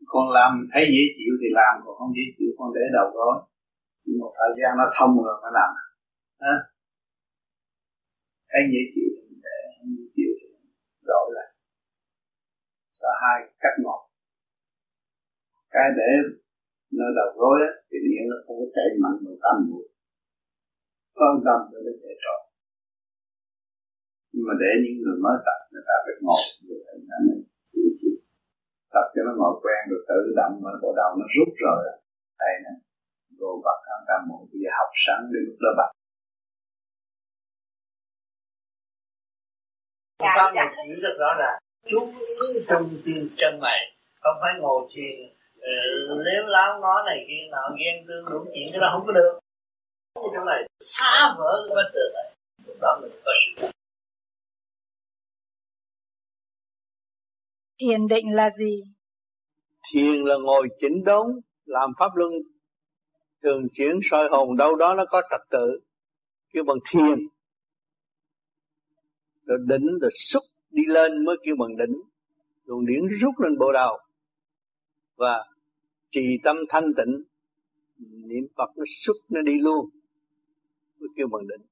[0.05, 3.35] con làm thấy dễ chịu thì làm, còn không dễ chịu con để đầu rồi
[4.05, 5.69] nhưng một thời gian nó thông rồi phải làm.
[6.53, 6.55] À?
[8.49, 10.26] thấy dễ chịu thì để, không dễ chịu
[11.11, 11.49] đổi lại
[13.01, 14.01] có hai cách một.
[15.73, 16.11] Cái để
[16.99, 19.85] nơi đầu gối á, thì điện nó không có chạy mạnh bằng tâm mũi
[21.19, 22.41] con tâm để nó chạy trọn
[24.31, 27.41] nhưng mà để những người mới tập, người ta phải ngồi người ta mình
[28.93, 31.79] tập cho nó ngồi quen rồi tự động mà bộ đầu nó rút rồi
[32.41, 32.73] đây nè
[33.39, 35.89] vô bật ăn tam mũi bây giờ học sẵn để lúc đó bật
[40.19, 41.59] Phương pháp này chỉ rất rõ ràng.
[41.85, 43.95] Chú ý trung tim chân mày.
[44.21, 45.37] Không phải ngồi thiền
[46.25, 49.39] nếu láo ngó này kia nọ ghen tương đủ chuyện cái đó không có được.
[50.15, 50.63] Cái chỗ này
[50.97, 52.35] phá vỡ cái bất tường này.
[52.65, 53.67] Lúc đó mình có sự
[57.79, 58.83] Thiền định là gì?
[59.93, 62.31] Thiền là ngồi chỉnh đốn, làm pháp luân.
[63.43, 65.79] Thường chuyển soi hồn đâu đó nó có trật tự.
[66.53, 67.27] Kêu bằng thiền
[69.47, 72.01] rồi định rồi xúc đi lên mới kêu bằng đỉnh.
[72.65, 73.97] luồng điển rút lên bộ đầu.
[75.15, 75.45] Và
[76.11, 77.23] trì tâm thanh tịnh
[78.27, 79.89] niệm phật nó xúc nó đi luôn
[80.99, 81.67] mới kêu bằng định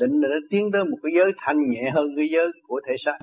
[0.00, 2.94] định là nó tiến tới một cái giới thanh nhẹ hơn cái giới của thể
[2.98, 3.18] xác.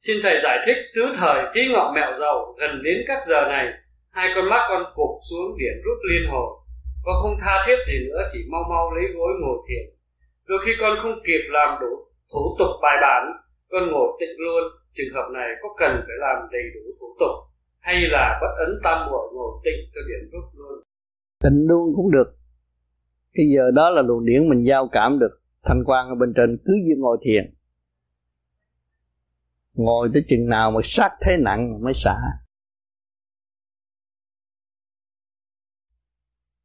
[0.00, 3.66] Xin Thầy giải thích tứ thời ký ngọ mẹo dầu gần đến các giờ này,
[4.10, 6.48] hai con mắt con cụp xuống điển rút liên hồi.
[7.04, 9.95] Con không tha thiết gì nữa, chỉ mau mau lấy gối ngồi thiền.
[10.46, 11.92] Đôi khi con không kịp làm đủ
[12.32, 13.22] thủ tục bài bản,
[13.70, 14.62] con ngồi tịnh luôn.
[14.94, 17.34] Trường hợp này có cần phải làm đầy đủ thủ tục
[17.78, 20.82] hay là bất ấn tam muội ngồi tịnh cho điển rút luôn?
[21.44, 22.28] Tịnh luôn cũng được.
[23.34, 26.58] Cái giờ đó là luồng điển mình giao cảm được thanh quan ở bên trên
[26.64, 27.44] cứ như ngồi thiền
[29.74, 32.16] ngồi tới chừng nào mà sát thế nặng mới xả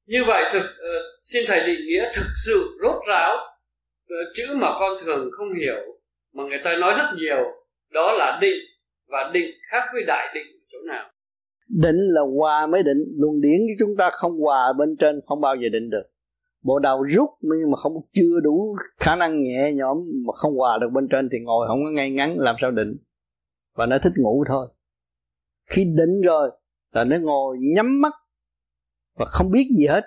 [0.06, 3.36] như vậy thực uh, xin thầy định nghĩa thực sự rốt ráo
[4.12, 5.82] Ờ, chữ mà con thường không hiểu,
[6.34, 7.44] mà người ta nói rất nhiều,
[7.90, 8.60] đó là định
[9.08, 11.12] và định khác với đại định chỗ nào?
[11.70, 15.42] Định là hòa mới định, luồng điển với chúng ta không hòa bên trên, không
[15.42, 16.04] bao giờ định được.
[16.64, 19.98] Bộ đầu rút nhưng mà không, chưa đủ khả năng nhẹ nhõm
[20.28, 22.98] mà không hòa được bên trên thì ngồi không có ngay ngắn, làm sao định?
[23.76, 24.68] Và nó thích ngủ thôi.
[25.70, 26.52] Khi định rồi
[26.92, 28.14] là nó ngồi nhắm mắt
[29.16, 30.04] và không biết gì hết.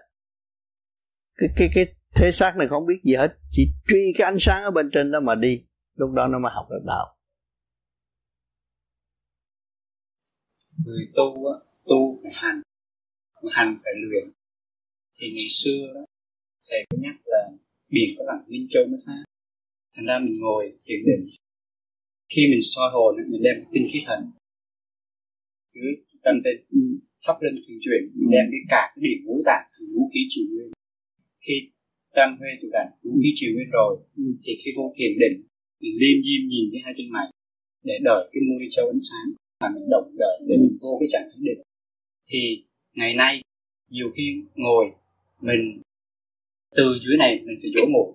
[1.36, 1.84] Cái cái cái
[2.16, 3.36] thế xác này không biết gì hết.
[3.50, 5.62] Chỉ truy cái ánh sáng ở bên trên đó mà đi.
[5.94, 7.16] Lúc đó nó mới học được đạo.
[10.84, 12.62] Người tu á, tu phải hành.
[13.42, 14.32] Mà hành phải luyện.
[15.16, 16.04] Thì ngày xưa đó,
[16.70, 17.50] thầy có nhắc là
[17.88, 19.24] biển có lặng minh châu mới phá
[19.94, 21.24] thành ra mình ngồi thiền định.
[22.32, 24.20] Khi mình soi hồn mình đem tinh khí thần.
[25.74, 25.92] Dưới
[26.24, 26.50] tâm sẽ
[27.26, 30.20] pháp lên thường chuyển, mình đem cái cả cái điểm ngũ tạng ngũ vũ khí
[30.30, 30.70] trì nguyên.
[31.46, 31.54] Khi
[32.16, 33.92] tâm huê tụ đàn vũ khí trì nguyên rồi.
[34.44, 35.36] Thì khi vô thiền định
[35.80, 37.26] mình liêm diêm nhìn cái hai chân mày
[37.88, 39.26] để đợi cái môi châu ánh sáng
[39.60, 41.62] mà mình động đợi để mình vô cái trạng thái định.
[42.28, 42.64] Thì
[42.94, 43.42] ngày nay
[43.90, 44.84] nhiều khi ngồi
[45.40, 45.82] mình
[46.76, 48.14] từ dưới này mình phải dỗ một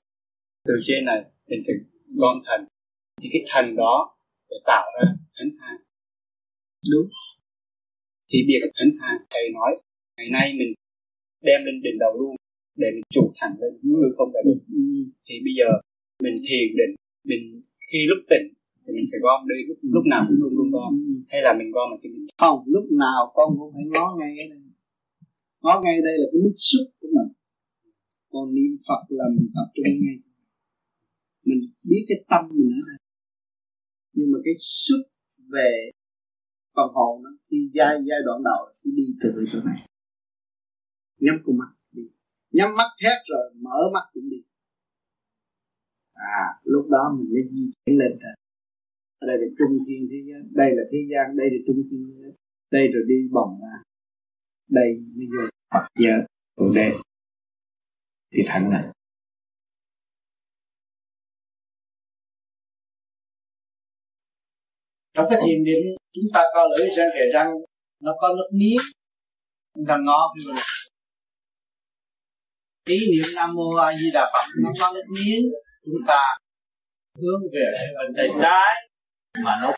[0.67, 1.76] từ trên này mình phải
[2.17, 2.61] gom thần.
[3.21, 4.15] Thì cái thần đó
[4.49, 5.71] để tạo ra thánh tha
[6.91, 7.09] đúng.
[8.30, 9.71] Thì việc thánh tha thầy nói
[10.17, 10.73] ngày nay mình
[11.41, 12.35] đem lên đỉnh đầu luôn
[12.81, 14.60] để mình trụ thẳng lên hư không đã được.
[15.26, 15.69] Thì bây giờ
[16.26, 16.93] mình thiền định
[17.30, 17.43] mình
[17.88, 18.47] khi lúc tỉnh
[18.81, 20.91] thì mình phải gom đi lúc, lúc nào cũng luôn luôn gom.
[21.31, 24.31] Hay là mình gom mà cho mình không lúc nào con cũng phải ngó ngay
[24.38, 24.61] cái đây.
[25.64, 27.31] Ngó ngay đây là cái bức xúc của mình.
[28.31, 30.18] Còn niệm phật là mình tập trung ngay.
[31.47, 32.99] Mình biết cái tâm mình ở đây.
[34.15, 35.03] Nhưng mà cái xuất
[35.53, 35.72] về
[36.76, 39.80] phần hồn nó thì giai giai đoạn đầu thì đi từ chỗ này.
[41.19, 41.72] Nhắm con mắt
[42.51, 44.38] nhắm mắt hết rồi, mở mắt cũng đi.
[46.13, 48.35] À lúc đó mình mới di chuyển lên trời.
[49.21, 52.13] Đây là trung thiên thế giới, đây là thế gian, đây là trung thiên thế
[52.21, 52.31] giới.
[52.71, 53.76] Đây rồi đi bồng ra.
[54.67, 56.19] Đây bây giờ Phật giới
[56.55, 56.91] còn đây
[58.34, 58.80] thì thành là
[65.13, 67.53] trong cái thiền định chúng ta có lưỡi răng kề răng,
[67.99, 68.81] nó có nước miếng.
[69.73, 70.63] Chúng ta ngó cái mình
[72.89, 74.45] ý niệm nam mô a di đà phật.
[74.63, 75.43] Nó có miếng
[75.85, 76.21] chúng ta
[77.21, 77.65] hướng về
[77.97, 78.71] bên tay trái
[79.45, 79.73] mà nó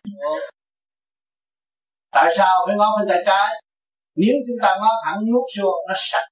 [2.11, 3.49] tại sao phải ngó bên tay trái?
[4.15, 6.27] Nếu chúng ta ngó thẳng nuốt xuống nó sạch.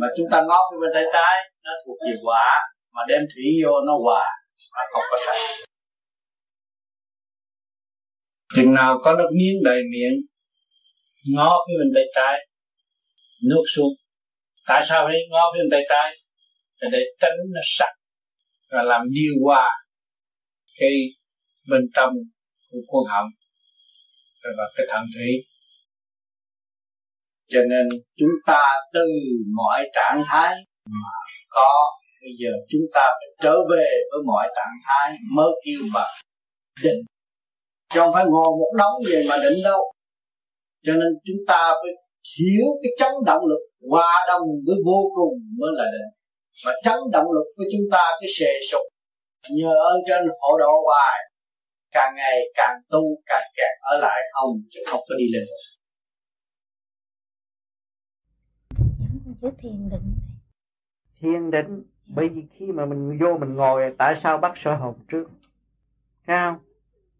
[0.00, 2.46] Mà chúng ta ngó bên tay trái, nó thuộc về quả
[2.90, 4.24] mà đem thủy vô, nó hòa
[4.74, 5.66] mà không có sạch.
[8.54, 10.16] Chừng nào có nước miếng đầy miệng,
[11.34, 12.48] ngó phía bên tay trái,
[13.50, 13.92] nuốt xuống
[14.68, 16.14] tại sao phải ngó bên tay trái?
[16.80, 17.94] Là để tránh nó sạch
[18.70, 19.70] và làm điều hòa
[20.80, 20.92] cái
[21.68, 22.12] bên trong
[22.70, 23.26] của khuôn họng
[24.58, 25.30] và cái thận thủy.
[27.48, 28.62] Cho nên chúng ta
[28.92, 29.06] từ
[29.56, 30.54] mọi trạng thái
[30.86, 31.16] mà
[31.48, 36.04] có, bây giờ chúng ta phải trở về với mọi trạng thái mới kêu mà
[36.82, 37.02] định.
[37.94, 39.80] Chứ không phải ngồi một đống về mà định đâu.
[40.86, 41.92] Cho nên chúng ta phải
[42.36, 46.10] hiểu cái chấn động lực hòa đồng với vô cùng mới là định
[46.66, 48.86] mà chấn động lực của chúng ta cái xề sụp
[49.50, 51.18] nhờ ơn trên hộ độ hoài.
[51.90, 55.44] Càng ngày càng tu càng kẹt ở lại không chứ không có đi lên.
[59.42, 60.14] Chứ thiền định
[61.20, 64.94] thiền định bởi vì khi mà mình vô mình ngồi tại sao bắt soi hồn
[65.08, 65.24] trước?
[66.26, 66.58] Thấy không?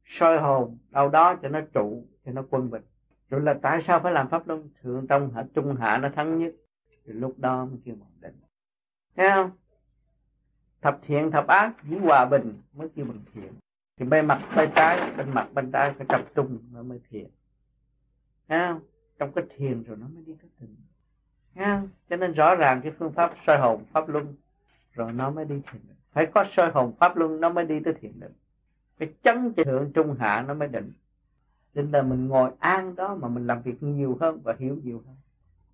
[0.05, 2.83] Soi hồn đâu đó cho nó trụ cho nó quân bình
[3.31, 4.69] rồi là tại sao phải làm pháp luân?
[4.83, 6.55] Thượng trong hạ trung hạ nó thắng nhất.
[7.05, 8.41] Thì lúc đó mới kêu bằng định.
[9.17, 9.51] Thấy không?
[10.83, 13.53] Thập thiện, thập ác chỉ hòa bình mới kêu bằng thiện.
[13.97, 17.29] Thì bên mặt bên trái bên mặt bên trái phải tập trung nó mới thiện.
[18.49, 18.81] Thấy không?
[19.19, 20.77] Trong cái thiền rồi nó mới đi tới định
[21.59, 21.89] thấy không?
[22.11, 24.35] Cho nên rõ ràng cái phương pháp soi hồn, pháp luân,
[24.93, 25.97] rồi nó mới đi thiền định.
[26.13, 28.33] Phải có soi hồn, pháp luân nó mới đi tới thiền định.
[28.99, 30.93] Cái chấn thượng trung hạ nó mới định
[31.79, 35.03] nên là mình ngồi an đó mà mình làm việc nhiều hơn và hiểu nhiều
[35.07, 35.17] hơn.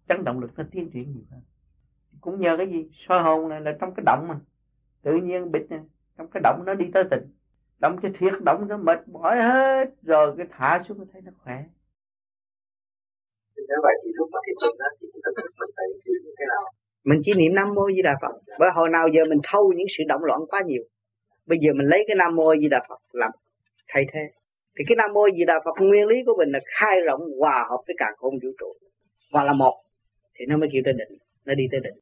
[0.09, 1.41] Chấn động lực nó tiến triển nhiều hơn.
[2.21, 2.91] Cũng nhờ cái gì?
[2.93, 4.39] Soi hồn này là trong cái động mà
[5.03, 5.81] tự nhiên bịt này
[6.19, 7.33] trong cái động nó đi tới tỉnh
[7.79, 9.95] động cái thiệt động nó mệt mỏi hết.
[10.03, 11.65] Rồi cái thả xuống nó thấy nó khỏe.
[13.57, 16.45] Nếu vậy thì lúc mà thiền định đó thì chúng ta mình phải như thế
[16.49, 16.73] nào?
[17.05, 18.33] Mình chỉ niệm nam mô di đà phật.
[18.59, 20.83] Bởi hồi nào giờ mình thâu những sự động loạn quá nhiều
[21.47, 23.31] bây giờ mình lấy cái nam mô di đà phật làm
[23.89, 24.21] thay thế
[24.79, 27.67] thì cái nam mô di đà phật, nguyên lý của mình là khai rộng, hòa
[27.71, 28.73] hợp với cả không vũ trụ.
[29.33, 29.75] Và là một,
[30.35, 31.99] thì nó mới kêu tới định, nó đi tới định.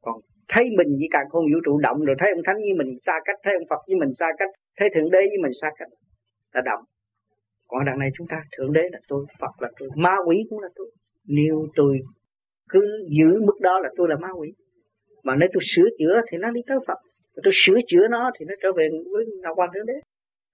[0.00, 2.98] Còn thấy mình với cả không vũ trụ động rồi, thấy ông thánh với mình
[3.06, 5.70] xa cách, thấy ông phật với mình xa cách, thấy thượng đế với mình xa
[5.78, 5.88] cách,
[6.54, 6.84] là động.
[7.68, 10.60] Còn đằng này chúng ta, thượng đế là tôi, phật là tôi, ma quỷ cũng
[10.60, 10.90] là tôi.
[11.26, 12.00] Nếu tôi
[12.68, 14.52] cứ giữ mức đó là tôi là ma quỷ.
[15.22, 16.98] Mà nếu tôi sửa chữa thì nó đi tới phật.
[17.42, 19.94] Tôi sửa chữa nó thì nó trở về với ngọc quan thượng đế.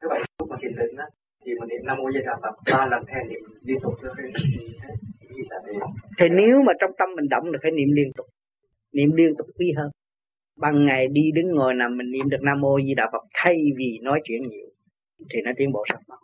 [0.00, 1.06] Các bạn lúc mà thiền định á
[1.44, 4.14] thì mình niệm nam mô di đà phật, ba lần theo niệm liên tục cho
[4.16, 4.26] cái
[6.18, 8.26] thì nếu mà trong tâm mình động là phải niệm liên tục,
[8.92, 9.90] niệm liên tục quý hơn.
[10.56, 13.56] Ban ngày đi đứng ngồi nằm mình niệm được nam mô di đà phật thay
[13.76, 14.68] vì nói chuyện nhiều,
[15.30, 16.18] thì nó tiến bộ sắc mau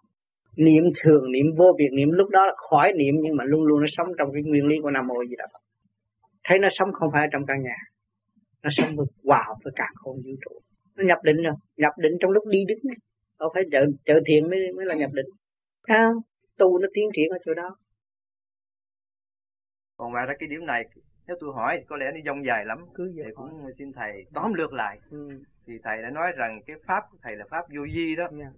[0.57, 3.81] niệm thường, niệm vô việc niệm lúc đó là khỏi niệm, nhưng mà luôn luôn
[3.81, 5.59] nó sống trong cái nguyên lý của nam mô di đà phật.
[6.45, 7.77] Thấy nó sống không phải ở trong căn nhà,
[8.63, 10.61] nó sống vượt hòa hợp với cả không vũ trụ.
[10.97, 12.79] Nó nhập định rồi, nhập định trong lúc đi đứng.
[12.85, 12.97] này
[13.39, 15.27] không phải trợ trợ thiền mới mới là nhập định
[15.89, 16.15] không
[16.59, 17.77] tu nó tiến triển ở chỗ đó
[19.97, 20.85] còn ngoài ra cái điểm này
[21.27, 24.25] nếu tôi hỏi thì có lẽ nó dông dài lắm cứ vậy cũng xin thầy
[24.35, 25.29] tóm lược lại ừ.
[25.67, 28.53] thì thầy đã nói rằng cái pháp của thầy là pháp vô vi đó yeah.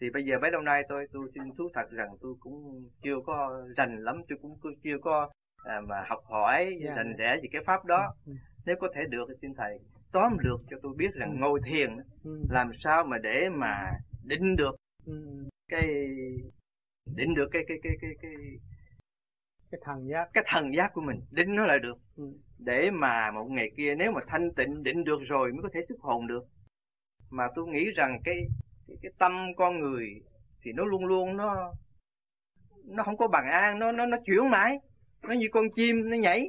[0.00, 3.16] Thì bây giờ mấy năm nay tôi tôi xin thú thật rằng tôi cũng chưa
[3.26, 5.30] có rành lắm tôi cũng chưa có
[5.64, 6.96] à, mà học hỏi yeah.
[6.96, 8.32] Rành rẽ về cái pháp đó ừ.
[8.66, 9.78] nếu có thể được thì xin thầy
[10.12, 11.36] tóm lược cho tôi biết rằng ừ.
[11.38, 11.90] ngồi thiền
[12.24, 12.30] ừ.
[12.50, 13.74] làm sao mà để mà
[14.24, 14.76] định được.
[15.06, 15.44] Ừ.
[15.68, 15.86] cái
[17.16, 18.32] định được cái cái cái cái cái
[19.70, 20.30] cái thần giác.
[20.32, 21.98] Cái thần giác của mình định nó lại được.
[22.16, 22.24] Ừ.
[22.58, 25.82] để mà một ngày kia nếu mà thanh tịnh định được rồi mới có thể
[25.82, 26.44] xuất hồn được.
[27.30, 28.36] Mà tôi nghĩ rằng cái
[28.88, 30.22] cái, cái tâm con người
[30.62, 31.72] thì nó luôn luôn nó
[32.84, 34.78] nó không có bằng an nó nó nó chuyển mãi.
[35.22, 36.48] Nó như con chim nó nhảy.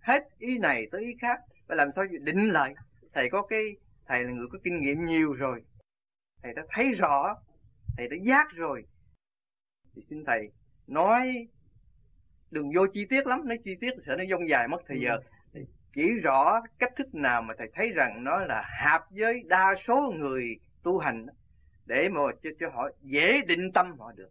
[0.00, 1.40] Hết ý này tới ý khác.
[1.68, 2.74] Phải làm sao định lại?
[3.12, 3.76] Thầy có cái
[4.06, 5.62] thầy là người có kinh nghiệm nhiều rồi
[6.42, 7.34] thầy đã thấy rõ
[7.96, 8.84] thầy đã giác rồi.
[9.94, 10.50] Thì xin thầy
[10.86, 11.48] nói
[12.50, 15.18] đừng vô chi tiết lắm nói chi tiết sợ nó dông dài mất thời giờ.
[15.92, 20.12] Chỉ rõ cách thức nào mà thầy thấy rằng nó là hợp với đa số
[20.18, 20.44] người
[20.82, 21.26] tu hành
[21.86, 24.30] để mà cho, cho họ dễ định tâm họ được.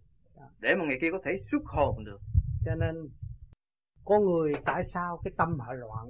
[0.60, 2.20] Để mà người kia có thể xuất hồn được.
[2.66, 3.10] Cho nên
[4.06, 6.10] con người tại sao cái tâm họ loạn?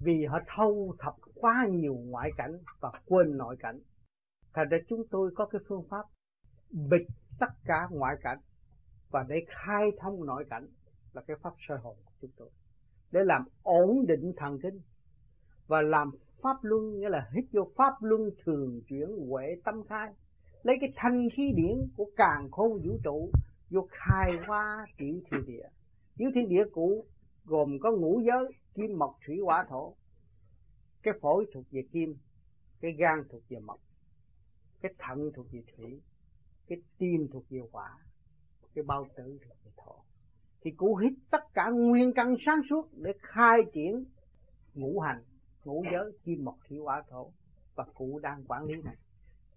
[0.00, 3.80] Vì họ thâu thập quá nhiều ngoại cảnh và quên nội cảnh
[4.54, 6.04] thành ra chúng tôi có cái phương pháp
[6.70, 7.06] bịch
[7.40, 8.38] tất cả ngoại cảnh
[9.10, 10.68] và để khai thông nội cảnh
[11.12, 12.50] là cái pháp soi hồn của chúng tôi.
[13.10, 14.80] Để làm ổn định thần kinh
[15.66, 16.10] và làm
[16.42, 20.12] pháp luân, nghĩa là hít vô pháp luân thường chuyển huệ tâm khai.
[20.62, 23.30] Lấy cái thanh khí điển của càng khôn vũ trụ
[23.70, 25.68] vô khai hóa tiểu thiên địa.
[26.16, 27.06] Tiểu thiên địa cũ
[27.44, 29.94] gồm có ngũ giới, kim, mộc, thủy, hỏa, thổ.
[31.02, 32.16] Cái phổi thuộc về kim,
[32.80, 33.80] cái gan thuộc về mộc
[34.82, 36.00] cái thận thuộc về thủy,
[36.68, 37.98] cái tim thuộc về hỏa
[38.74, 40.04] cái bao tử thuộc về thổ
[40.60, 44.04] thì cụ hít tất cả nguyên căn sáng suốt để khai triển
[44.74, 45.22] ngũ hành,
[45.64, 47.32] ngũ giới kim mộc thủy hỏa thổ
[47.74, 48.94] và cụ đang quản lý này.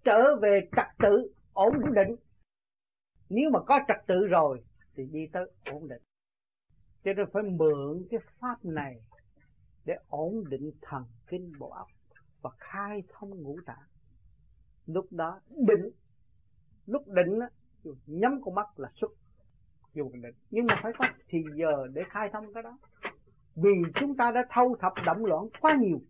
[0.04, 2.16] Trở về trật tự ổn định.
[3.28, 6.02] Nếu mà có trật tự rồi thì đi tới ổn định.
[7.04, 9.02] Cho nên phải mượn cái pháp này
[9.84, 11.88] để ổn định thần kinh bộ óc
[12.42, 13.88] và khai thông ngũ tạng
[14.86, 15.90] lúc đó định,
[16.86, 17.48] lúc định á
[18.06, 19.10] nhắm con mắt là xuất
[19.94, 20.34] dùng định.
[20.50, 22.78] Nhưng mà phải có thì giờ để khai thông cái đó.
[23.56, 26.02] Vì chúng ta đã thâu thập động loạn quá nhiều,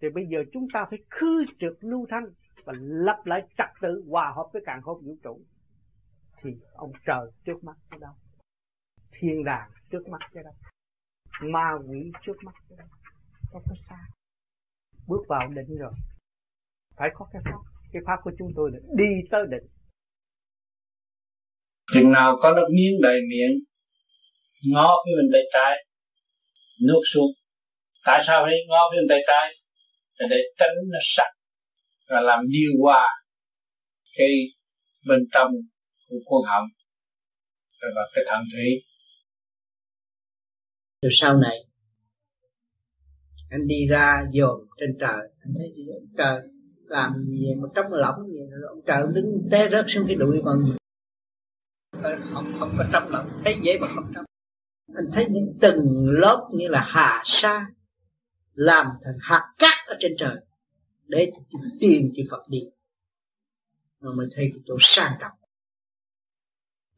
[0.00, 2.24] thì bây giờ chúng ta phải khư trực lưu thanh
[2.64, 5.40] và lập lại trật tự hòa hợp với càng khôn vũ trụ.
[6.42, 8.12] Thì ông trời trước mắt cái đâu
[9.12, 10.54] thiên đàng trước mắt cái đâu
[11.42, 12.88] ma quỷ trước mắt cái đâu
[13.52, 14.06] không có xa.
[15.06, 15.92] Bước vào định rồi
[16.98, 17.58] phải có cái pháp
[17.92, 19.66] cái pháp của chúng tôi là đi tới định
[21.92, 23.58] chừng nào có nước miếng đầy miệng
[24.72, 25.86] ngó phía bên tay trái
[26.88, 27.30] nuốt xuống
[28.06, 29.52] tại sao phải ngó phía bên tay trái?
[30.16, 31.32] Là để tránh nó sạch
[32.08, 33.08] và làm điều hòa
[34.16, 34.30] cái
[35.06, 35.50] bên trong
[36.08, 36.66] của khuôn họng
[37.80, 38.84] và cái thận thủy.
[41.02, 41.58] Rồi sau này
[43.50, 45.72] anh đi ra dồn trên trời anh thấy
[46.18, 46.40] trời
[46.88, 48.38] làm gì, mà trong lỏng gì,
[48.68, 50.72] ông trời đứng té rớt xuống cái đuôi con gì
[52.02, 54.24] ờ, không không có trong lỏng thấy dễ mà không trong.
[54.94, 57.66] anh thấy những từng lớp như là hà sa
[58.54, 60.36] làm thành hạt cát ở trên trời
[61.06, 61.32] để
[61.80, 62.60] tìm chư Phật đi.
[64.00, 65.38] Rồi mới thấy cái chỗ sang trọng.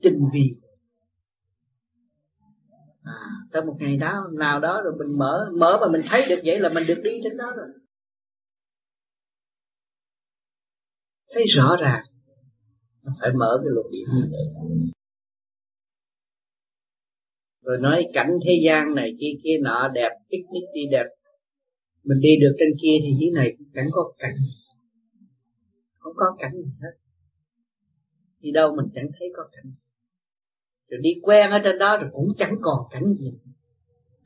[0.02, 0.56] Tinh vi.
[3.02, 3.20] À
[3.52, 6.60] tới một ngày đó, nào đó rồi mình mở mở mà mình thấy được vậy
[6.60, 7.66] là mình được đi đến đó rồi.
[11.34, 12.05] Thấy rõ ràng.
[13.20, 14.40] Phải mở cái luật điện như vậy.
[17.62, 21.06] Rồi nói cảnh thế gian này, kia kia nọ, đẹp picnic đi đẹp.
[22.05, 24.34] Mình đi được trên kia thì dưới này cũng chẳng có cảnh.
[25.98, 26.92] Không có cảnh gì hết.
[28.40, 29.72] Đi đâu mình chẳng thấy có cảnh.
[30.88, 33.32] Rồi đi quen ở trên đó rồi cũng chẳng còn cảnh gì.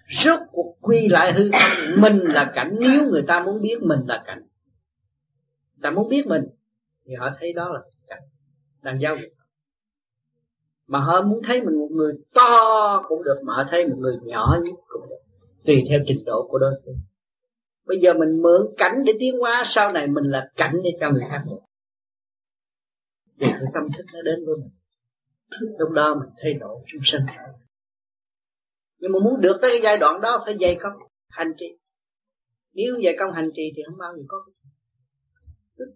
[0.09, 2.03] Rốt cuộc quy lại hư không.
[2.03, 2.77] Mình là cảnh.
[2.81, 4.43] Nếu người ta muốn biết mình là cảnh
[5.83, 6.45] ta muốn biết mình
[7.13, 8.23] thì họ thấy đó là cảnh
[8.83, 9.33] đang giáo dục.
[10.87, 14.17] Mà họ muốn thấy mình một người to cũng được, mà họ thấy một người
[14.23, 15.17] nhỏ nhất cũng được.
[15.65, 16.97] Tùy theo trình độ của đối phương.
[17.85, 21.11] Bây giờ mình mượn cảnh để tiến hóa, sau này mình là cảnh để cho
[21.11, 21.43] người khác
[23.41, 24.71] thì cái tâm thức nó đến với mình.
[25.79, 27.23] Lúc đó mình thay đổi chúng sinh
[29.03, 30.93] nhưng mà muốn được tới cái giai đoạn đó phải dày công,
[31.29, 31.67] hành trì.
[32.73, 34.45] Nếu dày công hành trì thì không bao giờ có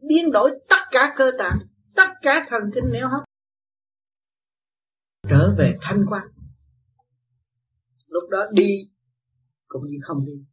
[0.09, 1.59] biến đổi tất cả cơ tạng,
[1.95, 3.21] tất cả thần kinh nẻo hấp
[5.29, 6.27] trở về thanh quan.
[8.07, 8.91] Lúc đó đi
[9.69, 10.45] cũng như không đi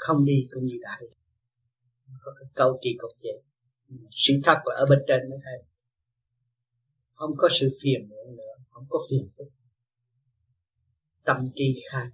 [0.00, 1.06] không đi cũng như đã đi.
[2.20, 3.42] Có cái câu kỳ cục vậy.
[4.10, 5.68] Sự thật là ở bên trên mới thấy.
[7.14, 9.46] Không có sự phiền muộn nữa, không có phiền phức.
[11.24, 12.06] Tâm trí khai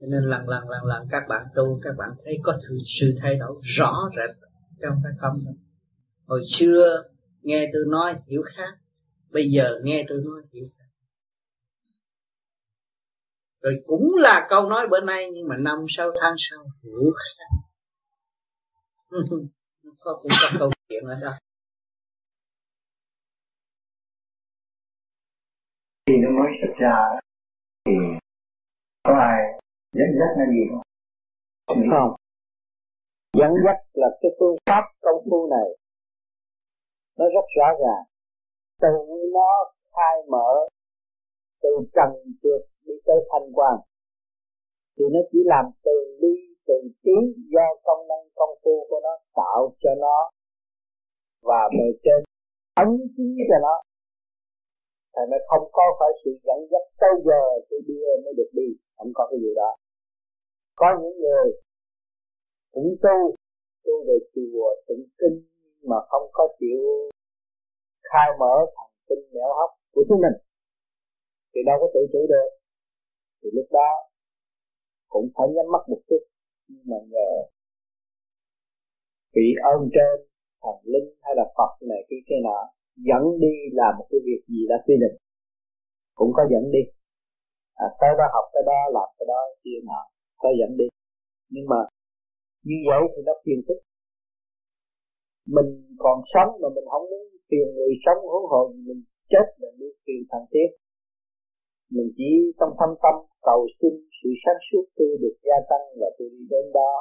[0.00, 2.58] cho nên lần lần lần lần các bạn tu, các bạn thấy có
[3.00, 4.36] sự thay đổi rõ rệt
[4.80, 5.40] trong cái không
[6.26, 7.02] hồi xưa
[7.42, 8.78] nghe tôi nói hiểu khác,
[9.30, 10.84] bây giờ nghe tôi nói hiểu khác.
[13.62, 17.58] Rồi cũng là câu nói bữa nay, nhưng mà năm sau, tháng sau hiểu khác.
[20.00, 21.32] Có cũng có câu chuyện ở đó.
[26.06, 26.96] Thì nó mới xuất ra
[27.84, 27.92] thì
[29.04, 29.57] có ai
[29.92, 30.62] dẫn dắt là gì?
[31.66, 31.82] Không.
[31.90, 32.16] Không
[33.38, 35.68] dẫn dắt là cái phương pháp công phu này.
[37.18, 38.04] Nó rất rõ ràng.
[38.80, 38.88] Từ
[39.32, 40.68] nó khai mở,
[41.62, 42.10] từ trần
[42.42, 43.74] trượt đi tới thanh quan.
[44.96, 46.36] Thì nó chỉ làm từ ly,
[46.66, 47.16] từ trí
[47.52, 50.30] do công năng công phu của nó tạo cho nó.
[51.42, 52.24] Và bề trên,
[52.74, 53.82] ấn chí cho nó
[55.18, 58.68] thì nó không có phải sự dẫn dắt tới giờ tôi đưa mới được đi.
[58.96, 59.70] Không có cái gì đó.
[60.80, 61.46] Có những người
[62.74, 63.18] cũng tu
[63.84, 65.38] tu về chùa tụng kinh
[65.82, 66.80] mà không có chịu
[68.02, 70.36] khai mở thần kinh nẻo hấp của chúng mình.
[71.52, 72.48] Thì đâu có tự chủ được.
[73.40, 73.90] Thì lúc đó
[75.08, 76.22] cũng phải nhắm mắt một chút.
[76.68, 77.30] Nhưng mà nhờ
[79.34, 80.16] vị ơn trên,
[80.62, 82.60] thần linh hay là Phật này cái kia nọ
[83.06, 85.16] dẫn đi làm một cái việc gì đã quy định.
[86.18, 86.82] Cũng có dẫn đi.
[87.74, 90.00] À, tới đó học tới đó làm cái đó kia nọ
[90.42, 90.86] có dẫn đi.
[91.54, 91.80] Nhưng mà
[92.68, 93.78] như vậy thì nó phiền phức.
[95.54, 95.68] Mình
[95.98, 99.02] còn sống mà mình không muốn phiền người sống huống hồ mình
[99.32, 100.68] chết là đi phiền thằng tiếp
[101.96, 103.14] mình chỉ trong thâm tâm
[103.48, 106.92] cầu xin sự sáng suốt tôi được gia tăng và tôi đi đến đó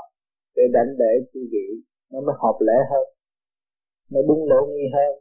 [0.55, 1.67] để đảnh để chư vị.
[2.11, 3.05] Nó mới hợp lễ hơn.
[4.11, 5.11] Nó đúng lễ nghi hơn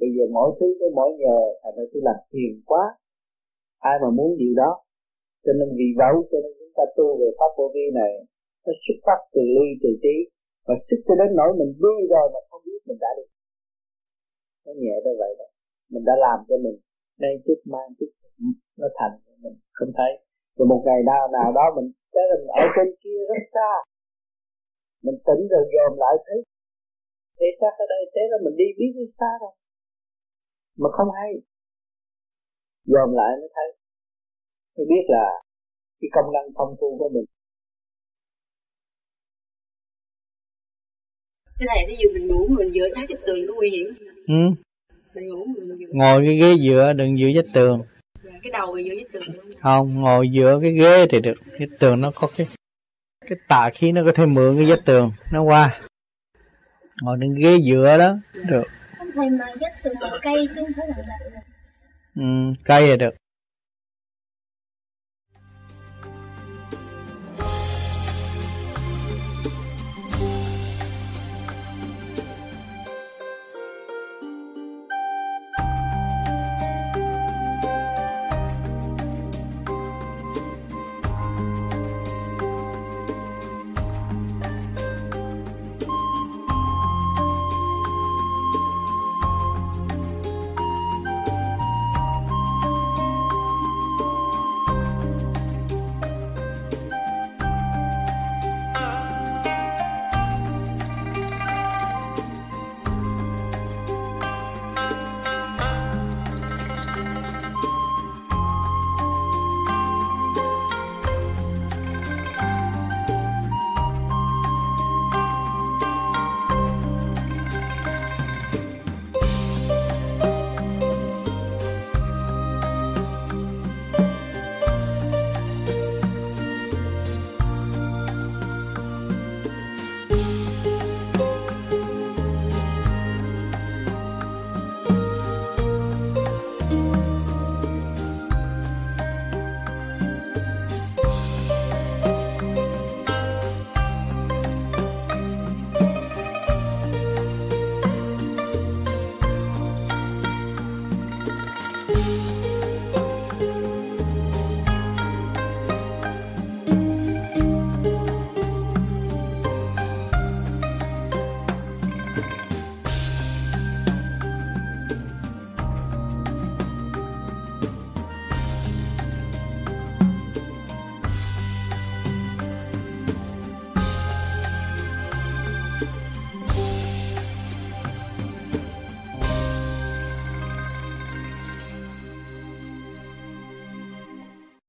[0.00, 2.84] bây giờ mỗi thứ tới mỗi nhờ thành ra tôi làm phiền quá.
[3.90, 4.70] Ai mà muốn điều đó?
[5.44, 8.12] Cho nên vì vậy cho nên chúng ta tu về pháp vô vi này,
[8.64, 10.16] nó xuất phát từ ly, từ trí.
[10.66, 13.26] Và sức cho đến nỗi mình đi rồi mà không biết mình đã đi.
[14.64, 15.46] Nó nhẹ tới vậy đó.
[15.92, 16.76] Mình đã làm cho mình
[17.22, 18.10] nay chút mang chút
[18.80, 19.14] nó thành
[19.44, 19.56] mình.
[19.78, 20.12] Không thấy.
[20.56, 23.70] Rồi một ngày nào nào đó mình tới mình ở trên kia rất xa.
[25.04, 26.38] Mình tỉnh rồi dòm lại thấy.
[27.38, 29.54] Thế xác ở đây, thế đó mình đi biết đi xa rồi
[30.76, 31.32] mà không hay.
[32.84, 33.76] Dòm lại mới thấy.
[34.76, 35.24] Mới biết là
[36.00, 37.24] cái công năng phong phu của mình.
[41.58, 43.86] Cái này ví dụ mình ngủ mình dựa sát cái tường có nguy hiểm.
[44.26, 44.34] Ừ.
[45.14, 47.82] mình ngủ mình dựa ngồi cái ghế dựa đừng dựa vách tường.
[48.22, 49.22] Dạ, cái đầu dựa vách tường
[49.60, 49.94] không?
[49.94, 51.34] Ngồi dựa cái ghế thì được.
[51.58, 52.46] Cái tường nó có cái
[53.26, 55.10] cái tà khí nó có thể mượn cái vách tường.
[55.32, 55.80] Nó qua.
[57.02, 58.16] Ngồi trên ghế dựa đó
[58.48, 58.64] được
[59.14, 61.40] thầy mà dắt từ một cây xuống không phải là
[62.16, 62.22] ừ,
[62.64, 63.14] cây là được.